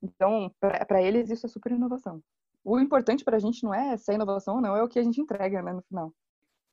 Então, 0.01 0.51
para 0.59 1.01
eles, 1.01 1.29
isso 1.29 1.45
é 1.45 1.49
super 1.49 1.71
inovação. 1.71 2.21
O 2.63 2.79
importante 2.79 3.23
para 3.23 3.37
a 3.37 3.39
gente 3.39 3.63
não 3.63 3.73
é 3.73 3.97
se 3.97 4.11
é 4.11 4.15
inovação 4.15 4.55
ou 4.55 4.61
não, 4.61 4.75
é 4.75 4.83
o 4.83 4.87
que 4.87 4.99
a 4.99 5.03
gente 5.03 5.19
entrega 5.21 5.61
né, 5.61 5.73
no 5.73 5.81
final. 5.81 6.13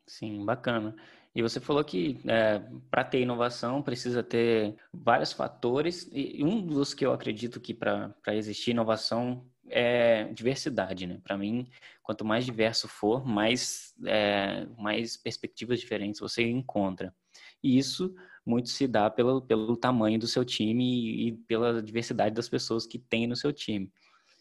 Sim, 0.07 0.45
bacana. 0.45 0.97
E 1.35 1.43
você 1.43 1.61
falou 1.61 1.85
que 1.85 2.19
é, 2.27 2.61
para 2.91 3.05
ter 3.05 3.21
inovação 3.21 3.83
precisa 3.83 4.23
ter 4.23 4.77
vários 4.93 5.33
fatores, 5.33 6.09
e 6.13 6.43
um 6.43 6.67
dos 6.67 6.95
que 6.95 7.05
eu 7.05 7.13
acredito 7.13 7.61
que 7.61 7.75
para 7.75 8.15
existir 8.29 8.73
inovação 8.73 9.47
é 9.71 10.25
diversidade, 10.33 11.07
né? 11.07 11.21
Para 11.23 11.37
mim, 11.37 11.69
quanto 12.03 12.25
mais 12.25 12.45
diverso 12.45 12.89
for, 12.89 13.27
mais, 13.27 13.95
é, 14.07 14.67
mais 14.79 15.17
perspectivas 15.17 15.79
diferentes 15.79 16.21
você 16.21 16.43
encontra. 16.43 17.15
E 17.63 17.77
isso 17.79 18.15
muito 18.49 18.71
se 18.71 18.89
dá 18.89 19.11
pelo, 19.11 19.43
pelo 19.43 19.77
tamanho 19.77 20.19
do 20.19 20.27
seu 20.27 20.43
time 20.43 21.29
e 21.29 21.33
pela 21.47 21.83
diversidade 21.83 22.35
das 22.35 22.49
pessoas 22.49 22.87
que 22.87 22.99
tem 22.99 23.27
no 23.27 23.37
seu 23.37 23.53
time. 23.53 23.93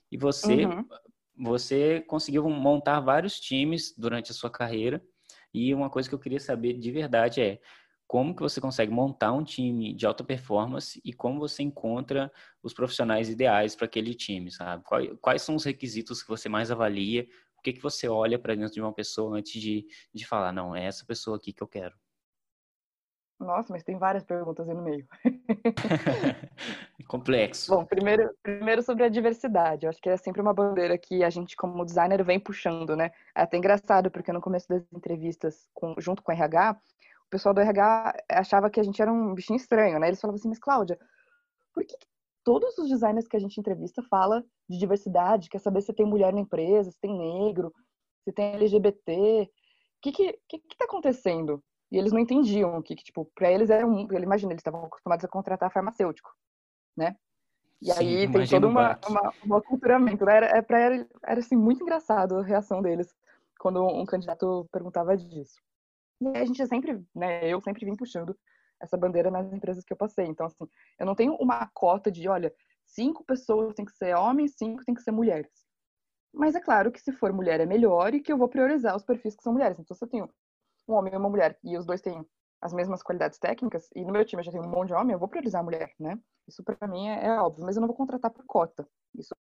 E 0.10 0.18
você, 0.18 0.66
uhum. 0.66 0.88
você 1.36 2.02
conseguiu 2.08 2.50
montar 2.50 3.02
vários 3.02 3.38
times 3.38 3.94
durante 3.98 4.32
a 4.32 4.34
sua 4.34 4.50
carreira. 4.50 5.04
E 5.54 5.74
uma 5.74 5.90
coisa 5.90 6.08
que 6.08 6.16
eu 6.16 6.20
queria 6.20 6.40
saber 6.40 6.78
de 6.78 6.90
verdade 6.90 7.42
é 7.42 7.60
como 8.08 8.34
que 8.34 8.42
você 8.42 8.62
consegue 8.62 8.92
montar 8.94 9.34
um 9.34 9.44
time 9.44 9.94
de 9.94 10.06
alta 10.06 10.24
performance 10.24 11.02
e 11.04 11.12
como 11.12 11.40
você 11.40 11.62
encontra 11.62 12.32
os 12.64 12.74
profissionais 12.74 13.28
ideais 13.28 13.76
para 13.76 13.86
aquele 13.86 14.14
time, 14.14 14.50
sabe? 14.50 14.86
Quais, 14.86 15.10
quais, 15.22 15.42
são 15.42 15.56
os 15.56 15.66
requisitos 15.66 16.24
que 16.24 16.30
você 16.30 16.48
mais 16.48 16.72
avalia? 16.72 17.28
O 17.60 17.62
que, 17.62 17.74
que 17.74 17.82
você 17.82 18.08
olha 18.08 18.40
para 18.40 18.56
dentro 18.56 18.74
de 18.74 18.80
uma 18.80 18.94
pessoa 18.94 19.38
antes 19.38 19.62
de, 19.62 19.86
de 20.14 20.26
falar, 20.26 20.54
não, 20.54 20.74
é 20.74 20.86
essa 20.86 21.06
pessoa 21.06 21.36
aqui 21.36 21.52
que 21.52 21.62
eu 21.62 21.68
quero? 21.68 21.94
Nossa, 23.40 23.72
mas 23.72 23.84
tem 23.84 23.98
várias 23.98 24.24
perguntas 24.24 24.68
aí 24.68 24.76
no 24.76 24.82
meio. 24.82 25.08
Complexo. 27.08 27.72
Bom, 27.72 27.86
primeiro, 27.86 28.36
primeiro 28.42 28.82
sobre 28.82 29.04
a 29.04 29.10
diversidade. 29.10 29.86
Eu 29.86 29.90
acho 29.92 30.02
que 30.02 30.10
é 30.10 30.18
sempre 30.18 30.42
uma 30.42 30.54
bandeira 30.54 30.98
que 30.98 31.24
a 31.24 31.30
gente, 31.30 31.56
como 31.56 31.86
designer, 31.86 32.24
vem 32.24 32.40
puxando, 32.40 32.96
né? 32.96 33.12
É 33.36 33.44
até 33.44 33.58
engraçado, 33.58 34.10
porque 34.10 34.34
no 34.34 34.42
começo 34.42 34.68
das 34.68 34.84
entrevistas, 34.92 35.70
com, 35.74 35.94
junto 36.00 36.24
com 36.24 36.32
o 36.32 36.36
RH, 36.36 36.80
o 37.28 37.30
pessoal 37.30 37.54
do 37.54 37.62
RH 37.62 38.24
achava 38.30 38.70
que 38.70 38.80
a 38.80 38.84
gente 38.84 39.02
era 39.02 39.12
um 39.12 39.34
bichinho 39.36 39.58
estranho, 39.58 40.00
né? 40.00 40.08
Eles 40.08 40.20
falavam 40.20 40.40
assim, 40.40 40.50
mas 40.50 40.60
Cláudia, 40.60 40.98
por 41.74 41.86
que, 41.86 41.96
que 41.96 42.08
todos 42.44 42.78
os 42.78 42.90
designers 42.90 43.28
que 43.28 43.38
a 43.38 43.40
gente 43.40 43.60
entrevista 43.60 44.02
fala 44.02 44.44
de 44.68 44.80
diversidade, 44.80 45.50
quer 45.50 45.60
saber 45.60 45.82
se 45.82 45.94
tem 45.94 46.06
mulher 46.06 46.34
na 46.34 46.40
empresa, 46.40 46.90
se 46.90 47.00
tem 47.00 47.16
negro, 47.16 47.74
se 48.24 48.32
tem 48.32 48.56
LGBT, 48.56 49.44
o 49.44 50.02
que 50.02 50.12
que, 50.12 50.40
que 50.48 50.60
que 50.60 50.78
tá 50.78 50.86
acontecendo? 50.86 51.64
E 51.92 51.98
eles 51.98 52.12
não 52.12 52.20
entendiam 52.20 52.82
que, 52.82 52.96
que 52.96 53.04
tipo, 53.04 53.26
para 53.34 53.52
eles 53.52 53.70
era 53.70 53.86
um, 53.86 54.08
ele 54.12 54.26
imagina, 54.26 54.52
eles 54.52 54.60
estavam 54.60 54.86
acostumados 54.86 55.24
a 55.24 55.30
contratar 55.30 55.72
farmacêutico, 55.72 56.34
né? 56.96 57.16
E 57.82 57.92
Sim, 57.92 58.00
aí 58.00 58.32
tem 58.32 58.48
todo 58.48 58.68
uma, 58.68 59.00
uma, 59.08 59.34
um 59.46 59.56
aculturamento, 59.56 60.26
né? 60.26 60.38
Era, 60.38 60.48
é, 60.48 60.66
era, 60.70 61.08
era, 61.24 61.40
assim, 61.40 61.56
muito 61.56 61.84
engraçado 61.84 62.38
a 62.38 62.44
reação 62.44 62.82
deles 62.82 63.14
quando 63.60 63.84
um 63.86 64.06
candidato 64.06 64.68
perguntava 64.72 65.16
disso. 65.16 65.62
E 66.20 66.28
aí 66.28 66.42
a 66.42 66.46
gente 66.46 66.66
sempre, 66.68 67.04
né, 67.16 67.48
eu 67.48 67.62
sempre 67.62 67.86
vim 67.86 67.96
puxando 67.96 68.36
essa 68.82 68.98
bandeira 68.98 69.30
nas 69.30 69.52
empresas 69.54 69.84
que 69.84 69.94
eu 69.94 69.98
passei. 69.98 70.26
Então, 70.26 70.48
assim, 70.48 70.68
eu 71.00 71.06
não 71.06 71.16
tenho 71.16 71.36
uma 71.36 71.68
cota 71.74 72.12
de, 72.12 72.28
olha, 72.28 72.54
cinco 72.86 73.24
pessoas 73.24 73.74
tem 73.76 73.86
que 73.86 73.92
ser 73.92 74.16
homens, 74.16 74.56
cinco 74.58 74.84
tem 74.84 74.96
que 74.96 75.02
ser 75.02 75.12
mulheres. 75.12 75.52
Mas 76.34 76.56
é 76.56 76.60
claro 76.60 76.92
que 76.92 77.00
se 77.00 77.12
for 77.12 77.32
mulher 77.32 77.60
é 77.60 77.66
melhor 77.66 78.14
e 78.14 78.20
que 78.20 78.32
eu 78.32 78.38
vou 78.38 78.50
priorizar 78.50 78.96
os 78.96 79.04
perfis 79.04 79.36
que 79.36 79.44
são 79.44 79.54
mulheres. 79.54 79.80
Então, 79.80 79.96
se 79.96 80.04
eu 80.04 80.10
tenho 80.10 80.30
um 80.88 80.94
homem 80.94 81.14
e 81.14 81.18
uma 81.18 81.30
mulher 81.30 81.58
e 81.64 81.78
os 81.78 81.86
dois 81.86 82.02
têm 82.02 82.26
as 82.62 82.74
mesmas 82.74 83.04
qualidades 83.04 83.38
técnicas, 83.38 83.88
e 83.96 84.04
no 84.04 84.12
meu 84.12 84.26
time 84.26 84.42
eu 84.42 84.46
já 84.46 84.52
tenho 84.52 84.64
um 84.64 84.70
monte 84.70 84.88
de 84.88 84.94
homem, 84.94 85.14
eu 85.14 85.20
vou 85.20 85.28
priorizar 85.28 85.62
a 85.62 85.64
mulher, 85.64 85.94
né? 86.00 86.18
Isso 86.48 86.64
para 86.64 86.88
mim 86.88 87.08
é, 87.08 87.26
é, 87.26 87.40
óbvio, 87.40 87.64
mas 87.66 87.76
eu 87.76 87.82
não 87.82 87.88
vou 87.88 87.96
contratar 87.96 88.32
por 88.32 88.44
cota. 88.46 88.88
Isso 89.16 89.36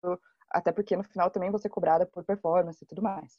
até 0.50 0.70
porque 0.72 0.96
no 0.96 1.04
final 1.04 1.30
também 1.30 1.50
vou 1.50 1.58
ser 1.58 1.68
cobrada 1.68 2.06
por 2.06 2.24
performance 2.24 2.82
e 2.82 2.86
tudo 2.86 3.02
mais. 3.02 3.38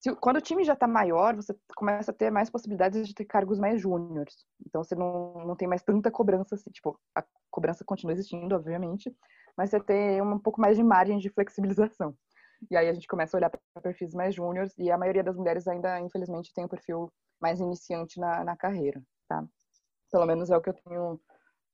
Se, 0.00 0.14
quando 0.16 0.36
o 0.36 0.40
time 0.40 0.64
já 0.64 0.74
está 0.74 0.86
maior, 0.86 1.34
você 1.34 1.56
começa 1.74 2.10
a 2.10 2.14
ter 2.14 2.30
mais 2.30 2.50
possibilidades 2.50 3.08
de 3.08 3.14
ter 3.14 3.24
cargos 3.24 3.58
mais 3.58 3.80
júniores. 3.80 4.44
Então 4.66 4.84
você 4.84 4.94
não, 4.94 5.46
não 5.46 5.56
tem 5.56 5.66
mais 5.66 5.82
tanta 5.82 6.10
cobrança, 6.10 6.56
assim, 6.56 6.70
tipo, 6.70 7.00
a 7.14 7.24
cobrança 7.50 7.84
continua 7.84 8.12
existindo, 8.12 8.54
obviamente, 8.54 9.16
mas 9.56 9.70
você 9.70 9.80
tem 9.80 10.20
um 10.20 10.38
pouco 10.38 10.60
mais 10.60 10.76
de 10.76 10.82
margem 10.82 11.16
de 11.18 11.30
flexibilização. 11.30 12.14
E 12.70 12.76
aí 12.76 12.88
a 12.88 12.92
gente 12.92 13.06
começa 13.06 13.36
a 13.36 13.38
olhar 13.38 13.50
para 13.50 13.82
perfis 13.82 14.14
mais 14.14 14.34
júniores 14.34 14.72
e 14.78 14.90
a 14.90 14.98
maioria 14.98 15.22
das 15.22 15.36
mulheres 15.36 15.66
ainda, 15.68 16.00
infelizmente, 16.00 16.52
tem 16.54 16.64
um 16.64 16.68
perfil 16.68 17.12
mais 17.40 17.60
iniciante 17.60 18.18
na, 18.18 18.44
na 18.44 18.56
carreira, 18.56 19.02
tá? 19.28 19.44
Pelo 20.10 20.26
menos 20.26 20.50
é 20.50 20.56
o 20.56 20.60
que 20.60 20.70
eu 20.70 20.74
tenho 20.74 21.20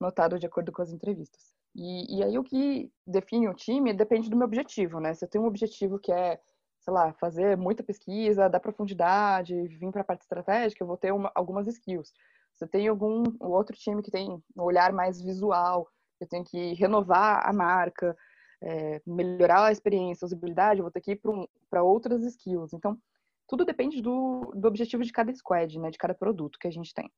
notado 0.00 0.38
de 0.38 0.46
acordo 0.46 0.72
com 0.72 0.82
as 0.82 0.90
entrevistas. 0.90 1.54
E, 1.74 2.18
e 2.18 2.24
aí 2.24 2.38
o 2.38 2.42
que 2.42 2.90
define 3.06 3.48
o 3.48 3.54
time 3.54 3.92
depende 3.92 4.28
do 4.28 4.36
meu 4.36 4.46
objetivo, 4.46 4.98
né? 4.98 5.14
Se 5.14 5.24
eu 5.24 5.28
tenho 5.28 5.44
um 5.44 5.48
objetivo 5.48 5.98
que 5.98 6.12
é 6.12 6.40
sei 6.80 6.92
lá, 6.94 7.12
fazer 7.14 7.56
muita 7.56 7.82
pesquisa, 7.82 8.48
dar 8.48 8.60
profundidade, 8.60 9.54
vir 9.68 9.92
para 9.92 10.00
a 10.00 10.04
parte 10.04 10.22
estratégica, 10.22 10.82
eu 10.82 10.86
vou 10.86 10.96
ter 10.96 11.12
uma, 11.12 11.30
algumas 11.34 11.66
skills. 11.66 12.12
Você 12.54 12.66
tem 12.66 12.88
algum 12.88 13.22
outro 13.40 13.76
time 13.76 14.02
que 14.02 14.10
tem 14.10 14.42
um 14.56 14.62
olhar 14.62 14.92
mais 14.92 15.20
visual, 15.20 15.88
eu 16.20 16.26
tenho 16.26 16.44
que 16.44 16.74
renovar 16.74 17.48
a 17.48 17.52
marca, 17.52 18.16
é, 18.62 19.00
melhorar 19.06 19.66
a 19.66 19.72
experiência, 19.72 20.24
a 20.24 20.28
usabilidade, 20.28 20.80
eu 20.80 20.84
vou 20.84 20.92
ter 20.92 21.00
que 21.00 21.12
ir 21.12 21.16
para 21.16 21.82
um, 21.82 21.86
outras 21.86 22.24
skills. 22.24 22.72
Então, 22.72 22.98
tudo 23.48 23.64
depende 23.64 24.00
do, 24.00 24.52
do 24.54 24.68
objetivo 24.68 25.02
de 25.02 25.12
cada 25.12 25.32
squad, 25.34 25.78
né, 25.78 25.90
de 25.90 25.98
cada 25.98 26.14
produto 26.14 26.58
que 26.58 26.68
a 26.68 26.70
gente 26.70 26.94
tem. 26.94 27.10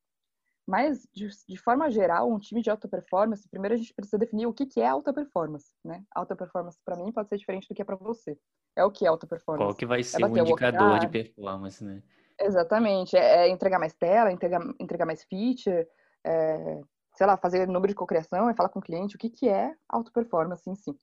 Mas, 0.67 1.07
de, 1.13 1.29
de, 1.49 1.57
forma 1.57 1.91
geral, 1.91 2.31
um 2.31 2.39
time 2.39 2.63
de 2.63 2.71
alta 2.71 2.87
performance, 2.87 3.49
primeiro 3.49 3.75
a 3.75 3.77
gente 3.77 3.93
precisa 3.93 4.17
definir 4.17 4.47
o 4.47 4.53
que, 4.53 4.65
que 4.65 4.81
é 4.81 4.87
alta 4.87 5.13
performance, 5.13 5.73
né? 5.85 6.05
Alta 6.15 6.37
performance, 6.37 6.79
para 6.85 6.97
mim, 6.97 7.11
pode 7.11 7.29
ser 7.29 7.37
diferente 7.37 7.69
do 7.69 7.75
que 7.75 7.83
é 7.83 7.85
para 7.85 7.97
você. 7.97 8.39
É 8.77 8.85
o 8.85 8.91
que 8.91 9.05
é 9.05 9.09
alta 9.09 9.27
performance? 9.27 9.67
Qual 9.67 9.75
que 9.75 9.85
vai 9.85 10.01
é 10.01 10.03
ser 10.05 10.23
é 10.23 10.27
o 10.27 10.39
indicador 10.39 11.01
de 11.01 11.09
performance, 11.09 11.83
né? 11.83 12.01
Exatamente. 12.41 13.17
É, 13.17 13.49
é, 13.49 13.49
entregar 13.49 13.81
mais 13.81 13.93
tela, 13.95 14.31
entregar, 14.31 14.63
entregar 14.79 15.05
mais 15.05 15.25
feature, 15.25 15.87
é, 16.25 16.81
sei 17.17 17.27
lá, 17.27 17.37
fazer 17.37 17.67
número 17.67 17.89
de 17.89 17.97
cocriação, 17.97 18.49
é 18.49 18.55
falar 18.55 18.69
com 18.69 18.79
o 18.79 18.83
cliente 18.83 19.17
o 19.17 19.19
que, 19.19 19.31
que 19.31 19.49
é 19.49 19.75
alta 19.89 20.13
performance 20.13 20.69
em 20.71 20.77
si. 20.77 20.97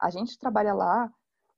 A 0.00 0.10
gente 0.10 0.38
trabalha 0.38 0.72
lá 0.72 1.12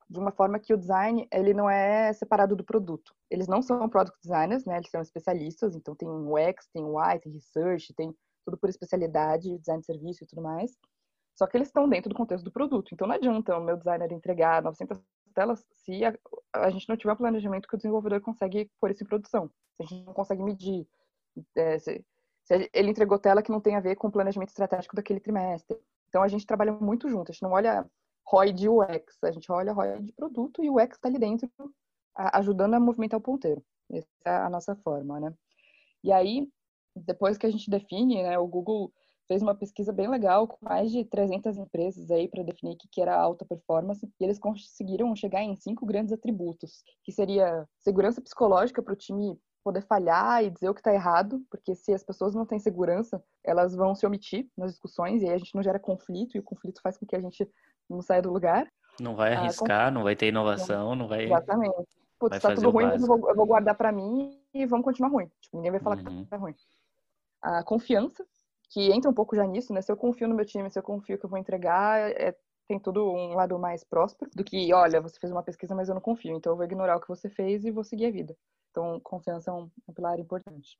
de 0.09 0.19
uma 0.19 0.31
forma 0.31 0.59
que 0.59 0.73
o 0.73 0.77
design 0.77 1.27
ele 1.31 1.53
não 1.53 1.69
é 1.69 2.11
separado 2.13 2.55
do 2.55 2.63
produto. 2.63 3.15
Eles 3.29 3.47
não 3.47 3.61
são 3.61 3.87
product 3.89 4.19
designers, 4.21 4.65
né? 4.65 4.77
Eles 4.77 4.89
são 4.89 5.01
especialistas, 5.01 5.75
então 5.75 5.95
tem 5.95 6.07
UX, 6.07 6.67
tem 6.71 6.83
UI, 6.83 7.19
tem 7.19 7.31
research, 7.31 7.93
tem 7.93 8.15
tudo 8.45 8.57
por 8.57 8.69
especialidade, 8.69 9.57
design 9.57 9.79
de 9.79 9.85
serviço 9.85 10.23
e 10.23 10.27
tudo 10.27 10.41
mais. 10.41 10.77
Só 11.35 11.47
que 11.47 11.57
eles 11.57 11.69
estão 11.69 11.89
dentro 11.89 12.09
do 12.09 12.15
contexto 12.15 12.43
do 12.43 12.51
produto. 12.51 12.93
Então 12.93 13.07
não 13.07 13.15
adianta 13.15 13.57
o 13.57 13.63
meu 13.63 13.77
designer 13.77 14.11
entregar 14.11 14.61
900 14.61 15.01
telas 15.33 15.65
se 15.73 16.05
a, 16.05 16.13
a 16.53 16.69
gente 16.69 16.87
não 16.87 16.95
tiver 16.95 17.13
um 17.13 17.17
planejamento 17.17 17.67
que 17.67 17.73
o 17.73 17.77
desenvolvedor 17.77 18.21
consegue 18.21 18.69
pôr 18.79 18.91
isso 18.91 19.03
em 19.03 19.07
produção. 19.07 19.49
Se 19.77 19.83
a 19.83 19.85
gente 19.85 20.05
não 20.05 20.13
consegue 20.13 20.43
medir, 20.43 20.87
é, 21.55 21.79
se, 21.79 22.05
se 22.43 22.69
ele 22.71 22.91
entregou 22.91 23.17
tela 23.17 23.41
que 23.41 23.51
não 23.51 23.59
tem 23.59 23.75
a 23.75 23.79
ver 23.79 23.95
com 23.95 24.07
o 24.07 24.11
planejamento 24.11 24.49
estratégico 24.49 24.95
daquele 24.95 25.19
trimestre. 25.19 25.79
Então 26.07 26.21
a 26.21 26.27
gente 26.27 26.45
trabalha 26.45 26.71
muito 26.73 27.09
junto. 27.09 27.31
A 27.31 27.33
gente 27.33 27.41
não 27.41 27.53
olha 27.53 27.89
ROI 28.27 28.53
de 28.53 28.69
UX, 28.69 29.23
a 29.23 29.31
gente 29.31 29.51
olha 29.51 29.73
ROI 29.73 30.01
de 30.01 30.13
produto 30.13 30.63
e 30.63 30.69
o 30.69 30.75
UX 30.75 30.95
está 30.95 31.07
ali 31.07 31.19
dentro 31.19 31.49
ajudando 32.15 32.75
a 32.75 32.79
movimentar 32.79 33.19
o 33.19 33.23
ponteiro. 33.23 33.63
Essa 33.91 34.07
é 34.25 34.29
a 34.29 34.49
nossa 34.49 34.75
forma, 34.75 35.19
né? 35.19 35.33
E 36.03 36.11
aí, 36.11 36.47
depois 36.95 37.37
que 37.37 37.45
a 37.45 37.51
gente 37.51 37.69
define, 37.69 38.21
né, 38.21 38.37
o 38.37 38.47
Google 38.47 38.91
fez 39.27 39.41
uma 39.41 39.55
pesquisa 39.55 39.91
bem 39.91 40.07
legal 40.07 40.47
com 40.47 40.57
mais 40.61 40.91
de 40.91 41.05
300 41.05 41.57
empresas 41.57 42.11
aí 42.11 42.27
para 42.27 42.43
definir 42.43 42.73
o 42.73 42.77
que 42.91 43.01
era 43.01 43.15
alta 43.15 43.45
performance 43.45 44.05
e 44.05 44.23
eles 44.23 44.37
conseguiram 44.37 45.15
chegar 45.15 45.41
em 45.41 45.55
cinco 45.55 45.85
grandes 45.85 46.11
atributos, 46.11 46.83
que 47.03 47.11
seria 47.11 47.67
segurança 47.79 48.21
psicológica 48.21 48.81
para 48.81 48.93
o 48.93 48.97
time 48.97 49.39
poder 49.63 49.81
falhar 49.83 50.43
e 50.43 50.49
dizer 50.49 50.69
o 50.69 50.73
que 50.73 50.81
está 50.81 50.93
errado, 50.93 51.41
porque 51.49 51.73
se 51.73 51.93
as 51.93 52.03
pessoas 52.03 52.35
não 52.35 52.45
têm 52.45 52.59
segurança, 52.59 53.23
elas 53.43 53.73
vão 53.73 53.95
se 53.95 54.05
omitir 54.05 54.49
nas 54.57 54.71
discussões 54.71 55.21
e 55.21 55.25
aí 55.25 55.33
a 55.33 55.37
gente 55.37 55.55
não 55.55 55.63
gera 55.63 55.79
conflito 55.79 56.35
e 56.35 56.39
o 56.39 56.43
conflito 56.43 56.81
faz 56.81 56.97
com 56.97 57.05
que 57.05 57.15
a 57.15 57.21
gente 57.21 57.49
não 57.89 58.01
saia 58.01 58.21
do 58.21 58.31
lugar. 58.31 58.67
Não 58.99 59.15
vai 59.15 59.33
ah, 59.33 59.39
arriscar, 59.39 59.87
ah, 59.87 59.91
não 59.91 60.03
vai 60.03 60.15
ter 60.15 60.27
inovação, 60.27 60.95
não 60.95 61.07
vai. 61.07 61.25
Exatamente. 61.25 61.87
Putz, 62.19 62.39
tá 62.39 62.55
tudo 62.55 62.69
ruim, 62.69 62.85
eu 62.85 62.99
vou, 62.99 63.29
eu 63.29 63.35
vou, 63.35 63.45
guardar 63.45 63.75
para 63.75 63.91
mim 63.91 64.39
e 64.53 64.65
vamos 64.65 64.85
continuar 64.85 65.09
ruim. 65.09 65.29
Tipo, 65.41 65.57
ninguém 65.57 65.71
vai 65.71 65.79
falar 65.79 65.97
uhum. 65.97 66.23
que 66.23 66.29
tá 66.29 66.37
ruim. 66.37 66.55
A 67.41 67.63
confiança, 67.63 68.25
que 68.69 68.91
entra 68.91 69.09
um 69.09 69.13
pouco 69.13 69.35
já 69.35 69.45
nisso, 69.45 69.73
né? 69.73 69.81
Se 69.81 69.91
eu 69.91 69.97
confio 69.97 70.27
no 70.27 70.35
meu 70.35 70.45
time, 70.45 70.69
se 70.69 70.79
eu 70.79 70.83
confio 70.83 71.17
que 71.17 71.25
eu 71.25 71.29
vou 71.29 71.37
entregar, 71.37 72.11
é, 72.11 72.35
tem 72.67 72.79
tudo 72.79 73.11
um 73.11 73.33
lado 73.33 73.59
mais 73.59 73.83
próspero 73.83 74.31
do 74.33 74.43
que, 74.43 74.73
olha, 74.73 75.01
você 75.01 75.19
fez 75.19 75.31
uma 75.31 75.43
pesquisa, 75.43 75.75
mas 75.75 75.89
eu 75.89 75.95
não 75.95 76.01
confio, 76.01 76.35
então 76.35 76.53
eu 76.53 76.55
vou 76.55 76.65
ignorar 76.65 76.95
o 76.95 77.01
que 77.01 77.07
você 77.07 77.29
fez 77.29 77.65
e 77.65 77.71
vou 77.71 77.83
seguir 77.83 78.05
a 78.05 78.11
vida. 78.11 78.35
Então, 78.71 78.99
confiança 79.01 79.51
é 79.51 79.53
um, 79.53 79.69
um 79.87 79.93
pilar 79.93 80.19
importante. 80.19 80.77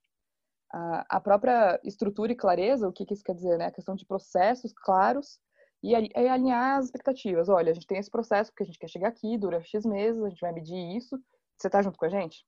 A, 0.71 1.17
a 1.17 1.19
própria 1.19 1.79
estrutura 1.83 2.31
e 2.31 2.35
clareza, 2.35 2.87
o 2.87 2.93
que, 2.93 3.05
que 3.05 3.13
isso 3.13 3.23
quer 3.23 3.35
dizer, 3.35 3.57
né? 3.57 3.67
A 3.67 3.71
questão 3.71 3.95
de 3.95 4.05
processos 4.05 4.73
claros 4.73 5.39
e 5.83 6.27
alinhar 6.27 6.77
as 6.77 6.85
expectativas. 6.85 7.49
Olha, 7.49 7.71
a 7.71 7.73
gente 7.73 7.85
tem 7.85 7.97
esse 7.97 8.09
processo 8.09 8.51
porque 8.51 8.63
a 8.63 8.65
gente 8.65 8.79
quer 8.79 8.87
chegar 8.87 9.09
aqui, 9.09 9.37
dura 9.37 9.61
X 9.61 9.85
meses, 9.85 10.23
a 10.23 10.29
gente 10.29 10.39
vai 10.39 10.53
medir 10.53 10.95
isso, 10.95 11.21
você 11.57 11.69
tá 11.69 11.81
junto 11.81 11.97
com 11.97 12.05
a 12.05 12.09
gente? 12.09 12.45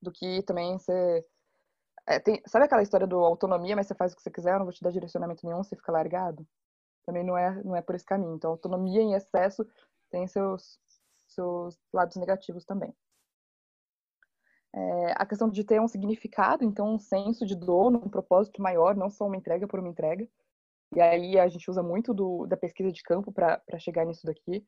Do 0.00 0.12
que 0.12 0.42
também 0.42 0.78
você. 0.78 1.26
É, 2.06 2.18
tem, 2.18 2.40
sabe 2.46 2.64
aquela 2.64 2.82
história 2.82 3.06
do 3.06 3.18
autonomia, 3.18 3.76
mas 3.76 3.86
você 3.86 3.94
faz 3.94 4.12
o 4.12 4.16
que 4.16 4.22
você 4.22 4.30
quiser, 4.30 4.54
eu 4.54 4.58
não 4.58 4.64
vou 4.66 4.72
te 4.72 4.82
dar 4.82 4.90
direcionamento 4.90 5.44
nenhum, 5.44 5.62
você 5.62 5.76
fica 5.76 5.92
largado? 5.92 6.46
Também 7.04 7.24
não 7.24 7.36
é, 7.36 7.62
não 7.64 7.76
é 7.76 7.82
por 7.82 7.94
esse 7.94 8.04
caminho. 8.04 8.34
Então, 8.34 8.52
autonomia 8.52 9.02
em 9.02 9.14
excesso 9.14 9.66
tem 10.10 10.26
seus, 10.26 10.78
seus 11.26 11.78
lados 11.92 12.16
negativos 12.16 12.64
também. 12.64 12.94
É, 14.72 15.12
a 15.16 15.26
questão 15.26 15.48
de 15.48 15.64
ter 15.64 15.80
um 15.80 15.88
significado, 15.88 16.64
então 16.64 16.94
um 16.94 16.98
senso 16.98 17.44
de 17.44 17.56
dono, 17.56 17.98
um 18.04 18.08
propósito 18.08 18.62
maior, 18.62 18.94
não 18.96 19.10
só 19.10 19.26
uma 19.26 19.36
entrega 19.36 19.66
por 19.66 19.80
uma 19.80 19.88
entrega. 19.88 20.28
E 20.94 21.00
aí 21.00 21.38
a 21.38 21.48
gente 21.48 21.70
usa 21.70 21.82
muito 21.82 22.12
do, 22.12 22.46
da 22.46 22.56
pesquisa 22.56 22.90
de 22.90 23.02
campo 23.02 23.32
para 23.32 23.60
chegar 23.78 24.04
nisso 24.04 24.26
daqui. 24.26 24.66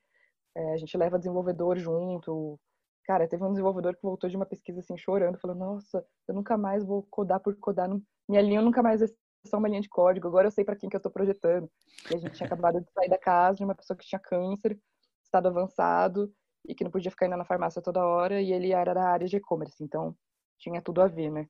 É, 0.54 0.74
a 0.74 0.76
gente 0.76 0.96
leva 0.96 1.18
desenvolvedor 1.18 1.78
junto. 1.78 2.58
Cara, 3.04 3.26
teve 3.26 3.42
um 3.42 3.50
desenvolvedor 3.50 3.96
que 3.96 4.02
voltou 4.02 4.30
de 4.30 4.36
uma 4.36 4.46
pesquisa 4.46 4.80
assim, 4.80 4.96
chorando, 4.96 5.38
falando: 5.38 5.58
Nossa, 5.58 6.04
eu 6.28 6.34
nunca 6.34 6.56
mais 6.56 6.84
vou 6.84 7.02
codar 7.10 7.40
por 7.40 7.56
codar. 7.56 7.88
Minha 8.28 8.42
linha 8.42 8.62
nunca 8.62 8.82
mais 8.82 9.00
ser 9.00 9.12
só 9.46 9.58
uma 9.58 9.68
linha 9.68 9.80
de 9.80 9.88
código. 9.88 10.28
Agora 10.28 10.46
eu 10.46 10.52
sei 10.52 10.64
para 10.64 10.76
quem 10.76 10.88
que 10.88 10.94
eu 10.94 10.98
estou 10.98 11.10
projetando. 11.10 11.68
E 12.10 12.14
a 12.14 12.18
gente 12.18 12.34
tinha 12.34 12.46
acabado 12.46 12.80
de 12.80 12.90
sair 12.92 13.08
da 13.08 13.18
casa 13.18 13.58
de 13.58 13.64
uma 13.64 13.74
pessoa 13.74 13.96
que 13.96 14.06
tinha 14.06 14.20
câncer, 14.20 14.78
estado 15.24 15.48
avançado, 15.48 16.32
e 16.64 16.74
que 16.74 16.84
não 16.84 16.90
podia 16.90 17.10
ficar 17.10 17.26
indo 17.26 17.36
na 17.36 17.44
farmácia 17.44 17.82
toda 17.82 18.06
hora. 18.06 18.40
E 18.40 18.52
ele 18.52 18.72
era 18.72 18.94
da 18.94 19.08
área 19.08 19.26
de 19.26 19.36
e-commerce, 19.36 19.82
então 19.82 20.16
tinha 20.58 20.80
tudo 20.80 21.02
a 21.02 21.08
ver, 21.08 21.30
né? 21.30 21.48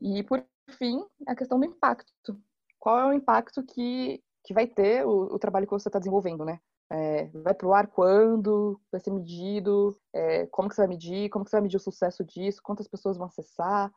E 0.00 0.22
por 0.24 0.44
fim, 0.70 1.04
a 1.26 1.36
questão 1.36 1.60
do 1.60 1.66
impacto. 1.66 2.40
Qual 2.78 2.98
é 2.98 3.06
o 3.06 3.12
impacto 3.12 3.62
que, 3.62 4.22
que 4.44 4.54
vai 4.54 4.66
ter 4.66 5.06
o, 5.06 5.34
o 5.34 5.38
trabalho 5.38 5.66
que 5.66 5.72
você 5.72 5.88
está 5.88 5.98
desenvolvendo, 5.98 6.44
né? 6.44 6.60
É, 6.90 7.26
vai 7.26 7.52
para 7.52 7.66
o 7.66 7.74
ar 7.74 7.86
quando? 7.86 8.80
Vai 8.90 9.00
ser 9.00 9.10
medido? 9.10 9.98
É, 10.12 10.46
como 10.46 10.68
que 10.68 10.74
você 10.74 10.82
vai 10.82 10.88
medir? 10.88 11.28
Como 11.28 11.44
que 11.44 11.50
você 11.50 11.56
vai 11.56 11.62
medir 11.62 11.76
o 11.76 11.80
sucesso 11.80 12.24
disso? 12.24 12.62
Quantas 12.62 12.88
pessoas 12.88 13.16
vão 13.18 13.26
acessar? 13.26 13.92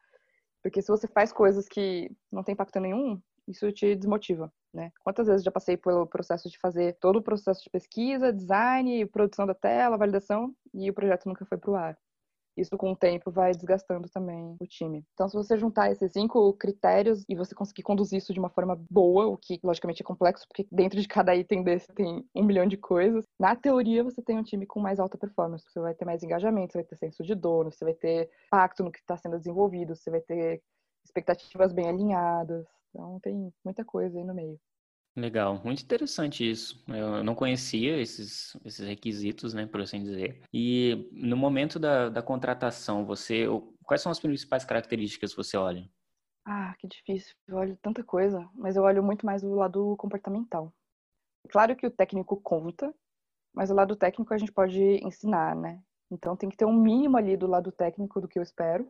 Porque 0.62 0.82
se 0.82 0.90
você 0.90 1.08
faz 1.08 1.32
coisas 1.32 1.68
que 1.68 2.12
não 2.32 2.44
tem 2.44 2.54
impacto 2.54 2.80
nenhum, 2.80 3.20
isso 3.48 3.72
te 3.72 3.96
desmotiva, 3.96 4.52
né? 4.74 4.92
Quantas 5.04 5.28
vezes 5.28 5.44
já 5.44 5.52
passei 5.52 5.78
pelo 5.78 6.06
processo 6.06 6.50
de 6.50 6.60
fazer 6.60 6.98
todo 7.00 7.18
o 7.18 7.24
processo 7.24 7.64
de 7.64 7.70
pesquisa, 7.70 8.34
design, 8.34 9.06
produção 9.08 9.46
da 9.46 9.56
tela, 9.56 9.98
validação, 9.98 10.54
e 10.74 10.90
o 10.90 10.94
projeto 10.94 11.28
nunca 11.28 11.46
foi 11.46 11.58
para 11.58 11.72
o 11.72 11.76
ar 11.76 11.98
isso 12.56 12.78
com 12.78 12.92
o 12.92 12.96
tempo 12.96 13.32
vai 13.32 13.52
desgastando 13.52 14.10
também 14.10 14.56
o 14.60 14.68
time. 14.68 15.06
Então, 15.14 15.28
se 15.30 15.36
você 15.36 15.58
juntar 15.58 15.92
esses 15.92 16.12
cinco 16.12 16.54
critérios 16.54 17.24
e 17.28 17.36
você 17.36 17.56
conseguir 17.56 17.84
conduzir 17.84 18.18
isso 18.18 18.34
de 18.34 18.40
uma 18.40 18.50
forma 18.50 18.80
boa, 18.90 19.28
o 19.28 19.38
que 19.38 19.60
logicamente 19.64 20.02
é 20.02 20.06
complexo, 20.06 20.48
porque 20.48 20.68
dentro 20.72 21.00
de 21.00 21.08
cada 21.08 21.36
item 21.36 21.64
desse 21.64 21.88
tem 21.94 22.26
um 22.36 22.44
milhão 22.44 22.66
de 22.66 22.78
coisas, 22.78 23.26
na 23.40 23.56
teoria 23.56 24.04
você 24.04 24.22
tem 24.22 24.38
um 24.38 24.44
time 24.44 24.66
com 24.66 24.80
mais 24.80 25.00
alta 25.00 25.18
performance. 25.18 25.66
Você 25.68 25.80
vai 25.80 25.94
ter 25.94 26.06
mais 26.06 26.24
engajamento, 26.24 26.74
você 26.74 26.80
vai 26.80 26.86
ter 26.86 26.96
senso 26.98 27.24
de 27.24 27.36
dono, 27.36 27.72
você 27.72 27.86
vai 27.86 27.94
ter 27.94 28.30
impacto 28.48 28.84
no 28.84 28.92
que 28.92 29.00
está 29.00 29.18
sendo 29.18 29.38
desenvolvido, 29.38 29.96
você 29.96 30.10
vai 30.10 30.22
ter 30.22 30.62
expectativas 31.04 31.74
bem 31.74 31.88
alinhadas. 31.88 32.66
Então, 32.90 33.20
tem 33.22 33.54
muita 33.64 33.86
coisa 33.86 34.18
aí 34.18 34.24
no 34.24 34.34
meio. 34.34 34.60
Legal, 35.16 35.62
muito 35.64 35.84
interessante 35.84 36.50
isso. 36.50 36.82
Eu 36.88 37.24
não 37.24 37.36
conhecia 37.36 38.00
esses, 38.00 38.56
esses 38.64 38.88
requisitos, 38.88 39.54
né, 39.54 39.66
por 39.66 39.82
assim 39.82 40.04
dizer. 40.04 40.42
E 40.54 41.10
no 41.12 41.36
momento 41.36 41.78
da, 41.78 42.08
da 42.08 42.22
contratação, 42.22 43.06
você, 43.06 43.46
quais 43.84 44.02
são 44.02 44.12
as 44.12 44.20
principais 44.20 44.64
características 44.64 45.32
que 45.32 45.38
você 45.38 45.58
olha? 45.58 45.90
Ah, 46.46 46.74
que 46.80 46.88
difícil. 46.88 47.36
Eu 47.46 47.58
olho 47.58 47.78
tanta 47.82 48.04
coisa, 48.04 48.50
mas 48.56 48.76
eu 48.76 48.84
olho 48.84 49.04
muito 49.04 49.26
mais 49.26 49.42
do 49.42 49.54
lado 49.54 49.96
comportamental. 49.98 50.74
Claro 51.50 51.76
que 51.76 51.86
o 51.86 51.92
técnico 51.92 52.38
conta, 52.38 52.94
mas 53.54 53.70
o 53.70 53.76
lado 53.76 53.98
técnico 53.98 54.34
a 54.34 54.38
gente 54.38 54.52
pode 54.52 54.82
ensinar, 55.06 55.56
né? 55.56 55.84
Então 56.10 56.38
tem 56.38 56.50
que 56.50 56.58
ter 56.58 56.66
um 56.66 56.74
mínimo 56.74 57.18
ali 57.18 57.36
do 57.36 57.48
lado 57.48 57.72
técnico 57.72 58.22
do 58.22 58.28
que 58.28 58.40
eu 58.40 58.44
espero. 58.44 58.90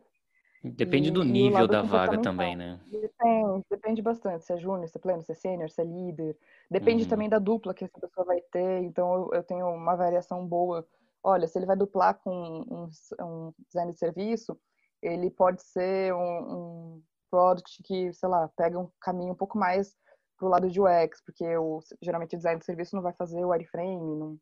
Depende 0.64 1.08
e, 1.08 1.10
do 1.10 1.24
nível 1.24 1.66
da 1.66 1.82
vaga 1.82 2.18
também, 2.18 2.54
né? 2.54 2.78
Depende, 2.86 3.64
depende 3.68 4.02
bastante. 4.02 4.44
Se 4.44 4.52
é 4.52 4.56
júnior, 4.56 4.88
se 4.88 4.96
é 4.96 5.00
pleno, 5.00 5.22
se 5.22 5.32
é 5.32 5.34
sênior, 5.34 5.68
se 5.68 5.80
é 5.80 5.84
líder. 5.84 6.36
Depende 6.70 7.02
uhum. 7.02 7.08
também 7.08 7.28
da 7.28 7.40
dupla 7.40 7.74
que 7.74 7.84
essa 7.84 7.98
pessoa 7.98 8.24
vai 8.24 8.40
ter. 8.40 8.82
Então, 8.84 9.12
eu, 9.14 9.30
eu, 9.34 9.42
tenho 9.42 9.68
uma 9.68 9.96
variação 9.96 10.46
boa. 10.46 10.86
Olha, 11.22 11.48
se 11.48 11.58
ele 11.58 11.66
vai 11.66 11.76
duplar 11.76 12.14
com 12.14 12.30
um, 12.30 12.88
um 13.20 13.52
design 13.66 13.92
de 13.92 13.98
serviço, 13.98 14.56
ele 15.02 15.30
pode 15.30 15.62
ser 15.62 16.14
um, 16.14 16.18
um, 16.18 17.02
product 17.28 17.82
que, 17.82 18.12
sei 18.12 18.28
lá, 18.28 18.48
pega 18.56 18.78
um 18.78 18.88
caminho 19.00 19.32
um 19.32 19.36
pouco 19.36 19.58
mais 19.58 19.96
pro 20.38 20.48
lado 20.48 20.70
de 20.70 20.80
UX, 20.80 21.20
porque 21.24 21.56
o, 21.56 21.80
geralmente 22.00 22.34
o 22.34 22.38
design 22.38 22.60
de 22.60 22.64
serviço 22.64 22.94
não 22.94 23.02
vai 23.02 23.12
fazer 23.14 23.44
o 23.44 23.48
wireframe, 23.48 24.16
não, 24.16 24.38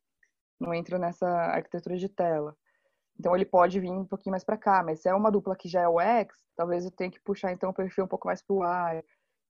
não 0.61 0.75
entra 0.75 0.99
nessa 0.99 1.27
arquitetura 1.27 1.97
de 1.97 2.09
tela. 2.09 2.55
Então 3.21 3.37
ele 3.37 3.45
pode 3.45 3.79
vir 3.79 3.91
um 3.91 4.07
pouquinho 4.07 4.31
mais 4.31 4.43
para 4.43 4.57
cá, 4.57 4.83
mas 4.83 5.03
se 5.03 5.09
é 5.09 5.15
uma 5.15 5.31
dupla 5.31 5.55
que 5.55 5.69
já 5.69 5.83
é 5.83 5.89
o 5.89 6.01
X, 6.01 6.35
talvez 6.57 6.87
eu 6.87 6.91
tenha 6.91 7.11
que 7.11 7.21
puxar 7.21 7.53
então 7.53 7.69
o 7.69 7.75
perfil 7.75 8.05
um 8.05 8.09
pouco 8.09 8.27
mais 8.27 8.43
para 8.43 8.57
o 8.57 8.65
Y. 8.65 9.03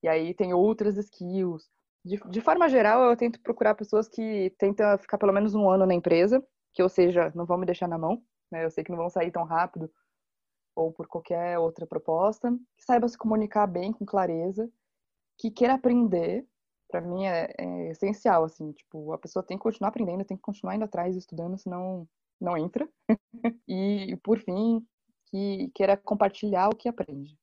E 0.02 0.08
aí 0.08 0.34
tem 0.34 0.52
outras 0.52 0.96
skills. 0.96 1.70
De, 2.04 2.16
de, 2.30 2.40
forma 2.40 2.68
geral, 2.68 3.04
eu 3.04 3.16
tento 3.16 3.40
procurar 3.40 3.76
pessoas 3.76 4.08
que 4.08 4.52
tentam 4.58 4.98
ficar 4.98 5.18
pelo 5.18 5.32
menos 5.32 5.54
um 5.54 5.70
ano 5.70 5.86
na 5.86 5.94
empresa, 5.94 6.44
que 6.74 6.82
ou 6.82 6.88
seja, 6.88 7.30
não 7.32 7.46
vão 7.46 7.58
me 7.58 7.66
deixar 7.66 7.86
na 7.86 7.96
mão, 7.96 8.20
né? 8.50 8.64
Eu 8.64 8.70
sei 8.72 8.82
que 8.82 8.90
não 8.90 8.98
vão 8.98 9.08
sair 9.08 9.30
tão 9.30 9.44
rápido 9.44 9.88
ou 10.74 10.92
por 10.92 11.06
qualquer 11.06 11.56
outra 11.58 11.86
proposta, 11.86 12.50
que 12.76 12.84
saiba 12.84 13.06
se 13.06 13.16
comunicar 13.16 13.68
bem, 13.68 13.92
com 13.92 14.04
clareza, 14.04 14.68
que 15.38 15.50
queira 15.50 15.74
aprender. 15.74 16.44
Para 16.90 17.00
mim 17.02 17.24
é, 17.24 17.52
é 17.56 17.90
essencial, 17.90 18.42
assim, 18.44 18.72
tipo, 18.72 19.12
a 19.12 19.18
pessoa 19.18 19.44
tem 19.44 19.56
que 19.56 19.62
continuar 19.62 19.90
aprendendo, 19.90 20.24
tem 20.24 20.36
que 20.36 20.42
continuar 20.42 20.74
indo 20.74 20.84
atrás, 20.84 21.16
estudando, 21.16 21.56
senão 21.56 22.08
não 22.40 22.56
entra. 22.56 22.88
e, 23.68 24.16
por 24.22 24.38
fim, 24.38 24.84
que 25.26 25.70
queira 25.74 25.96
compartilhar 25.96 26.68
o 26.68 26.76
que 26.76 26.88
aprende. 26.88 27.38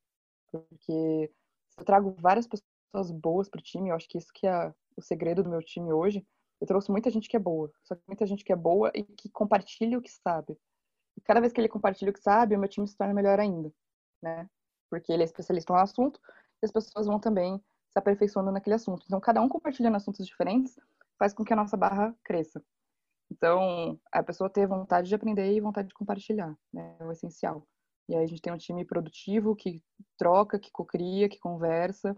Porque 0.52 1.32
eu 1.78 1.86
trago 1.86 2.16
várias 2.20 2.48
pessoas 2.48 3.12
boas 3.12 3.50
para 3.50 3.60
o 3.60 3.64
time, 3.64 3.90
eu 3.90 3.96
acho 3.96 4.08
que 4.08 4.18
isso 4.18 4.32
que 4.34 4.48
é 4.48 4.74
o 4.96 5.02
segredo 5.02 5.44
do 5.44 5.50
meu 5.50 5.62
time 5.62 5.94
hoje. 5.94 6.26
Eu 6.60 6.68
trouxe 6.68 6.92
muita 6.92 7.10
gente 7.10 7.30
que 7.30 7.38
é 7.38 7.40
boa, 7.40 7.72
só 7.84 7.96
que 7.96 8.02
muita 8.08 8.26
gente 8.26 8.44
que 8.44 8.52
é 8.52 8.56
boa 8.56 8.92
e 8.96 9.04
que 9.04 9.30
compartilha 9.30 9.98
o 9.98 10.02
que 10.02 10.12
sabe. 10.12 10.58
E 11.16 11.22
cada 11.22 11.40
vez 11.40 11.54
que 11.54 11.62
ele 11.62 11.70
compartilha 11.70 12.10
o 12.10 12.14
que 12.14 12.22
sabe, 12.22 12.56
o 12.56 12.60
meu 12.60 12.70
time 12.70 12.88
se 12.88 12.98
torna 12.98 13.14
melhor 13.14 13.40
ainda, 13.40 13.72
né? 14.22 14.50
Porque 14.90 15.12
ele 15.12 15.24
é 15.24 15.26
especialista 15.26 15.74
no 15.74 15.80
assunto 15.80 16.20
e 16.62 16.66
as 16.66 16.72
pessoas 16.72 17.06
vão 17.06 17.20
também 17.20 17.62
se 17.90 18.00
aperfeiçoando 18.00 18.52
naquele 18.52 18.76
assunto. 18.76 19.04
Então, 19.06 19.20
cada 19.20 19.42
um 19.42 19.50
compartilhando 19.50 19.96
assuntos 19.96 20.26
diferentes 20.26 20.76
faz 21.18 21.34
com 21.34 21.44
que 21.44 21.54
a 21.54 21.56
nossa 21.56 21.78
barra 21.78 22.16
cresça. 22.24 22.64
Então, 23.32 24.00
a 24.12 24.24
pessoa 24.24 24.50
ter 24.50 24.68
vontade 24.68 25.10
de 25.10 25.16
aprender 25.16 25.52
e 25.52 25.62
vontade 25.62 25.90
de 25.90 25.94
compartilhar, 25.94 26.58
né? 26.74 26.96
É 27.00 27.06
o 27.06 27.12
essencial. 27.12 27.68
E 28.10 28.16
aí 28.16 28.24
a 28.24 28.28
gente 28.28 28.42
tem 28.42 28.54
um 28.54 28.58
time 28.58 28.86
produtivo 28.86 29.56
que 29.56 29.84
troca, 30.18 30.58
que 30.58 30.72
cocria, 30.72 31.28
que 31.28 31.40
conversa, 31.40 32.16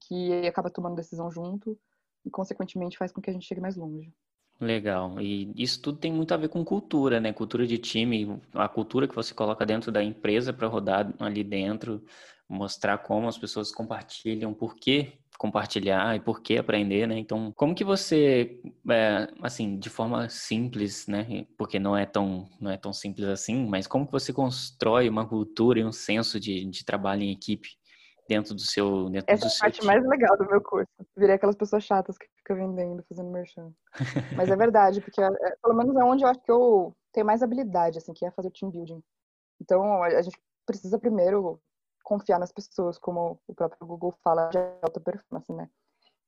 que 0.00 0.46
acaba 0.46 0.70
tomando 0.70 0.96
decisão 0.96 1.30
junto 1.30 1.78
e, 2.24 2.30
consequentemente, 2.30 2.98
faz 2.98 3.10
com 3.10 3.20
que 3.20 3.30
a 3.30 3.32
gente 3.32 3.46
chegue 3.46 3.60
mais 3.60 3.76
longe. 3.76 4.12
Legal. 4.60 5.20
E 5.20 5.52
isso 5.56 5.80
tudo 5.80 5.98
tem 5.98 6.12
muito 6.12 6.34
a 6.34 6.36
ver 6.36 6.48
com 6.48 6.64
cultura, 6.64 7.20
né? 7.20 7.32
Cultura 7.32 7.66
de 7.66 7.78
time, 7.78 8.40
a 8.52 8.68
cultura 8.68 9.06
que 9.06 9.14
você 9.14 9.32
coloca 9.32 9.64
dentro 9.64 9.92
da 9.92 10.02
empresa 10.02 10.52
para 10.52 10.66
rodar 10.66 11.14
ali 11.20 11.44
dentro, 11.44 12.04
mostrar 12.48 12.98
como 12.98 13.28
as 13.28 13.38
pessoas 13.38 13.70
compartilham, 13.70 14.52
por 14.52 14.74
que 14.74 15.12
compartilhar 15.38 16.16
e 16.16 16.20
por 16.20 16.42
que 16.42 16.58
aprender, 16.58 17.06
né? 17.06 17.16
Então, 17.16 17.52
como 17.56 17.74
que 17.74 17.84
você, 17.84 18.60
é, 18.90 19.28
assim, 19.40 19.78
de 19.78 19.88
forma 19.88 20.28
simples, 20.28 21.06
né? 21.06 21.46
Porque 21.56 21.78
não 21.78 21.96
é 21.96 22.04
tão 22.04 22.48
não 22.60 22.70
é 22.72 22.76
tão 22.76 22.92
simples 22.92 23.28
assim, 23.28 23.64
mas 23.66 23.86
como 23.86 24.04
que 24.04 24.12
você 24.12 24.32
constrói 24.32 25.08
uma 25.08 25.26
cultura 25.26 25.78
e 25.78 25.84
um 25.84 25.92
senso 25.92 26.40
de, 26.40 26.64
de 26.64 26.84
trabalho 26.84 27.22
em 27.22 27.30
equipe 27.30 27.68
dentro 28.28 28.52
do 28.52 28.60
seu 28.60 29.08
dentro 29.08 29.32
Essa 29.32 29.46
do 29.46 29.52
é 29.52 29.56
a 29.56 29.60
parte 29.60 29.74
time? 29.76 29.86
mais 29.86 30.04
legal 30.04 30.36
do 30.36 30.44
meu 30.44 30.60
curso. 30.60 30.90
Virei 31.16 31.36
aquelas 31.36 31.56
pessoas 31.56 31.84
chatas 31.84 32.18
que 32.18 32.26
ficam 32.36 32.56
vendendo, 32.56 33.04
fazendo 33.08 33.30
merchan. 33.30 33.72
mas 34.36 34.50
é 34.50 34.56
verdade, 34.58 35.00
porque 35.00 35.22
é, 35.22 35.30
pelo 35.62 35.74
menos 35.74 35.94
é 35.94 36.02
onde 36.02 36.24
eu 36.24 36.28
acho 36.28 36.42
que 36.42 36.50
eu 36.50 36.92
tenho 37.12 37.24
mais 37.24 37.44
habilidade, 37.44 37.98
assim, 37.98 38.12
que 38.12 38.26
é 38.26 38.30
fazer 38.32 38.50
team 38.50 38.72
building. 38.72 39.00
Então, 39.60 40.02
a 40.02 40.20
gente 40.20 40.36
precisa 40.66 40.98
primeiro 40.98 41.60
confiar 42.08 42.38
nas 42.38 42.50
pessoas, 42.50 42.96
como 42.96 43.38
o 43.46 43.54
próprio 43.54 43.86
Google 43.86 44.14
fala 44.24 44.48
de 44.48 44.56
alta 44.80 44.98
performance, 44.98 45.52
né? 45.52 45.68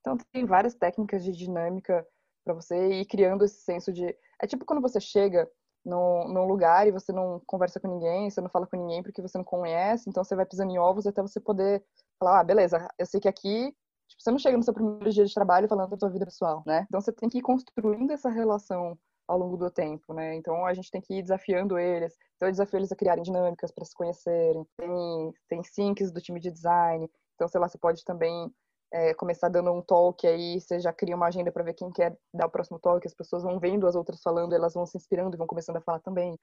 Então 0.00 0.18
tem 0.30 0.44
várias 0.44 0.74
técnicas 0.74 1.24
de 1.24 1.32
dinâmica 1.32 2.06
para 2.44 2.52
você 2.52 3.00
ir 3.00 3.06
criando 3.06 3.46
esse 3.46 3.62
senso 3.62 3.90
de 3.90 4.14
é 4.42 4.46
tipo 4.46 4.66
quando 4.66 4.82
você 4.82 5.00
chega 5.00 5.50
num, 5.84 6.28
num, 6.28 6.44
lugar 6.44 6.86
e 6.86 6.90
você 6.90 7.12
não 7.12 7.40
conversa 7.46 7.80
com 7.80 7.88
ninguém, 7.88 8.28
você 8.28 8.42
não 8.42 8.50
fala 8.50 8.66
com 8.66 8.76
ninguém 8.76 9.02
porque 9.02 9.22
você 9.22 9.38
não 9.38 9.44
conhece, 9.44 10.08
então 10.08 10.22
você 10.22 10.36
vai 10.36 10.44
pisando 10.44 10.70
em 10.70 10.78
ovos 10.78 11.06
até 11.06 11.22
você 11.22 11.40
poder 11.40 11.82
falar, 12.18 12.40
ah, 12.40 12.44
beleza, 12.44 12.86
eu 12.98 13.06
sei 13.06 13.18
que 13.18 13.28
aqui 13.28 13.74
tipo, 14.06 14.22
você 14.22 14.30
não 14.30 14.38
chega 14.38 14.58
no 14.58 14.62
seu 14.62 14.74
primeiro 14.74 15.10
dia 15.10 15.24
de 15.24 15.34
trabalho 15.34 15.68
falando 15.68 15.90
da 15.90 15.98
sua 15.98 16.10
vida 16.10 16.26
pessoal, 16.26 16.62
né? 16.66 16.84
Então 16.88 17.00
você 17.00 17.12
tem 17.12 17.30
que 17.30 17.38
ir 17.38 17.42
construindo 17.42 18.10
essa 18.10 18.28
relação 18.28 18.98
ao 19.30 19.38
longo 19.38 19.56
do 19.56 19.70
tempo, 19.70 20.12
né? 20.12 20.34
Então 20.34 20.66
a 20.66 20.74
gente 20.74 20.90
tem 20.90 21.00
que 21.00 21.14
ir 21.14 21.22
desafiando 21.22 21.78
eles. 21.78 22.14
Então 22.36 22.48
eu 22.48 22.52
desafio 22.52 22.78
eles 22.78 22.92
a 22.92 22.96
criarem 22.96 23.22
dinâmicas 23.22 23.70
para 23.70 23.84
se 23.84 23.94
conhecerem. 23.94 24.66
Tem 24.76 25.32
tem 25.48 25.62
syncs 25.62 26.10
do 26.10 26.20
time 26.20 26.40
de 26.40 26.50
design. 26.50 27.08
Então 27.34 27.48
sei 27.48 27.60
lá, 27.60 27.68
você 27.68 27.78
pode 27.78 28.04
também 28.04 28.52
é, 28.92 29.14
começar 29.14 29.48
dando 29.48 29.72
um 29.72 29.80
talk, 29.80 30.26
aí 30.26 30.60
você 30.60 30.80
já 30.80 30.92
cria 30.92 31.14
uma 31.14 31.28
agenda 31.28 31.52
para 31.52 31.62
ver 31.62 31.74
quem 31.74 31.90
quer 31.92 32.16
dar 32.34 32.46
o 32.46 32.50
próximo 32.50 32.78
talk, 32.80 33.06
as 33.06 33.14
pessoas 33.14 33.44
vão 33.44 33.58
vendo 33.60 33.86
as 33.86 33.94
outras 33.94 34.20
falando, 34.20 34.52
elas 34.52 34.74
vão 34.74 34.84
se 34.84 34.96
inspirando 34.96 35.36
e 35.36 35.38
vão 35.38 35.46
começando 35.46 35.76
a 35.76 35.80
falar 35.80 36.00
também. 36.00 36.36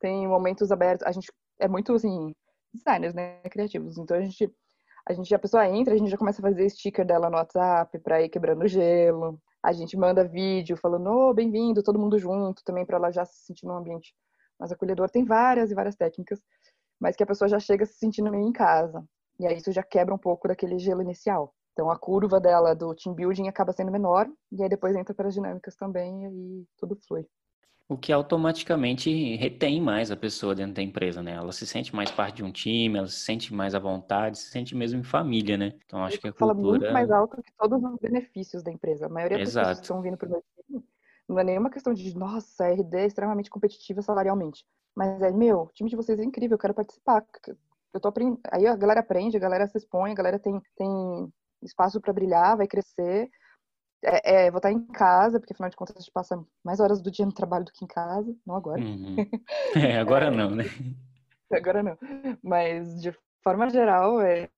Tem 0.00 0.28
momentos 0.28 0.70
abertos, 0.70 1.06
a 1.06 1.12
gente 1.12 1.32
é 1.58 1.66
muito 1.66 1.94
assim, 1.94 2.34
designers, 2.74 3.14
né, 3.14 3.40
criativos, 3.50 3.96
então 3.96 4.16
a 4.16 4.20
gente 4.20 4.52
a 5.06 5.12
gente 5.12 5.34
a 5.34 5.38
pessoa 5.38 5.68
entra, 5.68 5.94
a 5.94 5.98
gente 5.98 6.10
já 6.10 6.16
começa 6.16 6.40
a 6.40 6.48
fazer 6.50 6.68
sticker 6.70 7.06
dela 7.06 7.30
no 7.30 7.36
WhatsApp 7.36 7.98
para 8.00 8.22
ir 8.22 8.28
quebrando 8.28 8.66
gelo. 8.66 9.38
A 9.64 9.72
gente 9.72 9.96
manda 9.96 10.28
vídeo 10.28 10.76
falando, 10.76 11.08
oh, 11.08 11.32
bem-vindo, 11.32 11.82
todo 11.82 11.98
mundo 11.98 12.18
junto, 12.18 12.62
também 12.62 12.84
para 12.84 12.98
ela 12.98 13.10
já 13.10 13.24
se 13.24 13.46
sentir 13.46 13.64
num 13.64 13.74
ambiente 13.74 14.14
mais 14.60 14.70
acolhedor. 14.70 15.08
Tem 15.08 15.24
várias 15.24 15.70
e 15.70 15.74
várias 15.74 15.96
técnicas, 15.96 16.38
mas 17.00 17.16
que 17.16 17.22
a 17.22 17.26
pessoa 17.26 17.48
já 17.48 17.58
chega 17.58 17.86
se 17.86 17.94
sentindo 17.94 18.30
meio 18.30 18.46
em 18.46 18.52
casa. 18.52 19.02
E 19.40 19.46
aí 19.46 19.56
isso 19.56 19.72
já 19.72 19.82
quebra 19.82 20.14
um 20.14 20.18
pouco 20.18 20.48
daquele 20.48 20.78
gelo 20.78 21.00
inicial. 21.00 21.54
Então 21.72 21.90
a 21.90 21.98
curva 21.98 22.38
dela 22.38 22.74
do 22.74 22.94
team 22.94 23.14
building 23.14 23.48
acaba 23.48 23.72
sendo 23.72 23.90
menor 23.90 24.28
e 24.52 24.62
aí 24.62 24.68
depois 24.68 24.94
entra 24.94 25.14
para 25.14 25.28
as 25.28 25.34
dinâmicas 25.34 25.74
também 25.76 26.24
e 26.24 26.26
aí 26.26 26.66
tudo 26.76 26.94
flui. 27.08 27.26
O 27.86 27.98
que 27.98 28.12
automaticamente 28.12 29.36
retém 29.36 29.80
mais 29.80 30.10
a 30.10 30.16
pessoa 30.16 30.54
dentro 30.54 30.74
da 30.74 30.82
empresa, 30.82 31.22
né? 31.22 31.32
Ela 31.32 31.52
se 31.52 31.66
sente 31.66 31.94
mais 31.94 32.10
parte 32.10 32.36
de 32.36 32.44
um 32.44 32.50
time, 32.50 32.98
ela 32.98 33.06
se 33.06 33.20
sente 33.20 33.52
mais 33.52 33.74
à 33.74 33.78
vontade, 33.78 34.38
se 34.38 34.50
sente 34.50 34.74
mesmo 34.74 35.00
em 35.00 35.04
família, 35.04 35.58
né? 35.58 35.74
Então 35.84 36.02
acho 36.02 36.18
que 36.18 36.26
a 36.26 36.32
cultura... 36.32 36.54
fala 36.54 36.54
muito 36.54 36.92
mais 36.92 37.10
alto 37.10 37.42
que 37.42 37.52
todos 37.58 37.82
os 37.82 37.98
benefícios 38.00 38.62
da 38.62 38.72
empresa. 38.72 39.06
A 39.06 39.08
maioria 39.10 39.38
das 39.38 39.48
Exato. 39.48 39.68
pessoas 39.68 39.78
que 39.80 39.84
estão 39.84 40.02
vindo 40.02 40.16
para 40.16 40.28
o 40.28 40.30
meu 40.30 40.42
time 40.66 40.84
não 41.28 41.38
é 41.38 41.44
nenhuma 41.44 41.70
questão 41.70 41.92
de, 41.92 42.16
nossa, 42.16 42.64
a 42.64 42.68
RD 42.68 42.96
é 42.96 43.06
extremamente 43.06 43.50
competitiva 43.50 44.02
salarialmente. 44.02 44.64
Mas 44.94 45.20
é, 45.22 45.30
meu, 45.30 45.62
o 45.62 45.70
time 45.72 45.90
de 45.90 45.96
vocês 45.96 46.18
é 46.18 46.24
incrível, 46.24 46.54
eu 46.54 46.58
quero 46.58 46.74
participar. 46.74 47.24
Eu 47.92 48.00
tô 48.00 48.08
aprendendo. 48.08 48.40
Aí 48.50 48.66
a 48.66 48.76
galera 48.76 49.00
aprende, 49.00 49.36
a 49.36 49.40
galera 49.40 49.66
se 49.66 49.78
expõe, 49.78 50.12
a 50.12 50.14
galera 50.14 50.38
tem, 50.38 50.60
tem 50.76 51.32
espaço 51.62 52.00
para 52.00 52.12
brilhar, 52.12 52.56
vai 52.56 52.66
crescer. 52.66 53.28
É, 54.04 54.46
é, 54.46 54.50
vou 54.50 54.58
estar 54.58 54.70
em 54.70 54.84
casa, 54.86 55.40
porque 55.40 55.54
afinal 55.54 55.70
de 55.70 55.76
contas 55.76 55.96
a 55.96 56.00
gente 56.00 56.12
passa 56.12 56.44
mais 56.62 56.78
horas 56.78 57.00
do 57.00 57.10
dia 57.10 57.24
no 57.24 57.32
trabalho 57.32 57.64
do 57.64 57.72
que 57.72 57.84
em 57.84 57.88
casa, 57.88 58.36
não 58.46 58.54
agora. 58.54 58.80
Uhum. 58.80 59.16
É, 59.74 59.98
agora 59.98 60.30
não, 60.30 60.50
né? 60.50 60.64
Agora 61.52 61.82
não. 61.82 61.96
Mas 62.42 63.00
de 63.00 63.14
forma 63.42 63.68
geral, 63.70 64.20
é, 64.20 64.48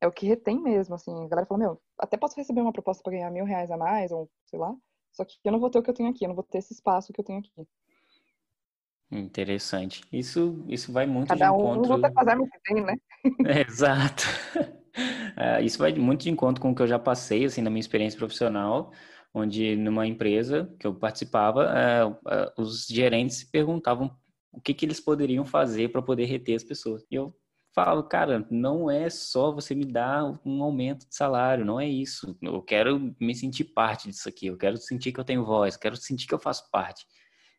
é 0.00 0.06
o 0.06 0.12
que 0.12 0.26
retém 0.26 0.60
mesmo, 0.60 0.94
assim. 0.94 1.12
A 1.24 1.28
galera 1.28 1.46
fala, 1.46 1.60
meu, 1.60 1.80
até 1.98 2.16
posso 2.16 2.36
receber 2.36 2.60
uma 2.60 2.72
proposta 2.72 3.02
para 3.02 3.12
ganhar 3.12 3.30
mil 3.30 3.44
reais 3.44 3.70
a 3.70 3.76
mais, 3.76 4.10
ou 4.12 4.28
sei 4.44 4.58
lá, 4.58 4.74
só 5.12 5.24
que 5.24 5.38
eu 5.44 5.52
não 5.52 5.58
vou 5.58 5.70
ter 5.70 5.78
o 5.78 5.82
que 5.82 5.88
eu 5.88 5.94
tenho 5.94 6.10
aqui, 6.10 6.24
eu 6.24 6.28
não 6.28 6.34
vou 6.34 6.44
ter 6.44 6.58
esse 6.58 6.74
espaço 6.74 7.12
que 7.12 7.20
eu 7.20 7.24
tenho 7.24 7.38
aqui. 7.38 7.66
Interessante. 9.10 10.02
Isso, 10.12 10.62
isso 10.68 10.92
vai 10.92 11.06
muito 11.06 11.28
Cada 11.28 11.46
de 11.46 11.54
encontro... 11.54 12.00
Cada 12.00 12.08
um 12.08 12.12
fazer 12.12 12.38
o 12.38 12.46
que 12.46 12.60
tem, 12.64 12.84
né? 12.84 12.96
É, 13.46 13.62
exato. 13.66 14.24
É, 15.36 15.62
isso 15.62 15.78
vai 15.78 15.92
muito 15.94 16.22
de 16.22 16.30
encontro 16.30 16.62
com 16.62 16.70
o 16.70 16.74
que 16.74 16.82
eu 16.82 16.86
já 16.86 16.98
passei, 16.98 17.44
assim, 17.44 17.60
na 17.60 17.68
minha 17.68 17.80
experiência 17.80 18.18
profissional, 18.18 18.90
onde 19.34 19.76
numa 19.76 20.06
empresa 20.06 20.74
que 20.80 20.86
eu 20.86 20.94
participava, 20.94 21.70
é, 21.78 22.34
é, 22.34 22.52
os 22.56 22.86
gerentes 22.86 23.44
perguntavam 23.44 24.16
o 24.50 24.60
que, 24.60 24.72
que 24.72 24.86
eles 24.86 24.98
poderiam 24.98 25.44
fazer 25.44 25.90
para 25.90 26.00
poder 26.00 26.24
reter 26.24 26.56
as 26.56 26.64
pessoas. 26.64 27.04
E 27.10 27.14
eu 27.14 27.36
falo, 27.74 28.02
cara, 28.02 28.46
não 28.50 28.90
é 28.90 29.10
só 29.10 29.52
você 29.52 29.74
me 29.74 29.84
dar 29.84 30.40
um 30.42 30.62
aumento 30.62 31.06
de 31.06 31.14
salário, 31.14 31.66
não 31.66 31.78
é 31.78 31.86
isso. 31.86 32.34
Eu 32.40 32.62
quero 32.62 33.14
me 33.20 33.34
sentir 33.34 33.64
parte 33.64 34.08
disso 34.08 34.26
aqui, 34.26 34.46
eu 34.46 34.56
quero 34.56 34.78
sentir 34.78 35.12
que 35.12 35.20
eu 35.20 35.24
tenho 35.24 35.44
voz, 35.44 35.76
quero 35.76 35.94
sentir 35.96 36.26
que 36.26 36.34
eu 36.34 36.38
faço 36.38 36.70
parte. 36.70 37.04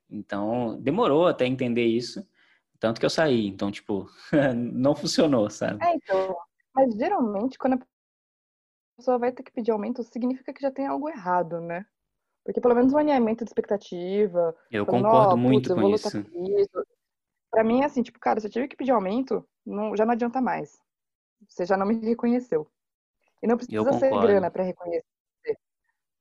Então, 0.09 0.81
demorou 0.81 1.27
até 1.27 1.45
entender 1.45 1.85
isso, 1.85 2.25
tanto 2.79 2.99
que 2.99 3.05
eu 3.05 3.09
saí. 3.11 3.45
Então, 3.45 3.69
tipo, 3.69 4.09
não 4.55 4.95
funcionou, 4.95 5.47
sabe? 5.51 5.85
É, 5.85 5.93
então, 5.93 6.35
mas 6.77 6.93
geralmente 6.93 7.57
quando 7.57 7.73
a 7.73 7.85
pessoa 8.97 9.17
vai 9.17 9.31
ter 9.31 9.41
que 9.41 9.51
pedir 9.51 9.71
aumento, 9.71 10.03
significa 10.03 10.53
que 10.53 10.61
já 10.61 10.69
tem 10.69 10.85
algo 10.85 11.09
errado, 11.09 11.59
né? 11.59 11.85
Porque 12.45 12.61
pelo 12.61 12.75
menos 12.75 12.93
um 12.93 12.97
alinhamento 12.97 13.43
de 13.43 13.49
expectativa. 13.49 14.55
Eu 14.71 14.85
falando, 14.85 15.05
concordo 15.05 15.33
oh, 15.33 15.37
muito 15.37 15.73
com 15.73 15.89
isso. 15.89 16.17
isso. 16.59 16.87
Pra 17.49 17.63
mim 17.63 17.81
é 17.81 17.85
assim, 17.85 18.03
tipo, 18.03 18.19
cara, 18.19 18.39
se 18.39 18.45
eu 18.45 18.51
tive 18.51 18.67
que 18.67 18.75
pedir 18.75 18.91
aumento, 18.91 19.43
não, 19.65 19.97
já 19.97 20.05
não 20.05 20.13
adianta 20.13 20.39
mais. 20.39 20.79
Você 21.47 21.65
já 21.65 21.75
não 21.75 21.85
me 21.85 21.95
reconheceu. 21.95 22.69
E 23.41 23.47
não 23.47 23.57
precisa 23.57 23.91
ser 23.93 24.11
grana 24.11 24.51
para 24.51 24.63
reconhecer. 24.63 25.03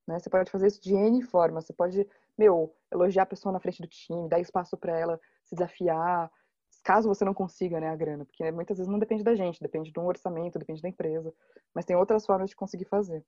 Né? 0.07 0.19
Você 0.19 0.31
pode 0.31 0.51
fazer 0.51 0.69
isso 0.69 0.81
de 0.81 0.95
N 0.95 1.21
forma. 1.23 1.61
Você 1.61 1.73
pode, 1.73 2.09
meu, 2.39 2.75
elogiar 2.91 3.25
a 3.25 3.27
pessoa 3.27 3.53
na 3.53 3.61
frente 3.61 3.83
do 3.83 3.89
time, 3.89 4.29
dar 4.29 4.41
espaço 4.41 4.77
para 4.77 4.99
ela 4.99 5.21
se 5.45 5.55
desafiar, 5.55 6.31
caso 6.87 7.09
você 7.09 7.25
não 7.25 7.35
consiga, 7.35 7.81
né, 7.81 7.89
a 7.89 7.97
grana, 7.97 8.25
porque 8.25 8.49
muitas 8.53 8.79
vezes 8.79 8.89
não 8.89 9.01
depende 9.01 9.25
da 9.25 9.35
gente, 9.35 9.61
depende 9.61 9.91
de 9.91 9.99
um 9.99 10.07
orçamento, 10.07 10.57
depende 10.57 10.81
da 10.81 10.89
empresa, 10.89 11.35
mas 11.75 11.85
tem 11.85 11.97
outras 11.97 12.25
formas 12.25 12.49
de 12.49 12.55
conseguir 12.55 12.85
fazer. 12.85 13.25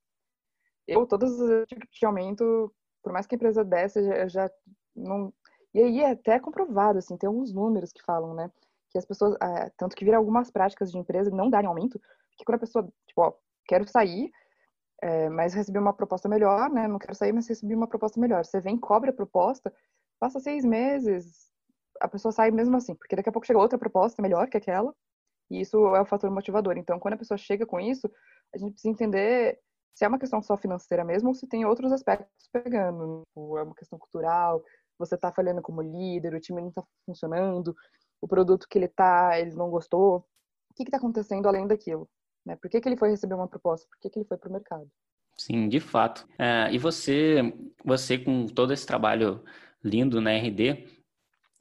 Eu, 0.87 1.05
todos 1.05 1.41
os 1.41 1.67
tipos 1.67 1.89
de 1.91 2.07
aumento, 2.07 2.73
por 3.03 3.13
mais 3.13 3.27
que 3.27 3.35
a 3.35 3.37
empresa 3.37 3.65
desse, 3.65 4.01
já, 4.05 4.29
já 4.29 4.51
não... 4.95 5.35
E 5.75 5.81
aí 5.81 6.01
é 6.01 6.13
até 6.13 6.39
comprovado, 6.39 7.01
assim, 7.01 7.17
tem 7.17 7.27
alguns 7.27 7.53
números 7.53 7.93
que 7.93 8.01
falam, 8.01 8.33
né, 8.33 8.49
que 8.91 8.97
as 8.97 9.05
pessoas, 9.05 9.37
é, 9.43 9.73
tanto 9.77 9.97
que 9.97 10.05
viram 10.05 10.19
algumas 10.19 10.53
práticas 10.53 10.93
de 10.93 10.97
empresa 10.97 11.29
não 11.29 11.51
darem 11.51 11.69
aumento, 11.69 12.01
que 12.37 12.45
quando 12.45 12.59
a 12.59 12.61
pessoa, 12.61 12.89
tipo, 13.09 13.21
ó, 13.21 13.33
quero 13.67 13.89
sair, 13.89 14.31
é, 15.03 15.29
mas 15.29 15.53
recebi 15.53 15.81
uma 15.81 15.93
proposta 15.93 16.29
melhor, 16.29 16.71
né, 16.71 16.87
não 16.87 17.01
quero 17.01 17.17
sair, 17.17 17.33
mas 17.33 17.49
recebi 17.49 17.75
uma 17.75 17.89
proposta 17.89 18.21
melhor. 18.21 18.45
Você 18.45 18.61
vem, 18.61 18.79
cobre 18.79 19.11
a 19.11 19.13
proposta, 19.13 19.75
passa 20.21 20.39
seis 20.39 20.65
meses, 20.65 21.48
a 22.01 22.09
pessoa 22.09 22.33
sai 22.33 22.51
mesmo 22.51 22.77
assim, 22.77 22.95
porque 22.95 23.17
daqui 23.17 23.29
a 23.29 23.33
pouco 23.33 23.47
chega 23.47 23.59
outra 23.59 23.79
proposta 23.79 24.23
melhor 24.23 24.49
que 24.49 24.57
aquela, 24.57 24.95
e 25.51 25.61
isso 25.61 25.77
é 25.95 26.01
o 26.01 26.07
fator 26.07 26.31
motivador. 26.31 26.77
Então, 26.77 26.99
quando 26.99 27.15
a 27.15 27.19
pessoa 27.19 27.39
chega 27.39 27.67
com 27.67 27.81
isso, 27.81 28.11
a 28.55 28.59
gente 28.59 28.73
precisa 28.73 28.93
entender 28.93 29.59
se 29.95 30.05
é 30.05 30.09
uma 30.09 30.19
questão 30.19 30.41
só 30.43 30.57
financeira 30.57 31.05
mesmo 31.05 31.29
ou 31.29 31.35
se 31.35 31.47
tem 31.49 31.65
outros 31.65 31.91
aspectos 31.91 32.49
pegando. 32.53 33.23
Tipo, 33.29 33.59
é 33.59 33.63
uma 33.63 33.75
questão 33.75 33.99
cultural, 33.99 34.63
você 34.99 35.15
está 35.15 35.33
falhando 35.33 35.63
como 35.63 35.83
líder, 35.83 36.35
o 36.35 36.41
time 36.41 36.61
não 36.61 36.69
está 36.69 36.85
funcionando, 37.07 37.75
o 38.21 38.29
produto 38.29 38.67
que 38.69 38.79
ele 38.79 38.87
está, 38.87 39.39
ele 39.39 39.55
não 39.55 39.71
gostou. 39.71 40.27
O 40.71 40.75
que 40.75 40.83
está 40.83 40.99
acontecendo 40.99 41.47
além 41.47 41.67
daquilo? 41.67 42.09
Né? 42.45 42.57
Por 42.57 42.71
que, 42.71 42.81
que 42.81 42.89
ele 42.89 42.97
foi 42.97 43.11
receber 43.11 43.35
uma 43.35 43.49
proposta? 43.49 43.87
Por 43.89 43.99
que, 44.01 44.11
que 44.11 44.19
ele 44.19 44.27
foi 44.27 44.37
para 44.37 44.49
o 44.49 44.53
mercado? 44.53 44.89
Sim, 45.37 45.69
de 45.69 45.81
fato. 45.81 46.27
É, 46.39 46.73
e 46.73 46.79
você, 46.79 47.55
você 47.85 48.19
com 48.19 48.47
todo 48.47 48.73
esse 48.73 48.87
trabalho 48.87 49.43
lindo 49.83 50.21
na 50.21 50.33
RD, 50.33 50.98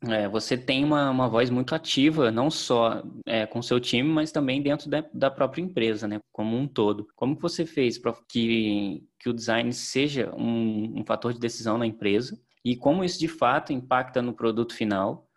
é, 0.03 0.27
você 0.27 0.55
tem 0.55 0.83
uma, 0.83 1.09
uma 1.09 1.27
voz 1.27 1.49
muito 1.49 1.73
ativa, 1.73 2.29
não 2.29 2.51
só 2.51 3.01
é, 3.25 3.47
com 3.47 3.61
seu 3.61 3.79
time, 3.79 4.07
mas 4.07 4.31
também 4.31 4.61
dentro 4.61 4.89
da, 4.89 5.03
da 5.11 5.31
própria 5.31 5.61
empresa, 5.61 6.07
né, 6.07 6.19
como 6.31 6.55
um 6.55 6.67
todo. 6.67 7.07
Como 7.15 7.35
que 7.35 7.41
você 7.41 7.65
fez 7.65 7.97
para 7.97 8.13
que, 8.29 9.03
que 9.19 9.29
o 9.29 9.33
design 9.33 9.73
seja 9.73 10.31
um, 10.35 10.99
um 10.99 11.05
fator 11.05 11.33
de 11.33 11.39
decisão 11.39 11.77
na 11.77 11.87
empresa 11.87 12.39
e 12.63 12.75
como 12.75 13.03
isso 13.03 13.19
de 13.19 13.27
fato 13.27 13.73
impacta 13.73 14.21
no 14.21 14.33
produto 14.33 14.75
final 14.75 15.27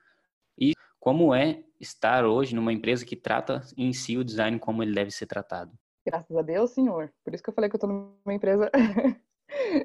e 0.59 0.73
como 0.99 1.35
é 1.35 1.63
estar 1.81 2.27
hoje 2.27 2.55
numa 2.55 2.73
empresa 2.73 3.07
que 3.07 3.17
trata 3.17 3.63
em 3.79 3.93
si 3.95 4.19
o 4.19 4.25
design 4.25 4.59
como 4.59 4.83
ele 4.83 4.95
deve 4.95 5.11
ser 5.11 5.27
tratado? 5.27 5.73
Graças 6.05 6.37
a 6.37 6.43
Deus, 6.43 6.73
senhor. 6.73 7.11
Por 7.25 7.33
isso 7.35 7.43
que 7.43 7.49
eu 7.49 7.55
falei 7.55 7.71
que 7.71 7.77
eu 7.77 7.79
estou 7.79 7.89
numa 7.89 8.35
empresa 8.35 8.71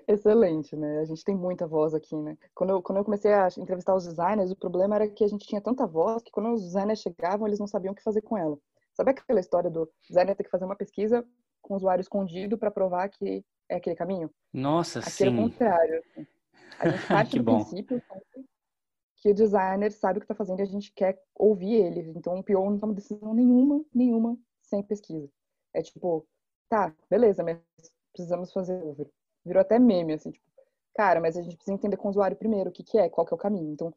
Excelente, 0.08 0.76
né? 0.76 1.00
A 1.00 1.06
gente 1.06 1.24
tem 1.24 1.36
muita 1.36 1.66
voz 1.68 1.94
aqui, 1.94 2.16
né? 2.16 2.38
Quando 2.54 2.70
eu, 2.72 2.82
quando 2.82 3.00
eu 3.00 3.04
comecei 3.06 3.34
a 3.34 3.48
entrevistar 3.58 3.96
os 3.96 4.06
designers, 4.06 4.52
o 4.52 4.56
problema 4.56 4.96
era 4.96 5.08
que 5.08 5.24
a 5.24 5.28
gente 5.28 5.48
tinha 5.48 5.62
tanta 5.62 5.86
voz 5.88 6.22
que 6.22 6.32
quando 6.32 6.54
os 6.54 6.62
designers 6.62 7.00
chegavam, 7.00 7.48
eles 7.48 7.60
não 7.60 7.68
sabiam 7.68 7.92
o 7.92 7.96
que 7.96 8.04
fazer 8.04 8.22
com 8.22 8.38
ela. 8.38 8.58
Sabe 8.94 9.12
aquela 9.12 9.40
história 9.40 9.70
do 9.70 9.90
designer 10.08 10.36
ter 10.36 10.44
que 10.44 10.50
fazer 10.50 10.66
uma 10.66 10.76
pesquisa 10.76 11.26
com 11.62 11.74
o 11.74 11.78
usuário 11.78 12.02
escondido 12.02 12.58
para 12.58 12.72
provar 12.72 13.10
que 13.10 13.44
é 13.68 13.76
aquele 13.76 13.96
caminho? 13.96 14.30
Nossa, 14.54 15.00
aqui 15.00 15.12
sim. 15.12 15.28
é 15.28 15.30
o 15.30 15.36
contrário. 15.36 16.04
Assim. 16.12 16.28
A 16.80 16.90
gente 16.90 17.08
parte 17.08 17.38
do 17.38 17.44
bom. 17.44 17.56
princípio 17.56 18.02
que 19.18 19.30
o 19.30 19.34
designer 19.34 19.92
sabe 19.92 20.18
o 20.18 20.22
que 20.22 20.26
está 20.26 20.36
fazendo 20.36 20.60
e 20.60 20.64
a 20.64 20.68
gente 20.68 20.94
quer 20.94 21.20
ouvir 21.34 21.74
ele. 21.74 22.14
Então, 22.16 22.38
o 22.38 22.44
PO 22.44 22.70
não 22.70 22.78
toma 22.78 22.94
decisão 22.94 23.34
nenhuma, 23.34 23.84
nenhuma, 23.94 24.38
sem 24.62 24.84
pesquisa. 24.84 25.28
É 25.74 25.82
tipo, 25.82 26.28
tá, 26.70 26.94
beleza, 27.10 27.44
mas 27.44 27.60
precisamos 28.14 28.54
fazer 28.54 28.82
over 28.84 29.10
virou 29.46 29.62
até 29.62 29.78
meme, 29.80 30.14
assim, 30.14 30.32
tipo, 30.32 30.46
cara, 30.96 31.22
mas 31.22 31.38
a 31.38 31.42
gente 31.42 31.56
precisa 31.56 31.76
entender 31.76 31.98
com 31.98 32.08
o 32.08 32.12
usuário 32.12 32.38
primeiro 32.38 32.70
o 32.70 32.74
que, 32.74 32.84
que 32.84 32.98
é, 32.98 33.10
qual 33.10 33.26
que 33.26 33.34
é 33.34 33.36
o 33.36 33.40
caminho. 33.40 33.72
Então, 33.72 33.94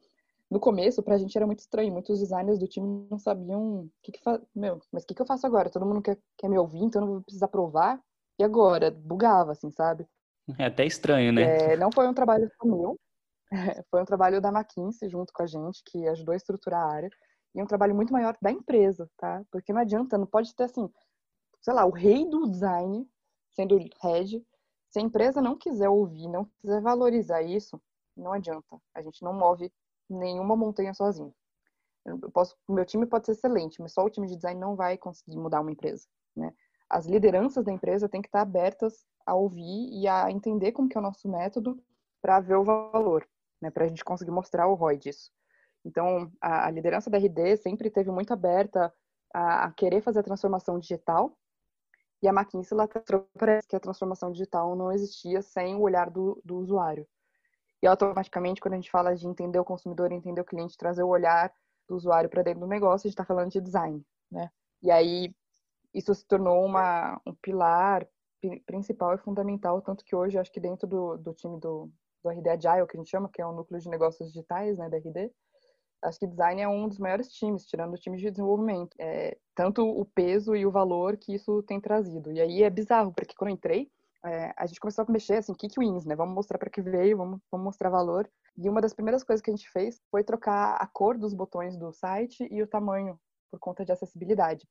no 0.50 0.58
começo, 0.58 1.02
pra 1.02 1.18
gente 1.18 1.36
era 1.36 1.46
muito 1.46 1.60
estranho. 1.60 1.92
Muitos 1.92 2.20
designers 2.20 2.58
do 2.58 2.66
time 2.66 3.06
não 3.10 3.18
sabiam 3.18 3.80
o 3.80 3.90
que, 4.02 4.12
que 4.12 4.22
faz. 4.22 4.40
Meu, 4.54 4.80
mas 4.90 5.04
o 5.04 5.06
que, 5.06 5.14
que 5.14 5.20
eu 5.20 5.26
faço 5.26 5.46
agora? 5.46 5.70
Todo 5.70 5.84
mundo 5.84 6.00
quer, 6.00 6.18
quer 6.36 6.48
me 6.48 6.58
ouvir, 6.58 6.82
então 6.82 7.02
eu 7.02 7.06
não 7.06 7.14
vou 7.14 7.22
precisar 7.22 7.48
provar. 7.48 8.00
E 8.38 8.44
agora? 8.44 8.90
Bugava, 8.90 9.52
assim, 9.52 9.70
sabe? 9.70 10.06
É 10.58 10.66
até 10.66 10.86
estranho, 10.86 11.32
né? 11.32 11.72
É, 11.72 11.76
não 11.76 11.90
foi 11.92 12.08
um 12.08 12.14
trabalho 12.14 12.50
só 12.56 12.66
meu. 12.66 12.98
foi 13.90 14.00
um 14.00 14.06
trabalho 14.06 14.40
da 14.40 14.48
McKinsey 14.48 15.08
junto 15.08 15.32
com 15.32 15.42
a 15.42 15.46
gente, 15.46 15.82
que 15.84 16.08
ajudou 16.08 16.32
a 16.32 16.36
estruturar 16.36 16.82
a 16.82 16.92
área. 16.92 17.10
E 17.54 17.62
um 17.62 17.66
trabalho 17.66 17.94
muito 17.94 18.12
maior 18.12 18.36
da 18.40 18.50
empresa, 18.50 19.10
tá? 19.18 19.42
Porque 19.50 19.72
não 19.72 19.80
adianta, 19.80 20.16
não 20.16 20.26
pode 20.26 20.54
ter 20.54 20.64
assim, 20.64 20.88
sei 21.60 21.74
lá, 21.74 21.84
o 21.84 21.90
rei 21.90 22.28
do 22.28 22.50
design 22.50 23.06
sendo 23.50 23.78
head 24.02 24.42
se 24.90 24.98
a 24.98 25.02
empresa 25.02 25.40
não 25.40 25.56
quiser 25.56 25.88
ouvir, 25.88 26.28
não 26.28 26.44
quiser 26.60 26.80
valorizar 26.80 27.42
isso, 27.42 27.80
não 28.16 28.32
adianta. 28.32 28.80
A 28.94 29.02
gente 29.02 29.22
não 29.22 29.32
move 29.32 29.72
nenhuma 30.08 30.56
montanha 30.56 30.94
sozinho. 30.94 31.34
Eu 32.04 32.30
posso, 32.30 32.56
meu 32.68 32.84
time 32.84 33.06
pode 33.06 33.26
ser 33.26 33.32
excelente, 33.32 33.80
mas 33.82 33.92
só 33.92 34.04
o 34.04 34.10
time 34.10 34.26
de 34.26 34.36
design 34.36 34.58
não 34.58 34.74
vai 34.74 34.96
conseguir 34.96 35.36
mudar 35.36 35.60
uma 35.60 35.70
empresa, 35.70 36.06
né? 36.34 36.54
as 36.88 37.06
lideranças 37.06 37.64
da 37.64 37.72
empresa 37.72 38.08
têm 38.08 38.22
que 38.22 38.28
estar 38.28 38.40
abertas 38.40 39.04
a 39.26 39.34
ouvir 39.34 39.90
e 39.92 40.08
a 40.08 40.30
entender 40.30 40.72
como 40.72 40.88
que 40.88 40.96
é 40.96 41.00
o 41.00 41.02
nosso 41.02 41.28
método 41.28 41.78
para 42.20 42.40
ver 42.40 42.56
o 42.56 42.64
valor, 42.64 43.28
né, 43.60 43.70
para 43.70 43.84
a 43.84 43.88
gente 43.88 44.04
conseguir 44.04 44.30
mostrar 44.30 44.66
o 44.66 44.74
ROI 44.74 44.96
disso. 44.96 45.30
Então, 45.84 46.32
a, 46.40 46.66
a 46.66 46.70
liderança 46.70 47.10
da 47.10 47.18
RD 47.18 47.58
sempre 47.58 47.90
teve 47.90 48.10
muito 48.10 48.32
aberta 48.32 48.92
a, 49.32 49.66
a, 49.66 49.72
querer 49.72 50.00
fazer 50.00 50.20
a 50.20 50.24
transformação 50.24 50.78
digital 50.78 51.36
e 52.22 52.28
a 52.28 52.32
McKinsey 52.32 52.76
lá 52.76 52.88
parece 53.38 53.68
que 53.68 53.76
a 53.76 53.80
transformação 53.80 54.32
digital 54.32 54.74
não 54.74 54.90
existia 54.92 55.40
sem 55.40 55.76
o 55.76 55.82
olhar 55.82 56.10
do, 56.10 56.40
do 56.44 56.56
usuário. 56.56 57.06
E 57.82 57.86
automaticamente, 57.86 58.60
quando 58.60 58.74
a 58.74 58.76
gente 58.76 58.90
fala 58.90 59.14
de 59.14 59.26
entender 59.26 59.58
o 59.58 59.64
consumidor, 59.64 60.10
entender 60.10 60.40
o 60.40 60.44
cliente, 60.44 60.76
trazer 60.76 61.04
o 61.04 61.08
olhar 61.08 61.52
do 61.88 61.94
usuário 61.94 62.28
para 62.28 62.42
dentro 62.42 62.60
do 62.60 62.66
negócio, 62.66 63.06
a 63.06 63.08
gente 63.08 63.14
está 63.14 63.24
falando 63.24 63.50
de 63.50 63.60
design, 63.60 64.04
né? 64.30 64.50
E 64.82 64.90
aí 64.90 65.32
isso 65.94 66.14
se 66.14 66.26
tornou 66.26 66.64
uma, 66.64 67.20
um 67.26 67.34
pilar 67.36 68.06
principal 68.66 69.14
e 69.14 69.18
fundamental, 69.18 69.80
tanto 69.80 70.04
que 70.04 70.14
hoje 70.14 70.38
acho 70.38 70.52
que 70.52 70.60
dentro 70.60 70.86
do, 70.86 71.16
do 71.16 71.34
time 71.34 71.58
do, 71.58 71.90
do 72.22 72.30
RD 72.30 72.48
Agile, 72.50 72.86
que 72.86 72.96
a 72.96 73.00
gente 73.00 73.10
chama, 73.10 73.28
que 73.28 73.40
é 73.40 73.46
o 73.46 73.52
núcleo 73.52 73.80
de 73.80 73.88
negócios 73.88 74.28
digitais, 74.28 74.78
né, 74.78 74.88
da 74.88 74.96
RD, 74.96 75.32
acho 76.02 76.18
que 76.18 76.26
design 76.26 76.60
é 76.60 76.68
um 76.68 76.88
dos 76.88 76.98
maiores 76.98 77.32
times, 77.32 77.66
tirando 77.66 77.94
o 77.94 77.98
time 77.98 78.16
de 78.16 78.30
desenvolvimento. 78.30 78.94
É, 78.98 79.36
tanto 79.54 79.82
o 79.82 80.04
peso 80.04 80.54
e 80.54 80.64
o 80.66 80.70
valor 80.70 81.16
que 81.16 81.34
isso 81.34 81.62
tem 81.62 81.80
trazido. 81.80 82.32
E 82.32 82.40
aí 82.40 82.62
é 82.62 82.70
bizarro, 82.70 83.12
porque 83.12 83.34
quando 83.34 83.50
eu 83.50 83.54
entrei, 83.54 83.90
é, 84.24 84.52
a 84.56 84.66
gente 84.66 84.80
começou 84.80 85.04
a 85.06 85.12
mexer 85.12 85.34
assim, 85.34 85.54
que 85.54 85.68
wins, 85.78 86.04
né? 86.04 86.14
Vamos 86.16 86.34
mostrar 86.34 86.58
para 86.58 86.70
que 86.70 86.82
veio, 86.82 87.16
vamos, 87.16 87.40
vamos 87.50 87.64
mostrar 87.64 87.90
valor. 87.90 88.28
E 88.56 88.68
uma 88.68 88.80
das 88.80 88.92
primeiras 88.92 89.22
coisas 89.22 89.42
que 89.42 89.50
a 89.50 89.54
gente 89.54 89.70
fez 89.70 90.00
foi 90.10 90.24
trocar 90.24 90.76
a 90.76 90.86
cor 90.86 91.16
dos 91.16 91.32
botões 91.34 91.76
do 91.76 91.92
site 91.92 92.46
e 92.50 92.62
o 92.62 92.66
tamanho 92.66 93.18
por 93.50 93.60
conta 93.60 93.84
de 93.84 93.92
acessibilidade. 93.92 94.66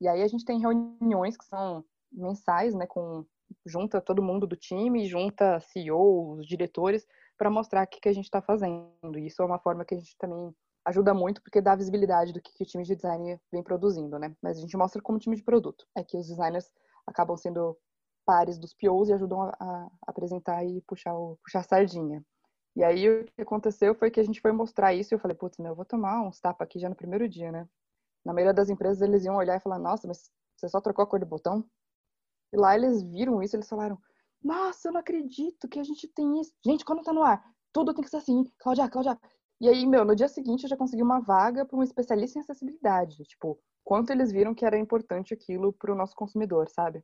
E 0.00 0.08
aí 0.08 0.22
a 0.22 0.28
gente 0.28 0.44
tem 0.44 0.60
reuniões 0.60 1.36
que 1.36 1.44
são 1.44 1.84
mensais, 2.12 2.74
né, 2.74 2.86
com 2.86 3.24
junta 3.64 4.00
todo 4.00 4.22
mundo 4.22 4.46
do 4.46 4.56
time, 4.56 5.06
junta 5.06 5.60
CEOs, 5.60 6.46
diretores, 6.46 7.06
para 7.36 7.50
mostrar 7.50 7.84
o 7.84 7.86
que, 7.86 8.00
que 8.00 8.08
a 8.08 8.12
gente 8.12 8.24
está 8.24 8.40
fazendo. 8.40 9.18
E 9.18 9.26
isso 9.26 9.42
é 9.42 9.44
uma 9.44 9.58
forma 9.58 9.84
que 9.84 9.94
a 9.94 9.98
gente 9.98 10.16
também 10.18 10.54
ajuda 10.86 11.12
muito, 11.12 11.42
porque 11.42 11.60
dá 11.60 11.74
visibilidade 11.74 12.32
do 12.32 12.40
que, 12.40 12.52
que 12.52 12.62
o 12.62 12.66
time 12.66 12.84
de 12.84 12.94
design 12.94 13.38
vem 13.52 13.62
produzindo, 13.62 14.18
né? 14.18 14.34
Mas 14.40 14.56
a 14.56 14.60
gente 14.60 14.76
mostra 14.76 15.02
como 15.02 15.18
time 15.18 15.36
de 15.36 15.42
produto. 15.42 15.84
É 15.96 16.04
que 16.04 16.16
os 16.16 16.28
designers 16.28 16.70
acabam 17.06 17.36
sendo 17.36 17.76
pares 18.24 18.58
dos 18.58 18.72
POs 18.72 19.08
e 19.08 19.12
ajudam 19.12 19.42
a, 19.42 19.56
a 19.60 19.88
apresentar 20.06 20.64
e 20.64 20.80
puxar, 20.82 21.14
o, 21.14 21.36
puxar 21.44 21.60
a 21.60 21.64
sardinha. 21.64 22.24
E 22.76 22.84
aí 22.84 23.08
o 23.08 23.24
que 23.24 23.42
aconteceu 23.42 23.94
foi 23.94 24.10
que 24.10 24.20
a 24.20 24.24
gente 24.24 24.40
foi 24.40 24.52
mostrar 24.52 24.94
isso 24.94 25.12
e 25.12 25.16
eu 25.16 25.18
falei, 25.18 25.36
putz, 25.36 25.58
meu, 25.58 25.72
eu 25.72 25.76
vou 25.76 25.84
tomar 25.84 26.22
uns 26.22 26.40
tapas 26.40 26.66
aqui 26.66 26.78
já 26.78 26.88
no 26.88 26.94
primeiro 26.94 27.28
dia, 27.28 27.50
né? 27.50 27.68
Na 28.24 28.32
maioria 28.32 28.54
das 28.54 28.68
empresas 28.68 29.02
eles 29.02 29.24
iam 29.24 29.36
olhar 29.36 29.56
e 29.56 29.60
falar, 29.60 29.78
nossa, 29.78 30.06
mas 30.06 30.30
você 30.56 30.68
só 30.68 30.80
trocou 30.80 31.02
a 31.02 31.06
cor 31.06 31.18
do 31.18 31.26
botão? 31.26 31.64
E 32.52 32.56
lá 32.56 32.76
eles 32.76 33.02
viram 33.02 33.42
isso, 33.42 33.56
eles 33.56 33.68
falaram, 33.68 33.98
nossa, 34.42 34.88
eu 34.88 34.92
não 34.92 35.00
acredito 35.00 35.68
que 35.68 35.80
a 35.80 35.84
gente 35.84 36.06
tem 36.08 36.40
isso. 36.40 36.52
Gente, 36.64 36.84
quando 36.84 37.02
tá 37.02 37.12
no 37.12 37.22
ar, 37.22 37.42
tudo 37.72 37.94
tem 37.94 38.04
que 38.04 38.10
ser 38.10 38.18
assim, 38.18 38.44
Cláudia, 38.58 38.88
Cláudia. 38.88 39.18
E 39.60 39.68
aí, 39.68 39.86
meu, 39.86 40.04
no 40.04 40.14
dia 40.14 40.28
seguinte 40.28 40.64
eu 40.64 40.68
já 40.68 40.76
consegui 40.76 41.02
uma 41.02 41.20
vaga 41.20 41.64
para 41.64 41.78
um 41.78 41.82
especialista 41.82 42.38
em 42.38 42.42
acessibilidade. 42.42 43.24
Tipo, 43.24 43.58
quanto 43.82 44.10
eles 44.10 44.30
viram 44.30 44.54
que 44.54 44.64
era 44.66 44.78
importante 44.78 45.32
aquilo 45.32 45.72
para 45.72 45.92
o 45.92 45.96
nosso 45.96 46.14
consumidor, 46.14 46.68
sabe? 46.68 47.02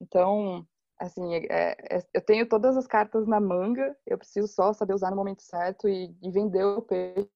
Então, 0.00 0.66
assim, 0.98 1.34
é, 1.34 1.76
é, 1.90 1.98
eu 2.14 2.20
tenho 2.20 2.48
todas 2.48 2.76
as 2.76 2.86
cartas 2.86 3.26
na 3.26 3.40
manga, 3.40 3.96
eu 4.06 4.16
preciso 4.18 4.46
só 4.46 4.72
saber 4.72 4.94
usar 4.94 5.10
no 5.10 5.16
momento 5.16 5.42
certo 5.42 5.88
e, 5.88 6.14
e 6.22 6.30
vender 6.30 6.64
o 6.64 6.82
peixe 6.82 7.28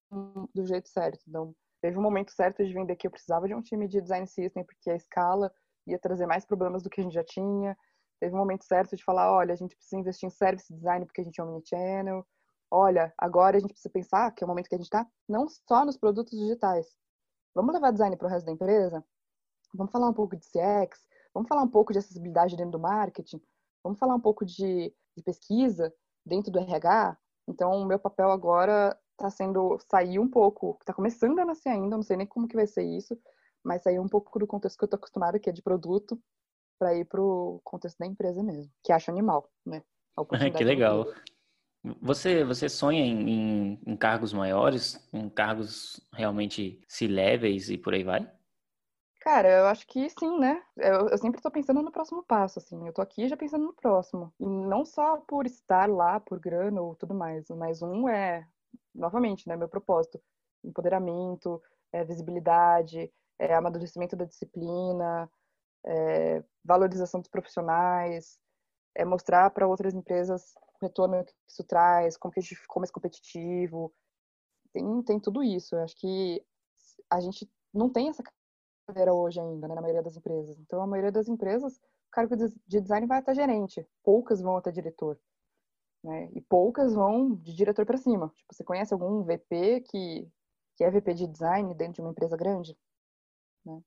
do 0.55 0.65
jeito 0.65 0.89
certo. 0.89 1.21
Então, 1.29 1.55
teve 1.81 1.99
um 1.99 2.03
momento 2.03 2.33
certo 2.33 2.65
de 2.65 2.73
vender 2.73 2.97
que 2.97 3.07
eu 3.07 3.11
precisava 3.11 3.49
de 3.49 3.55
um 3.55 3.63
time 3.63 3.89
de 3.89 4.01
design 4.01 4.27
system, 4.27 4.65
porque 4.65 4.91
a 4.91 4.97
escala 4.97 5.53
ia 5.87 5.99
trazer 5.99 6.27
mais 6.27 6.45
problemas 6.45 6.83
do 6.83 6.91
que 6.91 7.01
a 7.01 7.05
gente 7.05 7.15
já 7.15 7.25
tinha. 7.25 7.77
Teve 8.21 8.35
um 8.35 8.39
momento 8.39 8.65
certo 8.65 8.97
de 8.97 9.05
falar, 9.05 9.33
olha, 9.33 9.53
a 9.53 9.57
gente 9.57 9.77
precisa 9.77 10.01
investir 10.01 10.27
em 10.27 10.31
service 10.31 10.73
design 10.73 11.05
porque 11.05 11.21
a 11.21 11.25
gente 11.25 11.41
é 11.41 11.45
omnichannel. 11.45 12.27
Olha, 12.71 13.13
agora 13.17 13.57
a 13.57 13.61
gente 13.61 13.73
precisa 13.73 13.91
pensar, 13.91 14.33
que 14.33 14.43
é 14.43 14.47
o 14.47 14.49
momento 14.49 14.69
que 14.69 14.75
a 14.75 14.79
gente 14.79 14.87
está, 14.87 15.07
não 15.29 15.49
só 15.49 15.85
nos 15.85 15.97
produtos 15.97 16.39
digitais. 16.39 16.87
Vamos 17.55 17.73
levar 17.73 17.93
design 17.93 18.17
para 18.17 18.27
o 18.27 18.31
resto 18.31 18.47
da 18.47 18.53
empresa? 18.53 19.05
Vamos 19.75 19.93
falar 19.93 20.09
um 20.09 20.15
pouco 20.15 20.37
de 20.37 20.45
CX, 20.47 21.07
Vamos 21.37 21.51
falar 21.51 21.65
um 21.65 21.69
pouco 21.69 21.93
de 21.93 21.99
acessibilidade 21.99 22.57
dentro 22.57 22.73
do 22.73 22.81
marketing? 22.81 23.43
Vamos 23.85 23.99
falar 23.99 24.15
um 24.15 24.21
pouco 24.21 24.43
de, 24.43 24.91
de 25.15 25.23
pesquisa 25.23 25.93
dentro 26.25 26.51
do 26.51 26.59
RH? 26.59 27.15
Então, 27.47 27.73
o 27.73 27.85
meu 27.85 27.99
papel 27.99 28.31
agora 28.31 28.99
está 29.13 29.29
sendo 29.29 29.79
sair 29.91 30.19
um 30.19 30.27
pouco, 30.27 30.79
está 30.81 30.95
começando 30.95 31.39
a 31.39 31.45
nascer 31.45 31.69
ainda, 31.69 31.95
não 31.95 32.03
sei 32.03 32.17
nem 32.17 32.27
como 32.27 32.49
que 32.49 32.57
vai 32.57 32.67
ser 32.67 32.85
isso, 32.85 33.19
mas 33.63 33.83
sair 33.83 34.01
um 34.01 34.09
pouco 34.09 34.39
do 34.39 34.47
contexto 34.47 34.79
que 34.79 34.85
eu 34.85 34.87
estou 34.87 34.97
acostumada, 34.97 35.39
que 35.39 35.51
é 35.51 35.53
de 35.53 35.61
produto, 35.61 36.19
para 36.79 36.95
ir 36.95 37.05
para 37.05 37.21
o 37.21 37.61
contexto 37.63 37.99
da 37.99 38.07
empresa 38.07 38.43
mesmo, 38.43 38.73
que 38.83 38.91
acho 38.91 39.11
animal, 39.11 39.51
né? 39.67 39.83
que 40.57 40.65
legal. 40.65 41.05
Você, 42.01 42.45
você 42.45 42.69
sonha 42.69 43.05
em, 43.05 43.29
em, 43.29 43.81
em, 43.87 43.97
cargos 43.97 44.33
maiores, 44.33 45.09
em 45.13 45.29
cargos 45.29 46.01
realmente 46.13 46.81
C-levels 46.89 47.69
e 47.69 47.79
por 47.79 47.95
aí 47.95 48.03
vai? 48.03 48.31
Cara, 49.21 49.49
eu 49.49 49.67
acho 49.67 49.87
que 49.87 50.09
sim, 50.09 50.39
né? 50.39 50.63
Eu, 50.77 51.09
eu 51.09 51.19
sempre 51.19 51.41
tô 51.41 51.51
pensando 51.51 51.83
no 51.83 51.91
próximo 51.91 52.23
passo, 52.23 52.59
assim. 52.59 52.87
Eu 52.87 52.93
tô 52.93 53.03
aqui 53.03 53.29
já 53.29 53.37
pensando 53.37 53.65
no 53.65 53.73
próximo. 53.73 54.33
E 54.39 54.47
não 54.47 54.85
só 54.85 55.17
por 55.19 55.47
estar 55.47 55.89
lá, 55.89 56.21
por 56.21 56.39
grana 56.39 56.81
ou 56.81 56.95
tudo 56.95 57.13
mais. 57.13 57.49
Mas 57.51 57.83
um 57.83 58.09
é, 58.09 58.47
novamente, 58.95 59.49
né? 59.49 59.57
Meu 59.57 59.69
propósito. 59.69 60.21
Empoderamento, 60.65 61.61
é, 61.93 62.05
visibilidade, 62.05 63.13
é, 63.39 63.55
amadurecimento 63.55 64.15
da 64.17 64.25
disciplina, 64.25 65.29
é, 65.85 66.43
valorização 66.65 67.21
dos 67.21 67.29
profissionais, 67.29 68.39
é 68.95 69.05
mostrar 69.05 69.51
para 69.51 69.67
outras 69.67 69.95
empresas 69.95 70.55
retorno 70.81 71.25
que 71.25 71.33
isso 71.49 71.65
traz, 71.65 72.17
como 72.17 72.33
que 72.33 72.41
a 72.41 72.43
gente 72.43 72.57
ficou 72.57 72.81
mais 72.81 72.91
competitivo. 72.91 73.93
Tem, 74.73 75.03
tem 75.03 75.21
tudo 75.21 75.43
isso. 75.43 75.75
Eu 75.75 75.83
acho 75.83 75.97
que 75.97 76.45
a 77.11 77.21
gente 77.21 77.49
não 77.73 77.91
tem 77.91 78.09
essa 78.09 78.23
cadeira 78.87 79.13
hoje 79.13 79.41
ainda, 79.41 79.69
né, 79.69 79.75
na 79.75 79.81
maioria 79.81 80.03
das 80.03 80.17
empresas. 80.17 80.59
Então, 80.61 80.81
a 80.81 80.87
maioria 80.87 81.13
das 81.13 81.29
empresas, 81.29 81.77
o 81.77 82.11
cargo 82.11 82.37
de 82.37 82.81
design 82.81 83.07
vai 83.07 83.19
até 83.19 83.35
gerente, 83.35 83.87
poucas 84.03 84.41
vão 84.41 84.57
até 84.57 84.71
diretor. 84.71 85.19
Né? 86.03 86.31
E 86.35 86.41
poucas 86.41 86.95
vão 86.95 87.35
de 87.35 87.55
diretor 87.55 87.85
para 87.85 87.97
cima. 87.97 88.33
Tipo, 88.37 88.55
você 88.55 88.63
conhece 88.63 88.95
algum 88.95 89.23
VP 89.23 89.81
que, 89.91 90.29
que 90.77 90.85
é 90.85 90.91
VP 90.91 91.15
de 91.15 91.27
design 91.27 91.75
dentro 91.75 91.95
de 91.95 92.01
uma 92.01 92.11
empresa 92.11 92.37
grande? 92.37 92.77
Né? 93.65 93.81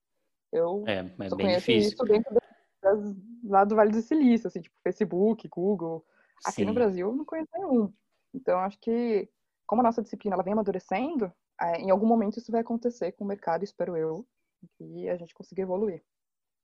Eu 0.52 0.84
é, 0.88 0.98
é 0.98 1.36
bem 1.36 1.56
difícil. 1.56 1.94
isso 1.94 2.04
dentro 2.04 2.36
das, 2.82 3.00
lá 3.44 3.64
do 3.64 3.76
Vale 3.76 3.92
do 3.92 4.02
Silício, 4.02 4.48
assim, 4.48 4.62
tipo 4.62 4.76
Facebook, 4.84 5.48
Google. 5.48 6.06
Aqui 6.46 6.62
Sim. 6.62 6.66
no 6.66 6.74
Brasil 6.74 7.10
eu 7.10 7.16
não 7.16 7.26
conheço 7.26 7.50
nenhum. 7.54 7.94
Então, 8.34 8.60
acho 8.60 8.80
que 8.80 9.30
como 9.66 9.82
a 9.82 9.84
nossa 9.84 10.02
disciplina 10.02 10.36
ela 10.36 10.44
vem 10.44 10.54
amadurecendo, 10.54 11.32
é, 11.62 11.80
em 11.80 11.92
algum 11.92 12.08
momento 12.08 12.38
isso 12.38 12.52
vai 12.52 12.62
acontecer 12.62 13.12
com 13.12 13.24
o 13.24 13.28
mercado, 13.28 13.64
espero 13.64 13.96
eu, 13.96 14.26
e 14.80 15.10
a 15.10 15.16
gente 15.18 15.34
conseguir 15.34 15.62
evoluir. 15.62 16.04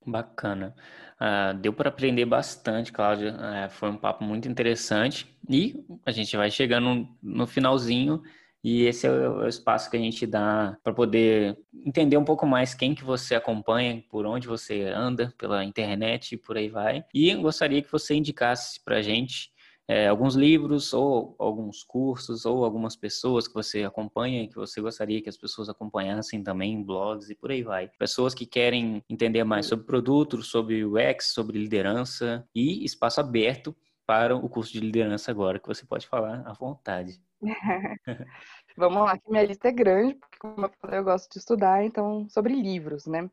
Bacana. 0.06 0.76
Uh, 1.20 1.58
deu 1.58 1.74
para 1.74 1.90
aprender 1.90 2.26
bastante, 2.26 2.92
Cláudia. 2.92 3.34
Uh, 3.34 3.70
foi 3.72 3.90
um 3.90 3.98
papo 3.98 4.24
muito 4.24 4.48
interessante. 4.48 5.36
E 5.50 5.84
a 6.06 6.12
gente 6.12 6.38
vai 6.38 6.52
chegando 6.52 7.08
no 7.22 7.48
finalzinho. 7.48 8.22
E 8.64 8.84
esse 8.84 9.06
é 9.06 9.12
o 9.12 9.48
espaço 9.48 9.90
que 9.90 9.98
a 9.98 10.00
gente 10.00 10.26
dá 10.26 10.78
para 10.84 10.94
poder 10.94 11.58
entender 11.86 12.18
um 12.18 12.26
pouco 12.26 12.48
mais 12.48 12.74
quem 12.74 12.96
que 12.96 13.04
você 13.04 13.36
acompanha, 13.36 14.04
por 14.10 14.26
onde 14.26 14.48
você 14.48 14.82
anda, 14.84 15.34
pela 15.38 15.64
internet 15.64 16.34
e 16.34 16.38
por 16.38 16.58
aí 16.58 16.70
vai. 16.70 17.06
E 17.14 17.34
gostaria 17.36 17.82
que 17.82 17.92
você 17.92 18.16
indicasse 18.16 18.84
para 18.84 18.98
a 18.98 19.02
gente 19.04 19.52
é, 19.88 20.08
alguns 20.08 20.36
livros 20.36 20.94
ou 20.94 21.36
alguns 21.38 21.84
cursos 21.84 22.46
ou 22.46 22.66
algumas 22.66 22.96
pessoas 22.96 23.48
que 23.48 23.54
você 23.54 23.84
acompanha 23.84 24.44
e 24.44 24.48
que 24.48 24.56
você 24.56 24.82
gostaria 24.82 25.22
que 25.22 25.30
as 25.30 25.38
pessoas 25.38 25.70
acompanhassem 25.70 26.44
também, 26.44 26.84
blogs 26.84 27.30
e 27.30 27.36
por 27.36 27.52
aí 27.52 27.62
vai. 27.62 27.90
Pessoas 28.00 28.34
que 28.34 28.46
querem 28.46 29.04
entender 29.10 29.44
mais 29.44 29.68
sobre 29.68 29.86
produto, 29.86 30.42
sobre 30.42 30.84
UX, 30.84 31.34
sobre 31.34 31.60
liderança 31.60 32.48
e 32.54 32.84
espaço 32.84 33.20
aberto 33.20 33.76
para 34.08 34.36
o 34.36 34.50
curso 34.50 34.72
de 34.74 34.80
liderança 34.80 35.32
agora, 35.32 35.60
que 35.60 35.68
você 35.68 35.86
pode 35.86 36.08
falar 36.08 36.44
à 36.46 36.54
vontade. 36.54 37.20
Vamos 38.78 39.04
lá, 39.04 39.18
que 39.18 39.32
minha 39.32 39.44
lista 39.44 39.70
é 39.70 39.72
grande, 39.72 40.16
porque 40.16 40.38
como 40.38 40.66
eu 40.66 40.72
falei, 40.80 41.00
eu 41.00 41.04
gosto 41.04 41.32
de 41.32 41.40
estudar, 41.40 41.84
então, 41.84 42.28
sobre 42.30 42.54
livros, 42.54 43.08
né? 43.08 43.30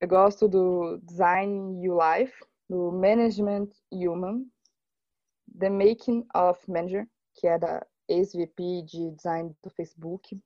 Eu 0.00 0.08
gosto 0.08 0.48
do 0.48 0.98
Design 0.98 1.84
You 1.84 1.96
Life, 1.96 2.34
do 2.68 2.90
Management 2.90 3.68
Human, 3.92 4.44
The 5.58 5.70
Making 5.70 6.26
of 6.34 6.70
Manager, 6.70 7.08
que 7.34 7.46
é 7.46 7.58
da 7.58 7.86
ex-VP 8.08 8.82
de 8.82 9.10
design 9.12 9.54
do 9.62 9.70
Facebook. 9.70 10.40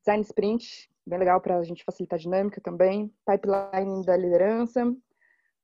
Design 0.00 0.22
Sprint, 0.22 0.88
bem 1.06 1.18
legal 1.18 1.40
para 1.40 1.58
a 1.58 1.64
gente 1.64 1.84
facilitar 1.84 2.18
a 2.18 2.22
dinâmica 2.22 2.60
também. 2.60 3.12
Pipeline 3.26 4.04
da 4.04 4.16
liderança. 4.16 4.82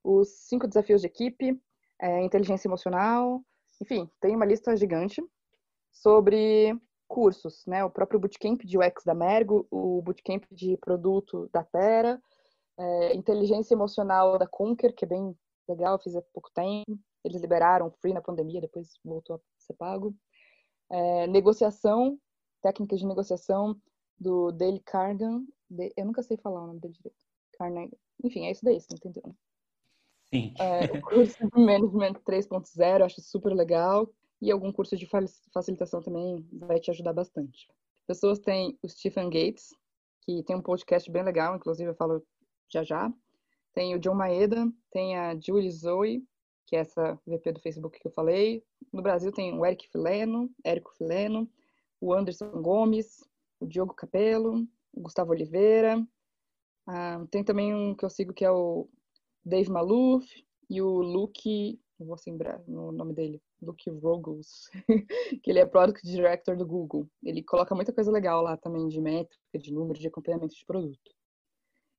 Os 0.02 0.28
cinco 0.48 0.66
desafios 0.66 1.00
de 1.00 1.06
equipe. 1.06 1.60
É, 2.00 2.22
inteligência 2.22 2.66
emocional. 2.68 3.42
Enfim, 3.80 4.10
tem 4.20 4.34
uma 4.34 4.44
lista 4.44 4.76
gigante 4.76 5.22
sobre 5.92 6.76
cursos, 7.06 7.64
né? 7.66 7.84
O 7.84 7.90
próprio 7.90 8.18
Bootcamp 8.18 8.62
de 8.64 8.78
UX 8.78 9.04
da 9.04 9.14
Mergo, 9.14 9.66
o 9.70 10.00
Bootcamp 10.02 10.44
de 10.50 10.76
produto 10.78 11.48
da 11.52 11.62
Terra, 11.62 12.20
É, 12.78 13.14
inteligência 13.14 13.74
emocional 13.74 14.38
da 14.38 14.46
Conquer, 14.46 14.94
que 14.94 15.04
é 15.04 15.08
bem 15.08 15.36
legal, 15.68 15.98
fiz 15.98 16.16
há 16.16 16.22
pouco 16.32 16.50
tempo. 16.54 16.98
Eles 17.24 17.40
liberaram 17.40 17.90
free 17.90 18.12
na 18.12 18.20
pandemia, 18.20 18.60
depois 18.60 18.98
voltou 19.04 19.36
a 19.36 19.40
ser 19.58 19.74
pago. 19.74 20.14
É, 20.90 21.26
negociação, 21.26 22.18
técnicas 22.60 23.00
de 23.00 23.06
negociação 23.06 23.80
do 24.18 24.50
Dale 24.52 24.80
Cargan. 24.80 25.44
De, 25.70 25.92
eu 25.96 26.04
nunca 26.04 26.22
sei 26.22 26.36
falar 26.36 26.64
o 26.64 26.66
nome 26.66 26.80
dele 26.80 26.94
direito. 26.94 27.22
Carnegie. 27.52 27.96
Enfim, 28.24 28.46
é 28.46 28.50
isso 28.50 28.64
daí, 28.64 28.80
você 28.80 28.94
entendeu? 28.94 29.34
Sim. 30.32 30.54
É, 30.58 30.84
o 30.96 31.02
curso 31.02 31.36
de 31.38 31.60
Management 31.60 32.14
3.0, 32.26 33.04
acho 33.04 33.20
super 33.20 33.52
legal. 33.52 34.08
E 34.40 34.50
algum 34.50 34.72
curso 34.72 34.96
de 34.96 35.08
facilitação 35.52 36.02
também 36.02 36.44
vai 36.52 36.80
te 36.80 36.90
ajudar 36.90 37.12
bastante. 37.12 37.68
Pessoas 38.06 38.40
têm 38.40 38.76
o 38.82 38.88
Stephen 38.88 39.30
Gates, 39.30 39.68
que 40.22 40.42
tem 40.42 40.56
um 40.56 40.62
podcast 40.62 41.08
bem 41.10 41.22
legal, 41.22 41.54
inclusive 41.54 41.90
eu 41.90 41.94
falo 41.94 42.26
já 42.68 42.82
já. 42.82 43.12
Tem 43.72 43.94
o 43.94 44.00
John 44.00 44.14
Maeda, 44.14 44.70
tem 44.90 45.16
a 45.16 45.38
Julie 45.38 45.70
Zoe, 45.70 46.24
que 46.66 46.76
é 46.76 46.80
essa 46.80 47.18
VP 47.26 47.52
do 47.52 47.60
Facebook 47.60 47.98
que 47.98 48.06
eu 48.06 48.12
falei. 48.12 48.64
No 48.92 49.02
Brasil 49.02 49.32
tem 49.32 49.58
o 49.58 49.64
Eric 49.64 49.88
Fileno, 49.88 50.50
Érico 50.64 50.92
Fileno, 50.96 51.48
o 52.00 52.12
Anderson 52.12 52.50
Gomes, 52.62 53.24
o 53.60 53.66
Diogo 53.66 53.94
Capello, 53.94 54.66
o 54.92 55.00
Gustavo 55.00 55.32
Oliveira. 55.32 56.04
Ah, 56.86 57.24
tem 57.30 57.44
também 57.44 57.74
um 57.74 57.94
que 57.94 58.04
eu 58.04 58.10
sigo 58.10 58.32
que 58.32 58.44
é 58.44 58.50
o 58.50 58.88
Dave 59.44 59.70
Maluf 59.70 60.26
e 60.68 60.80
o 60.82 61.00
Luke, 61.00 61.80
não 61.98 62.06
vou 62.06 62.16
lembrar 62.26 62.60
o 62.66 62.92
nome 62.92 63.12
dele, 63.12 63.42
Luke 63.60 63.88
Rogos, 63.90 64.68
que 65.42 65.50
ele 65.50 65.60
é 65.60 65.66
Product 65.66 66.04
Director 66.06 66.56
do 66.56 66.66
Google. 66.66 67.08
Ele 67.22 67.42
coloca 67.42 67.74
muita 67.74 67.92
coisa 67.92 68.10
legal 68.10 68.42
lá 68.42 68.56
também 68.56 68.88
de 68.88 69.00
métrica, 69.00 69.58
de 69.58 69.72
número, 69.72 69.98
de 69.98 70.08
acompanhamento 70.08 70.54
de 70.54 70.64
produto. 70.64 71.12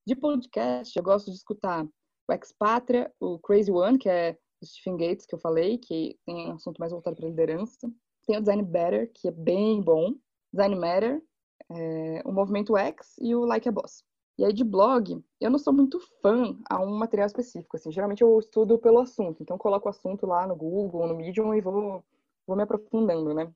De 0.05 0.15
podcast, 0.15 0.97
eu 0.97 1.03
gosto 1.03 1.31
de 1.31 1.37
escutar 1.37 1.85
o 2.27 2.33
Expatria, 2.33 3.13
o 3.19 3.39
Crazy 3.39 3.71
One, 3.71 3.97
que 3.97 4.09
é 4.09 4.37
Stephen 4.65 4.97
Gates, 4.97 5.25
que 5.25 5.35
eu 5.35 5.39
falei, 5.39 5.77
que 5.77 6.17
tem 6.25 6.49
um 6.49 6.53
assunto 6.53 6.77
mais 6.77 6.91
voltado 6.91 7.15
para 7.15 7.27
liderança. 7.27 7.91
Tem 8.25 8.37
o 8.37 8.39
Design 8.39 8.63
Better, 8.63 9.11
que 9.13 9.27
é 9.27 9.31
bem 9.31 9.81
bom. 9.81 10.13
Design 10.51 10.75
Matter, 10.75 11.21
é, 11.69 12.21
o 12.25 12.31
Movimento 12.31 12.77
X 12.77 13.15
e 13.19 13.35
o 13.35 13.45
Like 13.45 13.67
a 13.67 13.71
Boss. 13.71 14.03
E 14.37 14.43
aí 14.43 14.51
de 14.51 14.63
blog, 14.63 15.23
eu 15.39 15.51
não 15.51 15.59
sou 15.59 15.71
muito 15.71 15.99
fã 16.21 16.57
a 16.67 16.81
um 16.81 16.97
material 16.97 17.27
específico, 17.27 17.77
assim. 17.77 17.91
Geralmente 17.91 18.21
eu 18.21 18.39
estudo 18.39 18.79
pelo 18.79 18.99
assunto, 18.99 19.43
então 19.43 19.57
coloco 19.57 19.87
o 19.87 19.89
assunto 19.89 20.25
lá 20.25 20.47
no 20.47 20.55
Google, 20.55 21.07
no 21.07 21.15
Medium 21.15 21.53
e 21.53 21.61
vou, 21.61 22.03
vou 22.47 22.55
me 22.55 22.63
aprofundando, 22.63 23.33
né? 23.33 23.53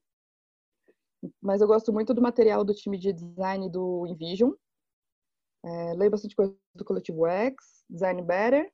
Mas 1.42 1.62
eu 1.62 1.68
gosto 1.68 1.92
muito 1.92 2.14
do 2.14 2.22
material 2.22 2.64
do 2.64 2.76
time 2.76 2.98
de 2.98 3.12
design 3.12 3.70
do 3.70 4.06
InVision, 4.06 4.52
é, 5.66 5.94
leio 5.96 6.12
bastante 6.12 6.36
coisa 6.36 6.56
do 6.76 6.86
Coletivo 6.86 7.26
X, 7.26 7.84
Design 7.90 8.22
Better, 8.22 8.72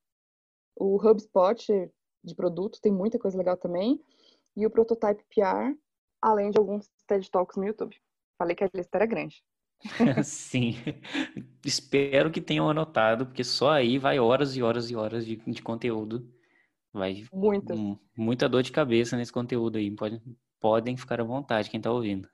o 0.76 0.98
HubSpot 0.98 1.90
de 2.24 2.36
produto, 2.36 2.80
tem 2.82 2.92
muita 2.92 3.20
coisa 3.20 3.38
legal 3.38 3.58
também, 3.58 4.00
e 4.56 4.66
o 4.66 4.70
Prototype 4.70 5.24
PR, 5.30 5.76
além 6.22 6.52
de 6.52 6.58
alguns 6.58 6.90
TED 7.08 7.30
Talks 7.30 7.58
no 7.58 7.66
YouTube. 7.66 7.96
Falei 8.38 8.56
que 8.56 8.64
a 8.64 8.70
lista 8.74 8.98
era 8.98 9.06
grande. 9.06 9.44
Sim, 10.24 10.76
espero 11.66 12.32
que 12.32 12.40
tenham 12.40 12.70
anotado, 12.70 13.26
porque 13.26 13.44
só 13.44 13.72
aí 13.72 13.98
vai 13.98 14.20
horas 14.20 14.56
e 14.56 14.64
horas 14.64 14.90
e 14.90 14.96
horas 14.96 15.26
de, 15.26 15.36
de 15.36 15.62
conteúdo. 15.62 16.28
Vai 16.94 17.26
Muitas. 17.34 17.78
muita 18.16 18.48
dor 18.48 18.62
de 18.62 18.72
cabeça 18.72 19.18
nesse 19.18 19.34
conteúdo 19.34 19.78
aí. 19.78 19.90
Pode, 19.92 20.22
podem 20.60 20.96
ficar 20.96 21.20
à 21.20 21.24
vontade, 21.24 21.70
quem 21.70 21.80
está 21.80 21.92
ouvindo. 21.92 22.30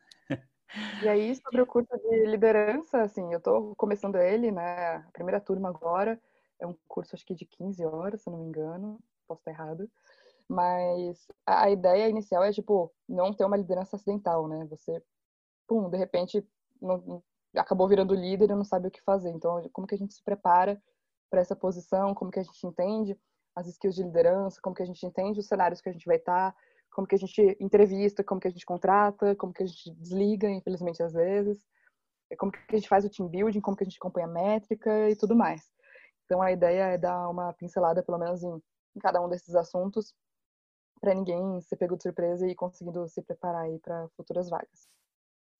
E 1.01 1.07
aí, 1.07 1.35
sobre 1.35 1.61
o 1.61 1.65
curso 1.65 1.89
de 1.97 2.25
liderança, 2.25 3.01
assim, 3.01 3.31
eu 3.31 3.39
estou 3.39 3.73
começando 3.75 4.17
ele, 4.17 4.51
né? 4.51 4.97
A 4.97 5.09
primeira 5.11 5.39
turma 5.39 5.69
agora. 5.69 6.19
É 6.59 6.67
um 6.67 6.75
curso, 6.87 7.15
acho 7.15 7.25
que 7.25 7.33
de 7.33 7.45
15 7.45 7.83
horas, 7.85 8.21
se 8.21 8.29
não 8.29 8.37
me 8.37 8.45
engano. 8.45 8.99
Posso 9.29 9.41
estar 9.41 9.51
errado. 9.51 9.89
Mas 10.49 11.27
a 11.45 11.69
ideia 11.69 12.09
inicial 12.09 12.43
é, 12.43 12.51
tipo, 12.51 12.91
não 13.07 13.33
ter 13.33 13.45
uma 13.45 13.55
liderança 13.55 13.95
acidental, 13.95 14.47
né? 14.47 14.65
Você, 14.65 15.01
pum, 15.67 15.89
de 15.89 15.97
repente, 15.97 16.45
não, 16.81 17.23
acabou 17.55 17.87
virando 17.87 18.13
líder 18.13 18.49
e 18.49 18.55
não 18.55 18.65
sabe 18.65 18.87
o 18.87 18.91
que 18.91 19.01
fazer. 19.03 19.29
Então, 19.29 19.61
como 19.71 19.87
que 19.87 19.95
a 19.95 19.97
gente 19.97 20.13
se 20.13 20.23
prepara 20.23 20.81
para 21.29 21.39
essa 21.39 21.55
posição? 21.55 22.13
Como 22.13 22.31
que 22.31 22.39
a 22.39 22.43
gente 22.43 22.67
entende 22.67 23.17
as 23.55 23.67
skills 23.67 23.95
de 23.95 24.03
liderança? 24.03 24.59
Como 24.61 24.75
que 24.75 24.83
a 24.83 24.85
gente 24.85 25.05
entende 25.05 25.39
os 25.39 25.47
cenários 25.47 25.79
que 25.79 25.89
a 25.89 25.91
gente 25.93 26.05
vai 26.05 26.17
estar? 26.17 26.51
Tá? 26.51 26.57
como 26.91 27.07
que 27.07 27.15
a 27.15 27.17
gente 27.17 27.57
entrevista, 27.59 28.23
como 28.23 28.41
que 28.41 28.47
a 28.47 28.51
gente 28.51 28.65
contrata, 28.65 29.35
como 29.35 29.53
que 29.53 29.63
a 29.63 29.65
gente 29.65 29.91
desliga, 29.91 30.49
infelizmente 30.49 31.01
às 31.01 31.13
vezes, 31.13 31.65
como 32.37 32.51
que 32.51 32.59
a 32.69 32.75
gente 32.75 32.89
faz 32.89 33.05
o 33.05 33.09
team 33.09 33.27
building, 33.27 33.61
como 33.61 33.77
que 33.77 33.83
a 33.83 33.85
gente 33.85 33.97
acompanha 33.97 34.27
a 34.27 34.29
métrica 34.29 35.09
e 35.09 35.15
tudo 35.15 35.35
mais. 35.35 35.61
Então 36.25 36.41
a 36.41 36.51
ideia 36.51 36.87
é 36.87 36.97
dar 36.97 37.29
uma 37.29 37.53
pincelada 37.53 38.03
pelo 38.03 38.17
menos 38.17 38.43
em, 38.43 38.61
em 38.95 38.99
cada 38.99 39.21
um 39.21 39.29
desses 39.29 39.55
assuntos 39.55 40.13
para 40.99 41.13
ninguém 41.13 41.61
ser 41.61 41.77
pego 41.77 41.95
de 41.95 42.03
surpresa 42.03 42.47
e 42.47 42.55
conseguindo 42.55 43.07
se 43.07 43.21
preparar 43.21 43.63
aí 43.63 43.79
para 43.79 44.07
futuras 44.17 44.49
vagas. 44.49 44.87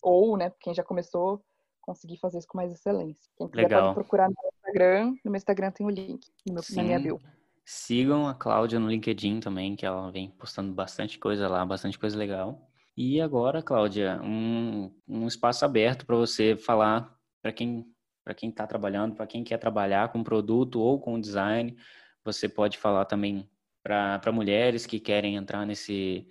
Ou, 0.02 0.38
né, 0.38 0.52
quem 0.60 0.74
já 0.74 0.84
começou, 0.84 1.44
conseguir 1.82 2.18
fazer 2.18 2.40
isso 2.40 2.48
com 2.48 2.58
mais 2.58 2.72
excelência. 2.72 3.30
Quem 3.38 3.48
quiser 3.48 3.64
Legal. 3.64 3.82
pode 3.82 3.94
procurar 3.96 4.30
no 4.30 4.36
Instagram, 4.56 5.16
no 5.24 5.32
meu 5.32 5.38
Instagram 5.38 5.72
tem 5.72 5.86
o 5.86 5.90
link 5.90 6.28
no 6.46 6.56
meu, 6.56 6.64
na 6.76 6.84
minha 6.84 7.00
bio. 7.00 7.20
Sigam 7.66 8.28
a 8.28 8.34
Cláudia 8.34 8.80
no 8.80 8.90
LinkedIn 8.90 9.40
também, 9.40 9.76
que 9.76 9.86
ela 9.86 10.12
vem 10.12 10.32
postando 10.32 10.74
bastante 10.74 11.20
coisa 11.20 11.48
lá, 11.48 11.66
bastante 11.66 11.98
coisa 12.00 12.18
legal. 12.18 12.68
E 12.98 13.22
agora, 13.22 13.62
Cláudia, 13.62 14.20
um, 14.22 14.94
um 15.08 15.28
espaço 15.28 15.64
aberto 15.64 16.06
para 16.06 16.16
você 16.16 16.56
falar 16.56 17.16
para 17.42 17.52
quem 17.52 17.86
para 18.24 18.36
quem 18.36 18.50
está 18.50 18.68
trabalhando, 18.68 19.16
para 19.16 19.26
quem 19.26 19.44
quer 19.44 19.58
trabalhar 19.58 20.12
com 20.12 20.24
produto 20.24 20.80
ou 20.80 21.00
com 21.00 21.20
design. 21.20 21.76
Você 22.24 22.48
pode 22.50 22.78
falar 22.78 23.06
também 23.06 23.50
para 23.84 24.32
mulheres 24.32 24.86
que 24.86 25.00
querem 25.00 25.36
entrar 25.36 25.66
nesse, 25.66 26.28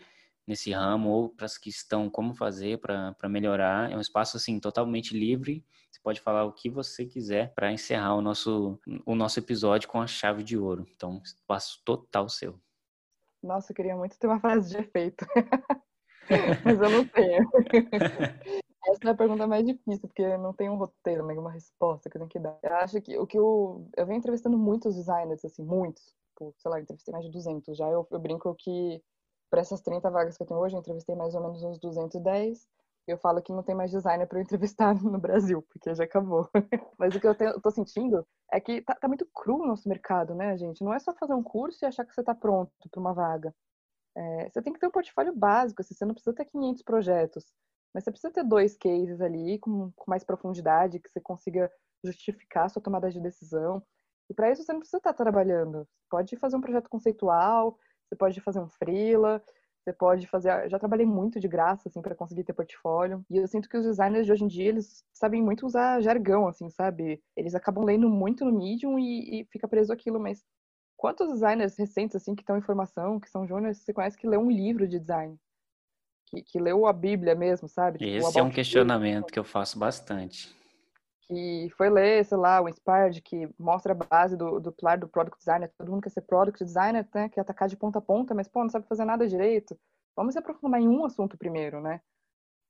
nesse 0.46 0.70
ramo 0.72 1.08
ou 1.08 1.28
para 1.30 1.46
as 1.46 1.58
que 1.58 1.70
estão 1.70 2.10
como 2.10 2.34
fazer 2.34 2.78
para 2.78 3.28
melhorar. 3.28 3.90
É 3.90 3.96
um 3.96 4.00
espaço 4.00 4.36
assim 4.36 4.60
totalmente 4.60 5.16
livre 5.16 5.64
você 5.98 6.02
pode 6.02 6.20
falar 6.20 6.44
o 6.44 6.52
que 6.52 6.70
você 6.70 7.04
quiser 7.04 7.52
para 7.54 7.72
encerrar 7.72 8.14
o 8.14 8.22
nosso, 8.22 8.78
o 9.04 9.14
nosso 9.14 9.40
episódio 9.40 9.88
com 9.88 10.00
a 10.00 10.06
chave 10.06 10.44
de 10.44 10.56
ouro. 10.56 10.86
Então, 10.94 11.20
espaço 11.24 11.82
total 11.84 12.28
seu. 12.28 12.60
Nossa, 13.42 13.72
eu 13.72 13.76
queria 13.76 13.96
muito 13.96 14.18
ter 14.18 14.28
uma 14.28 14.40
frase 14.40 14.70
de 14.70 14.78
efeito. 14.78 15.26
Mas 16.64 16.80
eu 16.80 16.90
não 16.90 17.04
tenho. 17.08 17.50
Essa 18.88 19.08
é 19.08 19.10
a 19.10 19.14
pergunta 19.14 19.46
mais 19.46 19.66
difícil, 19.66 20.08
porque 20.08 20.36
não 20.38 20.52
tem 20.52 20.70
um 20.70 20.76
roteiro, 20.76 21.26
nenhuma 21.26 21.50
resposta 21.50 22.08
que 22.08 22.16
eu 22.16 22.20
tenho 22.20 22.30
que 22.30 22.38
dar. 22.38 22.58
Eu 22.62 22.74
acho 22.76 23.00
que 23.00 23.18
o 23.18 23.26
que 23.26 23.38
eu. 23.38 23.88
Eu 23.96 24.06
venho 24.06 24.18
entrevistando 24.18 24.56
muitos 24.58 24.94
designers, 24.94 25.44
assim, 25.44 25.62
muitos. 25.62 26.14
Tipo, 26.30 26.54
sei 26.58 26.70
lá, 26.70 26.80
entrevistei 26.80 27.12
mais 27.12 27.24
de 27.24 27.30
200 27.30 27.76
já. 27.76 27.88
Eu, 27.88 28.06
eu 28.10 28.18
brinco 28.18 28.54
que, 28.54 29.02
para 29.50 29.60
essas 29.60 29.80
30 29.80 30.10
vagas 30.10 30.36
que 30.36 30.42
eu 30.42 30.46
tenho 30.46 30.60
hoje, 30.60 30.74
eu 30.76 30.80
entrevistei 30.80 31.14
mais 31.14 31.34
ou 31.34 31.42
menos 31.42 31.62
uns 31.62 31.78
210 31.78 32.66
eu 33.12 33.18
falo 33.18 33.42
que 33.42 33.52
não 33.52 33.62
tem 33.62 33.74
mais 33.74 33.90
designer 33.90 34.26
para 34.26 34.38
eu 34.38 34.42
entrevistar 34.42 34.94
no 35.02 35.18
Brasil, 35.18 35.62
porque 35.62 35.94
já 35.94 36.04
acabou. 36.04 36.48
Mas 36.98 37.14
o 37.14 37.20
que 37.20 37.26
eu, 37.26 37.34
tenho, 37.34 37.50
eu 37.52 37.60
tô 37.60 37.70
sentindo 37.70 38.26
é 38.52 38.60
que 38.60 38.82
tá, 38.82 38.94
tá, 38.94 39.08
muito 39.08 39.26
cru 39.34 39.62
o 39.62 39.66
nosso 39.66 39.88
mercado, 39.88 40.34
né, 40.34 40.56
gente? 40.56 40.84
Não 40.84 40.92
é 40.92 40.98
só 40.98 41.14
fazer 41.14 41.34
um 41.34 41.42
curso 41.42 41.84
e 41.84 41.86
achar 41.86 42.04
que 42.04 42.14
você 42.14 42.22
tá 42.22 42.34
pronto 42.34 42.70
para 42.90 43.00
uma 43.00 43.14
vaga. 43.14 43.54
É, 44.16 44.50
você 44.50 44.62
tem 44.62 44.72
que 44.72 44.80
ter 44.80 44.86
um 44.86 44.90
portfólio 44.90 45.34
básico, 45.34 45.80
assim, 45.80 45.94
você 45.94 46.04
não 46.04 46.14
precisa 46.14 46.34
ter 46.34 46.44
500 46.46 46.82
projetos, 46.82 47.44
mas 47.94 48.04
você 48.04 48.10
precisa 48.10 48.32
ter 48.32 48.44
dois 48.44 48.76
cases 48.76 49.20
ali 49.20 49.58
com, 49.58 49.90
com 49.96 50.10
mais 50.10 50.24
profundidade, 50.24 51.00
que 51.00 51.08
você 51.08 51.20
consiga 51.20 51.70
justificar 52.04 52.70
sua 52.70 52.82
tomada 52.82 53.10
de 53.10 53.20
decisão. 53.20 53.82
E 54.30 54.34
para 54.34 54.50
isso 54.50 54.62
você 54.62 54.72
não 54.72 54.80
precisa 54.80 54.98
estar 54.98 55.14
trabalhando. 55.14 55.78
Você 55.78 56.06
pode 56.10 56.36
fazer 56.36 56.56
um 56.56 56.60
projeto 56.60 56.88
conceitual, 56.88 57.78
você 58.06 58.16
pode 58.16 58.40
fazer 58.40 58.60
um 58.60 58.68
freela, 58.68 59.42
você 59.82 59.92
pode 59.92 60.26
fazer. 60.26 60.68
Já 60.68 60.78
trabalhei 60.78 61.06
muito 61.06 61.40
de 61.40 61.48
graça, 61.48 61.88
assim, 61.88 62.02
para 62.02 62.14
conseguir 62.14 62.44
ter 62.44 62.52
portfólio. 62.52 63.24
E 63.30 63.38
eu 63.38 63.46
sinto 63.46 63.68
que 63.68 63.76
os 63.76 63.84
designers 63.84 64.26
de 64.26 64.32
hoje 64.32 64.44
em 64.44 64.48
dia, 64.48 64.68
eles 64.68 65.04
sabem 65.12 65.42
muito 65.42 65.66
usar 65.66 66.00
jargão, 66.02 66.46
assim, 66.46 66.68
sabe? 66.70 67.22
Eles 67.36 67.54
acabam 67.54 67.84
lendo 67.84 68.08
muito 68.08 68.44
no 68.44 68.52
Medium 68.52 68.98
e, 68.98 69.40
e 69.40 69.44
fica 69.46 69.66
preso 69.66 69.92
aquilo, 69.92 70.20
mas 70.20 70.44
quantos 70.96 71.28
designers 71.30 71.76
recentes, 71.76 72.16
assim, 72.16 72.34
que 72.34 72.42
estão 72.42 72.58
em 72.58 72.62
formação, 72.62 73.18
que 73.20 73.30
são 73.30 73.46
júniores, 73.46 73.78
você 73.78 73.92
conhece 73.94 74.18
que 74.18 74.26
lê 74.28 74.36
um 74.36 74.50
livro 74.50 74.86
de 74.86 74.98
design? 74.98 75.38
Que, 76.30 76.42
que 76.42 76.58
leu 76.58 76.86
a 76.86 76.92
Bíblia 76.92 77.34
mesmo, 77.34 77.68
sabe? 77.68 77.98
Tipo, 77.98 78.10
Esse 78.10 78.38
é 78.38 78.42
um 78.42 78.50
questionamento 78.50 79.32
que 79.32 79.38
eu 79.38 79.44
faço 79.44 79.78
bastante 79.78 80.56
que 81.28 81.68
foi 81.76 81.90
ler, 81.90 82.24
sei 82.24 82.38
lá, 82.38 82.60
o 82.60 82.68
Inspired, 82.68 83.20
que 83.20 83.48
mostra 83.58 83.92
a 83.92 83.94
base 83.94 84.34
do, 84.34 84.58
do 84.58 84.72
pilar 84.72 84.98
do 84.98 85.06
Product 85.06 85.38
Designer. 85.38 85.70
Todo 85.76 85.90
mundo 85.90 86.00
quer 86.00 86.08
ser 86.08 86.22
Product 86.22 86.64
Designer, 86.64 87.06
né? 87.14 87.28
quer 87.28 87.42
atacar 87.42 87.68
de 87.68 87.76
ponta 87.76 87.98
a 87.98 88.02
ponta, 88.02 88.34
mas, 88.34 88.48
pô, 88.48 88.62
não 88.62 88.70
sabe 88.70 88.88
fazer 88.88 89.04
nada 89.04 89.28
direito. 89.28 89.78
Vamos 90.16 90.32
se 90.32 90.38
aprofundar 90.38 90.80
em 90.80 90.88
um 90.88 91.04
assunto 91.04 91.36
primeiro, 91.36 91.82
né? 91.82 92.00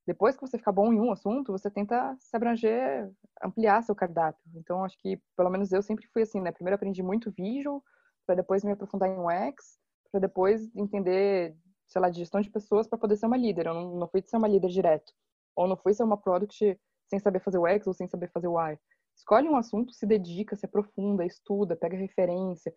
Depois 0.04 0.34
que 0.34 0.40
você 0.40 0.58
ficar 0.58 0.72
bom 0.72 0.92
em 0.92 0.98
um 0.98 1.12
assunto, 1.12 1.52
você 1.52 1.70
tenta 1.70 2.16
se 2.18 2.36
abranger, 2.36 3.08
ampliar 3.42 3.82
seu 3.82 3.94
cardápio. 3.94 4.42
Então, 4.56 4.84
acho 4.84 4.98
que, 4.98 5.20
pelo 5.36 5.50
menos 5.50 5.70
eu 5.70 5.80
sempre 5.80 6.06
fui 6.12 6.22
assim, 6.22 6.40
né? 6.40 6.50
Primeiro 6.50 6.74
aprendi 6.74 7.02
muito 7.02 7.30
Visual, 7.30 7.82
para 8.26 8.34
depois 8.34 8.64
me 8.64 8.72
aprofundar 8.72 9.08
em 9.08 9.18
UX, 9.18 9.78
para 10.10 10.20
depois 10.20 10.68
entender, 10.74 11.54
sei 11.88 12.00
lá, 12.00 12.10
de 12.10 12.18
gestão 12.18 12.40
de 12.40 12.50
pessoas 12.50 12.86
para 12.86 12.98
poder 12.98 13.16
ser 13.16 13.26
uma 13.26 13.36
líder. 13.36 13.66
Eu 13.66 13.74
não, 13.74 13.96
não 13.96 14.08
fui 14.08 14.22
ser 14.22 14.36
uma 14.36 14.48
líder 14.48 14.68
direto. 14.68 15.12
Ou 15.56 15.66
não 15.66 15.76
fui 15.76 15.94
ser 15.94 16.04
uma 16.04 16.16
product 16.16 16.78
sem 17.08 17.18
saber 17.18 17.40
fazer 17.40 17.58
o 17.58 17.66
X 17.66 17.86
ou 17.86 17.94
sem 17.94 18.06
saber 18.06 18.30
fazer 18.30 18.48
o 18.48 18.60
Y. 18.60 18.78
Escolhe 19.16 19.48
um 19.48 19.56
assunto, 19.56 19.92
se 19.92 20.06
dedica, 20.06 20.54
se 20.54 20.66
aprofunda, 20.66 21.24
estuda, 21.24 21.74
pega 21.74 21.96
referência. 21.96 22.72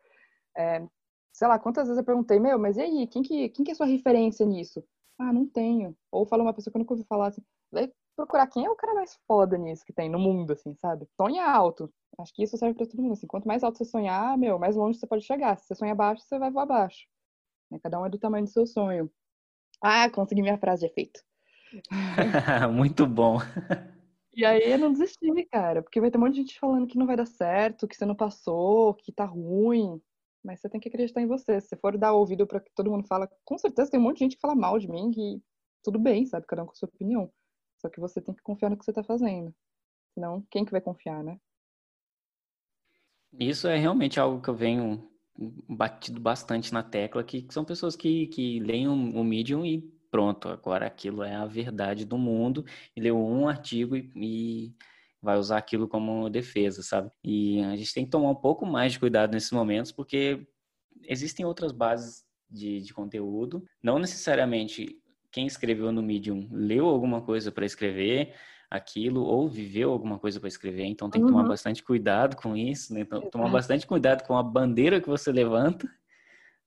É, 0.58 0.86
sei 1.34 1.48
lá, 1.48 1.60
quantas 1.60 1.88
vezes 1.88 2.00
eu 2.00 2.06
perguntei, 2.06 2.40
meu, 2.40 2.58
mas 2.58 2.78
e 2.78 2.82
aí, 2.82 3.08
quem 3.08 3.22
que, 3.22 3.50
quem 3.50 3.64
que 3.66 3.72
é 3.72 3.76
sua 3.76 3.86
referência 3.86 4.46
nisso? 4.46 4.84
Ah, 5.20 5.32
não 5.32 5.48
tenho. 5.48 5.96
Ou 6.12 6.26
fala 6.26 6.44
uma 6.44 6.54
pessoa 6.54 6.72
que 6.72 6.78
eu 6.78 6.80
nunca 6.80 6.94
ouvi 6.94 7.06
falar 7.06 7.28
assim, 7.28 7.42
vai 7.72 7.92
procurar 8.16 8.48
quem 8.48 8.66
é 8.66 8.70
o 8.70 8.76
cara 8.76 8.94
mais 8.94 9.20
foda 9.28 9.58
nisso 9.58 9.86
que 9.86 9.94
tem 9.94 10.10
no 10.10 10.20
mundo, 10.20 10.54
assim, 10.54 10.76
sabe? 10.76 11.08
Sonha 11.16 11.46
alto. 11.46 11.92
Acho 12.20 12.34
que 12.34 12.44
isso 12.44 12.58
serve 12.58 12.76
para 12.76 12.88
todo 12.88 13.02
mundo, 13.02 13.14
assim. 13.14 13.28
Quanto 13.28 13.48
mais 13.48 13.64
alto 13.64 13.78
você 13.78 13.86
sonhar, 13.86 14.38
meu, 14.38 14.60
mais 14.60 14.76
longe 14.76 15.00
você 15.00 15.08
pode 15.08 15.24
chegar. 15.24 15.58
Se 15.58 15.68
você 15.68 15.76
sonha 15.76 15.96
baixo, 15.96 16.24
você 16.24 16.40
vai 16.40 16.52
voar 16.52 16.66
baixo. 16.66 17.08
Né? 17.72 17.80
Cada 17.82 18.00
um 18.00 18.06
é 18.06 18.10
do 18.10 18.20
tamanho 18.20 18.44
do 18.44 18.50
seu 18.50 18.68
sonho. 18.68 19.10
Ah, 19.82 20.10
consegui 20.10 20.42
minha 20.42 20.58
frase 20.58 20.82
de 20.82 20.92
efeito. 20.92 21.22
Muito 22.72 23.08
bom. 23.08 23.38
E 24.34 24.46
aí 24.46 24.72
eu 24.72 24.78
não 24.78 24.94
desisti, 24.94 25.46
cara, 25.52 25.82
porque 25.82 26.00
vai 26.00 26.10
ter 26.10 26.18
um 26.18 26.22
monte 26.22 26.36
de 26.36 26.40
gente 26.40 26.58
falando 26.58 26.88
que 26.88 26.98
não 26.98 27.06
vai 27.06 27.18
dar 27.18 27.26
certo, 27.26 27.86
que 27.86 27.98
você 27.98 28.06
não 28.06 28.16
passou, 28.16 28.94
que 28.94 29.12
tá 29.12 29.26
ruim. 29.26 30.02
Mas 30.42 30.62
você 30.62 30.70
tem 30.70 30.80
que 30.80 30.88
acreditar 30.88 31.22
em 31.22 31.28
você. 31.28 31.60
Se 31.60 31.68
você 31.68 31.76
for 31.76 31.98
dar 31.98 32.14
ouvido 32.14 32.48
para 32.48 32.62
que 32.62 32.72
todo 32.74 32.90
mundo 32.90 33.06
fala, 33.06 33.30
com 33.44 33.58
certeza 33.58 33.92
tem 33.92 34.00
um 34.00 34.04
monte 34.04 34.20
de 34.20 34.24
gente 34.24 34.36
que 34.36 34.42
fala 34.42 34.56
mal 34.56 34.80
de 34.80 34.88
mim, 34.88 35.12
que 35.12 35.42
tudo 35.84 36.00
bem, 36.00 36.26
sabe? 36.26 36.48
Cada 36.48 36.64
um 36.64 36.66
com 36.66 36.72
a 36.72 36.76
sua 36.76 36.88
opinião. 36.88 37.30
Só 37.82 37.90
que 37.90 38.00
você 38.00 38.22
tem 38.22 38.34
que 38.34 38.42
confiar 38.42 38.70
no 38.70 38.78
que 38.78 38.86
você 38.86 38.94
tá 38.94 39.04
fazendo. 39.04 39.54
Senão, 40.14 40.42
quem 40.50 40.64
que 40.64 40.72
vai 40.72 40.80
confiar, 40.80 41.22
né? 41.24 41.38
Isso 43.38 43.68
é 43.68 43.78
realmente 43.78 44.18
algo 44.18 44.42
que 44.42 44.50
eu 44.50 44.56
venho 44.56 45.11
batido 45.68 46.20
bastante 46.20 46.74
na 46.74 46.84
tecla, 46.84 47.24
que 47.24 47.46
são 47.50 47.66
pessoas 47.66 47.96
que, 47.96 48.28
que 48.28 48.60
leem 48.60 48.88
o, 48.88 49.24
Medium 49.24 49.66
e 49.66 49.82
pronto, 50.12 50.50
agora 50.50 50.86
aquilo 50.86 51.24
é 51.24 51.34
a 51.34 51.46
verdade 51.46 52.06
do 52.06 52.18
mundo, 52.18 52.66
e 52.96 53.02
leu 53.02 53.18
um 53.18 53.48
artigo 53.48 53.96
e, 53.96 54.12
e 54.16 54.76
vai 55.22 55.38
usar 55.38 55.58
aquilo 55.58 55.88
como 55.88 56.30
defesa, 56.30 56.84
sabe? 56.84 57.10
E 57.24 57.62
a 57.62 57.76
gente 57.76 57.94
tem 57.94 58.06
que 58.06 58.12
tomar 58.12 58.30
um 58.30 58.36
pouco 58.36 58.66
mais 58.66 58.94
de 58.94 59.00
cuidado 59.00 59.32
nesses 59.32 59.52
momentos, 59.52 59.92
porque 59.92 60.46
existem 61.04 61.46
outras 61.46 61.72
bases 61.72 62.26
de, 62.50 62.82
de 62.82 62.94
conteúdo, 62.94 63.66
não 63.82 63.98
necessariamente 63.98 65.02
quem 65.32 65.48
escreveu 65.48 65.92
no 65.92 66.04
Medium 66.04 66.50
leu 66.52 66.86
alguma 66.88 67.22
coisa 67.22 67.52
para 67.52 67.66
escrever 67.66 68.36
aquilo 68.72 69.24
ou 69.24 69.50
viveu 69.50 69.92
alguma 69.92 70.18
coisa 70.18 70.40
para 70.40 70.48
escrever, 70.48 70.86
então 70.86 71.10
tem 71.10 71.22
que 71.22 71.28
tomar 71.28 71.44
uhum. 71.44 71.50
bastante 71.50 71.84
cuidado 71.84 72.38
com 72.38 72.56
isso, 72.56 72.94
né? 72.94 73.02
Então, 73.02 73.22
tomar 73.30 73.50
bastante 73.50 73.86
cuidado 73.86 74.26
com 74.26 74.38
a 74.38 74.42
bandeira 74.42 75.02
que 75.02 75.10
você 75.10 75.30
levanta, 75.30 75.90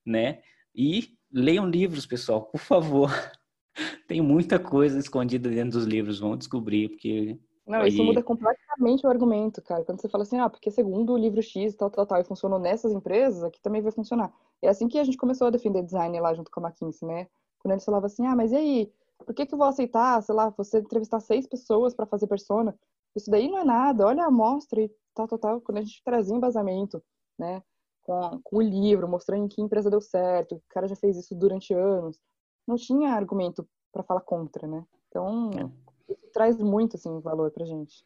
né? 0.05 0.43
E 0.73 1.17
leiam 1.33 1.67
livros, 1.67 2.05
pessoal, 2.05 2.43
por 2.43 2.59
favor. 2.59 3.09
tem 4.07 4.21
muita 4.21 4.59
coisa 4.59 4.99
escondida 4.99 5.49
dentro 5.49 5.71
dos 5.71 5.85
livros, 5.85 6.19
vão 6.19 6.37
descobrir, 6.37 6.89
porque 6.89 7.39
não, 7.65 7.83
isso 7.85 8.03
muda 8.03 8.21
completamente 8.21 9.07
o 9.07 9.09
argumento, 9.09 9.59
cara. 9.59 9.83
Quando 9.83 9.99
você 9.99 10.07
fala 10.07 10.21
assim, 10.21 10.37
ah, 10.37 10.47
porque 10.47 10.69
segundo 10.69 11.13
o 11.13 11.17
livro 11.17 11.41
X, 11.41 11.75
tal, 11.75 11.89
tal, 11.89 12.05
tal, 12.05 12.21
e 12.21 12.23
funcionou 12.23 12.59
nessas 12.59 12.91
empresas, 12.91 13.43
aqui 13.43 13.59
também 13.59 13.81
vai 13.81 13.91
funcionar. 13.91 14.31
É 14.61 14.69
assim 14.69 14.87
que 14.87 14.99
a 14.99 15.03
gente 15.03 15.17
começou 15.17 15.47
a 15.47 15.49
defender 15.49 15.81
design 15.81 16.19
lá 16.19 16.31
junto 16.35 16.51
com 16.51 16.59
a 16.59 16.69
McKinsey, 16.69 17.07
né? 17.07 17.27
Quando 17.57 17.71
eles 17.71 17.83
falavam 17.83 18.05
assim, 18.05 18.27
ah, 18.27 18.35
mas 18.35 18.51
e 18.51 18.55
aí? 18.55 18.91
Por 19.17 19.33
que 19.33 19.45
que 19.45 19.53
eu 19.53 19.57
vou 19.57 19.67
aceitar, 19.67 20.21
sei 20.21 20.35
lá, 20.35 20.49
você 20.49 20.79
entrevistar 20.79 21.19
seis 21.19 21.47
pessoas 21.47 21.93
para 21.93 22.05
fazer 22.05 22.27
persona? 22.27 22.77
Isso 23.15 23.31
daí 23.31 23.47
não 23.47 23.59
é 23.59 23.63
nada, 23.63 24.05
olha 24.05 24.23
a 24.23 24.27
amostra 24.27 24.81
e 24.81 24.91
tal, 25.13 25.27
tal, 25.27 25.39
tal. 25.39 25.61
Quando 25.61 25.77
a 25.77 25.81
gente 25.81 26.01
trazia 26.03 26.35
embasamento, 26.35 27.01
né? 27.39 27.61
Com, 28.03 28.39
com 28.43 28.57
o 28.57 28.61
livro, 28.61 29.07
mostrando 29.07 29.45
em 29.45 29.47
que 29.47 29.61
empresa 29.61 29.89
deu 29.89 30.01
certo, 30.01 30.55
o 30.55 30.63
cara 30.69 30.87
já 30.87 30.95
fez 30.95 31.17
isso 31.17 31.33
durante 31.33 31.73
anos. 31.73 32.19
Não 32.67 32.75
tinha 32.75 33.13
argumento 33.13 33.67
para 33.91 34.03
falar 34.03 34.21
contra, 34.21 34.67
né? 34.67 34.85
Então, 35.09 35.49
é 35.51 35.85
isso 36.11 36.27
traz 36.33 36.57
muito 36.57 36.95
assim 36.95 37.19
valor 37.19 37.51
para 37.51 37.65
gente. 37.65 38.05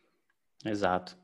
Exato. 0.66 1.18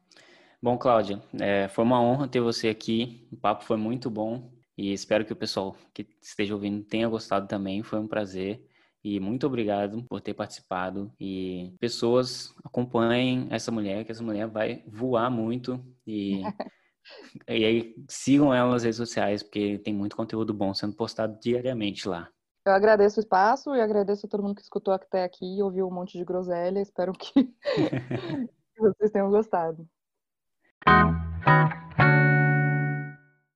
Bom, 0.62 0.78
Cláudia, 0.78 1.22
é, 1.40 1.68
foi 1.68 1.84
uma 1.84 2.02
honra 2.02 2.28
ter 2.28 2.40
você 2.40 2.70
aqui. 2.70 3.28
O 3.32 3.38
papo 3.38 3.64
foi 3.64 3.78
muito 3.78 4.10
bom 4.10 4.52
e 4.78 4.92
espero 4.92 5.26
que 5.26 5.34
o 5.34 5.36
pessoal 5.36 5.76
que 5.94 6.08
esteja 6.22 6.54
ouvindo 6.54 6.84
tenha 6.84 7.08
gostado 7.08 7.48
também. 7.48 7.84
Foi 7.84 8.00
um 8.00 8.08
prazer 8.08 8.66
e 9.06 9.20
muito 9.20 9.46
obrigado 9.46 10.04
por 10.06 10.20
ter 10.20 10.34
participado. 10.34 11.12
E 11.20 11.76
pessoas 11.80 12.52
acompanhem 12.64 13.48
essa 13.52 13.72
mulher, 13.72 14.04
que 14.04 14.12
essa 14.12 14.24
mulher 14.24 14.48
vai 14.48 14.84
voar 14.88 15.30
muito 15.30 15.80
e 16.08 16.42
e 17.48 17.64
aí 17.64 17.96
sigam 18.10 18.52
ela 18.52 18.72
nas 18.72 18.82
redes 18.82 18.98
sociais 18.98 19.44
porque 19.44 19.78
tem 19.78 19.94
muito 19.94 20.16
conteúdo 20.16 20.52
bom 20.56 20.74
sendo 20.74 20.96
postado 20.96 21.38
diariamente 21.40 22.10
lá. 22.10 22.28
Eu 22.66 22.74
agradeço 22.74 23.20
o 23.20 23.24
espaço 23.24 23.76
e 23.76 23.80
agradeço 23.80 24.26
a 24.26 24.30
todo 24.30 24.42
mundo 24.42 24.56
que 24.56 24.64
escutou 24.64 24.92
até 24.92 25.24
aqui 25.24 25.46
e 25.46 25.62
ouviu 25.62 25.88
um 25.88 25.94
monte 25.94 26.18
de 26.18 26.26
groselha. 26.26 26.82
Espero 26.82 27.14
que 27.14 27.54
vocês 28.76 29.12
tenham 29.12 29.30
gostado. 29.30 29.88